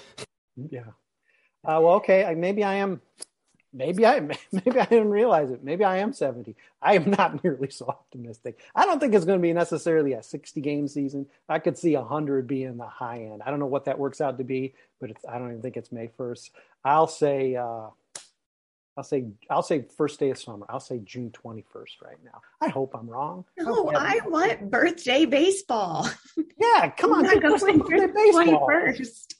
Yeah. 0.56 0.80
Uh, 1.64 1.80
well, 1.82 1.94
okay. 1.94 2.32
Maybe 2.36 2.62
I 2.62 2.74
am 2.74 3.00
maybe 3.76 4.06
I 4.06 4.20
maybe 4.52 4.80
I 4.80 4.86
didn't 4.86 5.10
realize 5.10 5.50
it. 5.50 5.62
Maybe 5.62 5.84
I 5.84 5.98
am 5.98 6.12
70. 6.12 6.56
I 6.80 6.94
am 6.94 7.10
not 7.10 7.44
nearly 7.44 7.70
so 7.70 7.86
optimistic. 7.86 8.58
I 8.74 8.86
don't 8.86 8.98
think 8.98 9.14
it's 9.14 9.24
going 9.24 9.38
to 9.38 9.42
be 9.42 9.52
necessarily 9.52 10.14
a 10.14 10.22
60 10.22 10.60
game 10.60 10.88
season. 10.88 11.26
I 11.48 11.58
could 11.58 11.78
see 11.78 11.96
100 11.96 12.46
being 12.46 12.76
the 12.76 12.86
high 12.86 13.20
end. 13.20 13.42
I 13.44 13.50
don't 13.50 13.60
know 13.60 13.66
what 13.66 13.84
that 13.84 13.98
works 13.98 14.20
out 14.20 14.38
to 14.38 14.44
be, 14.44 14.74
but 15.00 15.10
I 15.28 15.38
don't 15.38 15.50
even 15.50 15.62
think 15.62 15.76
it's 15.76 15.92
May 15.92 16.08
1st. 16.18 16.50
I'll 16.84 17.06
say 17.06 17.56
uh, 17.56 17.88
I'll 18.96 19.04
say 19.04 19.26
I'll 19.50 19.62
say 19.62 19.84
first 19.96 20.18
day 20.18 20.30
of 20.30 20.38
summer. 20.38 20.64
I'll 20.68 20.80
say 20.80 21.00
June 21.04 21.30
21st 21.30 22.02
right 22.02 22.16
now. 22.24 22.40
I 22.62 22.68
hope 22.68 22.94
I'm 22.94 23.08
wrong. 23.08 23.44
No, 23.58 23.90
I, 23.90 24.20
I 24.24 24.28
want 24.28 24.70
birthday 24.70 25.26
baseball. 25.26 26.08
Yeah, 26.58 26.88
come 26.88 27.12
on, 27.12 27.26
I'm 27.26 27.38
not 27.38 27.60
going 27.60 27.78
birthday 27.80 28.06
baseball. 28.06 28.66
21st. 28.68 29.34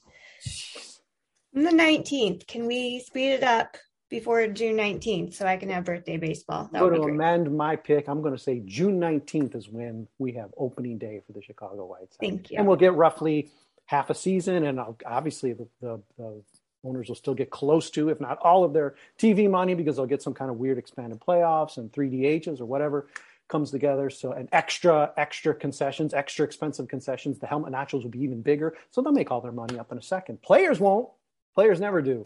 the 1.53 1.61
19th. 1.61 2.45
Can 2.45 2.67
we 2.67 2.99
speed 2.99 3.31
it 3.31 3.43
up? 3.43 3.75
Before 4.09 4.47
June 4.47 4.77
19th 4.77 5.33
so 5.33 5.45
I 5.45 5.57
can 5.57 5.69
have 5.69 5.83
birthday 5.83 6.17
baseball. 6.17 6.69
That 6.71 6.81
I'm 6.81 6.89
going 6.89 7.01
to 7.01 7.07
amend 7.07 7.55
my 7.55 7.75
pick. 7.75 8.07
I'm 8.07 8.21
going 8.21 8.35
to 8.35 8.41
say 8.41 8.61
June 8.65 8.99
19th 8.99 9.55
is 9.55 9.69
when 9.69 10.07
we 10.17 10.33
have 10.33 10.49
opening 10.57 10.97
day 10.97 11.21
for 11.25 11.33
the 11.33 11.41
Chicago 11.41 11.85
White 11.85 12.11
Sox. 12.11 12.17
Thank 12.19 12.51
you. 12.51 12.57
And 12.57 12.67
we'll 12.67 12.77
get 12.77 12.93
roughly 12.93 13.49
half 13.85 14.09
a 14.09 14.15
season, 14.15 14.63
and 14.65 14.79
obviously 15.05 15.53
the, 15.53 15.67
the, 15.81 16.01
the, 16.17 16.43
owners 16.83 17.09
will 17.09 17.15
still 17.15 17.33
get 17.33 17.49
close 17.49 17.89
to, 17.89 18.07
if 18.07 18.21
not 18.21 18.37
all 18.39 18.63
of 18.63 18.71
their 18.71 18.95
TV 19.17 19.49
money, 19.49 19.73
because 19.73 19.97
they'll 19.97 20.05
get 20.05 20.21
some 20.21 20.33
kind 20.33 20.49
of 20.49 20.57
weird 20.57 20.77
expanded 20.77 21.19
playoffs 21.19 21.77
and 21.77 21.91
3DHs 21.91 22.61
or 22.61 22.65
whatever 22.65 23.07
comes 23.47 23.71
together. 23.71 24.09
So, 24.09 24.31
and 24.31 24.47
extra, 24.51 25.11
extra 25.17 25.53
concessions, 25.53 26.13
extra 26.13 26.45
expensive 26.45 26.87
concessions. 26.87 27.39
The 27.39 27.47
helmet 27.47 27.71
notches 27.71 28.03
will 28.03 28.11
be 28.11 28.21
even 28.21 28.41
bigger. 28.41 28.75
So 28.91 29.01
they'll 29.01 29.11
make 29.11 29.31
all 29.31 29.41
their 29.41 29.51
money 29.51 29.79
up 29.79 29.91
in 29.91 29.97
a 29.97 30.01
second. 30.01 30.41
Players 30.41 30.79
won't. 30.79 31.09
Players 31.55 31.79
never 31.79 32.01
do. 32.01 32.25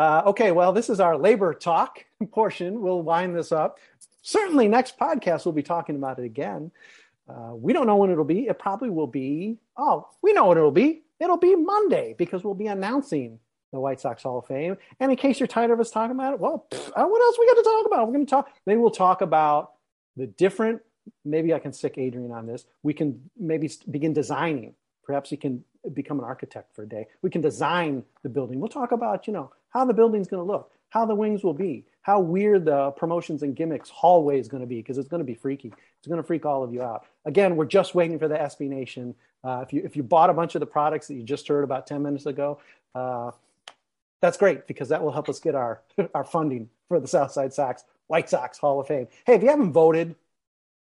Uh, 0.00 0.22
okay, 0.24 0.50
well, 0.50 0.72
this 0.72 0.88
is 0.88 0.98
our 0.98 1.14
labor 1.14 1.52
talk 1.52 2.06
portion. 2.32 2.80
We'll 2.80 3.02
wind 3.02 3.36
this 3.36 3.52
up. 3.52 3.78
Certainly, 4.22 4.68
next 4.68 4.98
podcast, 4.98 5.44
we'll 5.44 5.52
be 5.52 5.62
talking 5.62 5.94
about 5.94 6.18
it 6.18 6.24
again. 6.24 6.70
Uh, 7.28 7.54
we 7.54 7.74
don't 7.74 7.86
know 7.86 7.96
when 7.96 8.10
it'll 8.10 8.24
be. 8.24 8.46
It 8.46 8.58
probably 8.58 8.88
will 8.88 9.06
be, 9.06 9.58
oh, 9.76 10.08
we 10.22 10.32
know 10.32 10.46
when 10.46 10.56
it'll 10.56 10.70
be. 10.70 11.02
It'll 11.20 11.36
be 11.36 11.54
Monday 11.54 12.14
because 12.16 12.42
we'll 12.42 12.54
be 12.54 12.68
announcing 12.68 13.40
the 13.74 13.78
White 13.78 14.00
Sox 14.00 14.22
Hall 14.22 14.38
of 14.38 14.46
Fame. 14.46 14.78
And 15.00 15.10
in 15.10 15.18
case 15.18 15.38
you're 15.38 15.46
tired 15.46 15.70
of 15.70 15.80
us 15.80 15.90
talking 15.90 16.16
about 16.16 16.32
it, 16.32 16.40
well, 16.40 16.64
pff, 16.70 16.88
uh, 16.96 17.04
what 17.04 17.20
else 17.20 17.36
we 17.38 17.46
got 17.48 17.56
to 17.56 17.62
talk 17.62 17.86
about? 17.86 18.06
We're 18.06 18.14
going 18.14 18.26
to 18.26 18.30
talk, 18.30 18.48
maybe 18.64 18.80
we'll 18.80 18.90
talk 18.90 19.20
about 19.20 19.72
the 20.16 20.28
different, 20.28 20.80
maybe 21.26 21.52
I 21.52 21.58
can 21.58 21.74
stick 21.74 21.98
Adrian 21.98 22.32
on 22.32 22.46
this. 22.46 22.64
We 22.82 22.94
can 22.94 23.28
maybe 23.38 23.70
begin 23.90 24.14
designing. 24.14 24.76
Perhaps 25.04 25.28
he 25.28 25.36
can 25.36 25.62
become 25.92 26.18
an 26.18 26.24
architect 26.24 26.74
for 26.74 26.84
a 26.84 26.88
day. 26.88 27.08
We 27.20 27.28
can 27.28 27.42
design 27.42 28.02
the 28.22 28.30
building. 28.30 28.60
We'll 28.60 28.70
talk 28.70 28.92
about, 28.92 29.26
you 29.26 29.34
know, 29.34 29.52
how 29.70 29.84
the 29.84 29.94
building's 29.94 30.28
going 30.28 30.44
to 30.44 30.50
look, 30.50 30.70
how 30.90 31.06
the 31.06 31.14
wings 31.14 31.42
will 31.42 31.54
be, 31.54 31.84
how 32.02 32.20
weird 32.20 32.64
the 32.64 32.90
promotions 32.92 33.42
and 33.42 33.56
gimmicks 33.56 33.88
hallway 33.88 34.38
is 34.38 34.48
going 34.48 34.62
to 34.62 34.66
be, 34.66 34.76
because 34.76 34.98
it's 34.98 35.08
going 35.08 35.20
to 35.20 35.24
be 35.24 35.34
freaky. 35.34 35.72
It's 35.98 36.08
going 36.08 36.20
to 36.20 36.26
freak 36.26 36.44
all 36.46 36.62
of 36.62 36.72
you 36.72 36.82
out. 36.82 37.06
Again, 37.24 37.56
we're 37.56 37.66
just 37.66 37.94
waiting 37.94 38.18
for 38.18 38.28
the 38.28 38.36
SB 38.36 38.68
Nation. 38.68 39.14
Uh, 39.42 39.62
if 39.66 39.72
you 39.72 39.82
if 39.84 39.96
you 39.96 40.02
bought 40.02 40.30
a 40.30 40.34
bunch 40.34 40.54
of 40.54 40.60
the 40.60 40.66
products 40.66 41.08
that 41.08 41.14
you 41.14 41.22
just 41.22 41.48
heard 41.48 41.64
about 41.64 41.86
10 41.86 42.02
minutes 42.02 42.26
ago, 42.26 42.58
uh, 42.94 43.30
that's 44.20 44.36
great 44.36 44.66
because 44.66 44.90
that 44.90 45.02
will 45.02 45.12
help 45.12 45.28
us 45.28 45.40
get 45.40 45.54
our 45.54 45.80
our 46.14 46.24
funding 46.24 46.68
for 46.88 47.00
the 47.00 47.08
Southside 47.08 47.52
Sox 47.52 47.84
White 48.06 48.28
Sox 48.28 48.58
Hall 48.58 48.80
of 48.80 48.86
Fame. 48.86 49.08
Hey, 49.24 49.34
if 49.34 49.42
you 49.42 49.48
haven't 49.48 49.72
voted, 49.72 50.14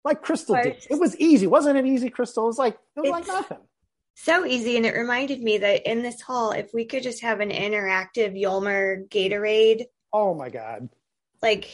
like 0.03 0.21
Crystal 0.21 0.55
did, 0.55 0.77
it 0.89 0.99
was 0.99 1.15
easy, 1.17 1.47
wasn't 1.47 1.77
it? 1.77 1.85
Easy, 1.85 2.09
Crystal. 2.09 2.45
It 2.45 2.47
was 2.47 2.57
like 2.57 2.77
it 2.95 3.01
was 3.01 3.09
like 3.09 3.27
nothing 3.27 3.57
So 4.21 4.45
easy. 4.45 4.75
And 4.75 4.85
it 4.85 4.95
reminded 4.95 5.41
me 5.41 5.59
that 5.59 5.89
in 5.89 6.03
this 6.03 6.19
hall, 6.19 6.51
if 6.51 6.73
we 6.73 6.83
could 6.83 7.03
just 7.03 7.21
have 7.21 7.39
an 7.39 7.51
interactive 7.51 8.37
Yolmer 8.37 9.07
Gatorade. 9.07 9.85
Oh 10.11 10.33
my 10.33 10.49
God. 10.49 10.89
Like 11.41 11.69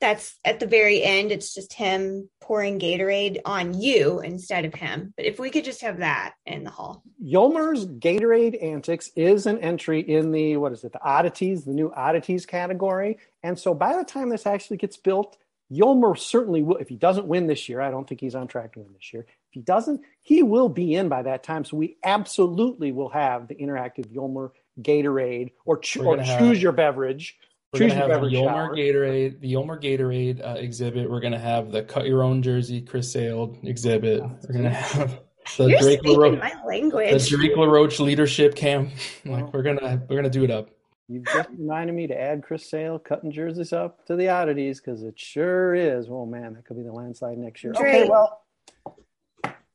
that's 0.00 0.38
at 0.44 0.60
the 0.60 0.68
very 0.68 1.02
end, 1.02 1.32
it's 1.32 1.52
just 1.52 1.72
him 1.72 2.30
pouring 2.40 2.78
Gatorade 2.78 3.40
on 3.44 3.78
you 3.78 4.20
instead 4.20 4.64
of 4.64 4.74
him. 4.74 5.12
But 5.16 5.26
if 5.26 5.40
we 5.40 5.50
could 5.50 5.64
just 5.64 5.82
have 5.82 5.98
that 5.98 6.34
in 6.46 6.62
the 6.62 6.70
hall. 6.70 7.02
Yolmer's 7.20 7.84
Gatorade 7.84 8.62
Antics 8.62 9.10
is 9.16 9.46
an 9.46 9.58
entry 9.58 10.00
in 10.00 10.30
the, 10.30 10.56
what 10.56 10.70
is 10.70 10.84
it, 10.84 10.92
the 10.92 11.02
oddities, 11.02 11.64
the 11.64 11.74
new 11.74 11.92
oddities 11.92 12.46
category. 12.46 13.18
And 13.42 13.58
so 13.58 13.74
by 13.74 13.96
the 13.96 14.04
time 14.04 14.28
this 14.28 14.46
actually 14.46 14.76
gets 14.76 14.96
built, 14.96 15.36
Yolmer 15.70 16.16
certainly 16.16 16.62
will. 16.62 16.76
If 16.76 16.88
he 16.88 16.96
doesn't 16.96 17.26
win 17.26 17.48
this 17.48 17.68
year, 17.68 17.80
I 17.80 17.90
don't 17.90 18.08
think 18.08 18.20
he's 18.20 18.36
on 18.36 18.46
track 18.46 18.74
to 18.74 18.80
win 18.80 18.92
this 18.92 19.12
year. 19.12 19.26
If 19.50 19.54
he 19.54 19.60
doesn't, 19.62 20.02
he 20.22 20.44
will 20.44 20.68
be 20.68 20.94
in 20.94 21.08
by 21.08 21.22
that 21.22 21.42
time. 21.42 21.64
So 21.64 21.76
we 21.76 21.96
absolutely 22.04 22.92
will 22.92 23.08
have 23.08 23.48
the 23.48 23.56
interactive 23.56 24.06
Yolmer 24.14 24.50
Gatorade 24.80 25.50
or, 25.64 25.78
cho- 25.78 26.04
or 26.04 26.16
choose 26.18 26.28
have, 26.28 26.58
your 26.58 26.70
beverage. 26.70 27.36
We're 27.72 27.80
choose 27.80 27.92
gonna 27.92 28.06
your 28.06 28.14
have 28.14 28.20
the 28.22 28.28
beverage 28.28 28.32
Yolmer 28.34 28.66
shower. 28.66 28.76
Gatorade, 28.76 29.40
the 29.40 29.52
Yolmer 29.52 29.82
Gatorade 29.82 30.46
uh, 30.46 30.54
exhibit. 30.54 31.10
We're 31.10 31.18
gonna 31.18 31.38
have 31.40 31.72
the 31.72 31.82
cut 31.82 32.06
your 32.06 32.22
own 32.22 32.42
jersey 32.42 32.80
Chris 32.80 33.12
Sale 33.12 33.58
exhibit. 33.64 34.22
We're 34.22 34.54
gonna 34.54 34.70
have 34.70 35.20
the 35.56 35.66
You're 35.66 35.80
Drake 35.80 35.98
speaking 35.98 36.16
LaRoche, 36.16 36.38
my 36.38 36.52
the. 36.64 37.28
Drake 37.28 37.56
LaRoche 37.56 37.98
leadership 37.98 38.54
camp. 38.54 38.90
Like 39.24 39.52
we're 39.52 39.62
gonna 39.62 40.00
we're 40.08 40.16
gonna 40.16 40.30
do 40.30 40.44
it 40.44 40.50
up. 40.52 40.70
You've 41.08 41.24
just 41.24 41.48
reminded 41.50 41.96
me 41.96 42.06
to 42.06 42.18
add 42.18 42.44
Chris 42.44 42.70
Sale 42.70 43.00
cutting 43.00 43.32
jerseys 43.32 43.72
up 43.72 44.06
to 44.06 44.14
the 44.14 44.28
oddities 44.28 44.80
because 44.80 45.02
it 45.02 45.18
sure 45.18 45.74
is. 45.74 46.06
Oh 46.08 46.24
man, 46.24 46.54
that 46.54 46.64
could 46.64 46.76
be 46.76 46.84
the 46.84 46.92
landslide 46.92 47.36
next 47.36 47.64
year. 47.64 47.72
Okay, 47.76 48.08
well, 48.08 48.44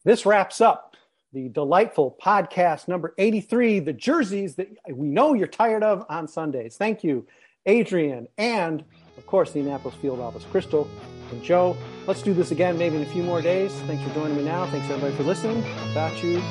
this 0.05 0.25
wraps 0.25 0.61
up 0.61 0.95
the 1.33 1.49
delightful 1.49 2.17
podcast 2.23 2.87
number 2.87 3.13
83, 3.17 3.79
the 3.79 3.91
jerseys 3.91 4.55
that 4.55 4.69
we 4.89 5.07
know 5.07 5.33
you're 5.33 5.47
tired 5.47 5.83
of 5.83 6.05
on 6.07 6.29
Sundays. 6.29 6.77
Thank 6.77 7.03
you, 7.03 7.27
Adrian, 7.65 8.27
and 8.37 8.85
of 9.17 9.25
course, 9.25 9.51
the 9.51 9.59
Annapolis 9.59 9.95
Field 9.97 10.21
Office, 10.21 10.45
Crystal 10.49 10.89
and 11.31 11.43
Joe. 11.43 11.75
Let's 12.07 12.21
do 12.21 12.33
this 12.33 12.51
again 12.51 12.77
maybe 12.77 12.95
in 12.95 13.01
a 13.01 13.07
few 13.07 13.23
more 13.23 13.41
days. 13.41 13.73
Thanks 13.81 14.07
for 14.07 14.13
joining 14.13 14.37
me 14.37 14.43
now. 14.43 14.65
Thanks 14.67 14.89
everybody 14.89 15.15
for 15.15 15.23
listening. 15.23 15.57
Without 15.87 16.23
you, 16.23 16.41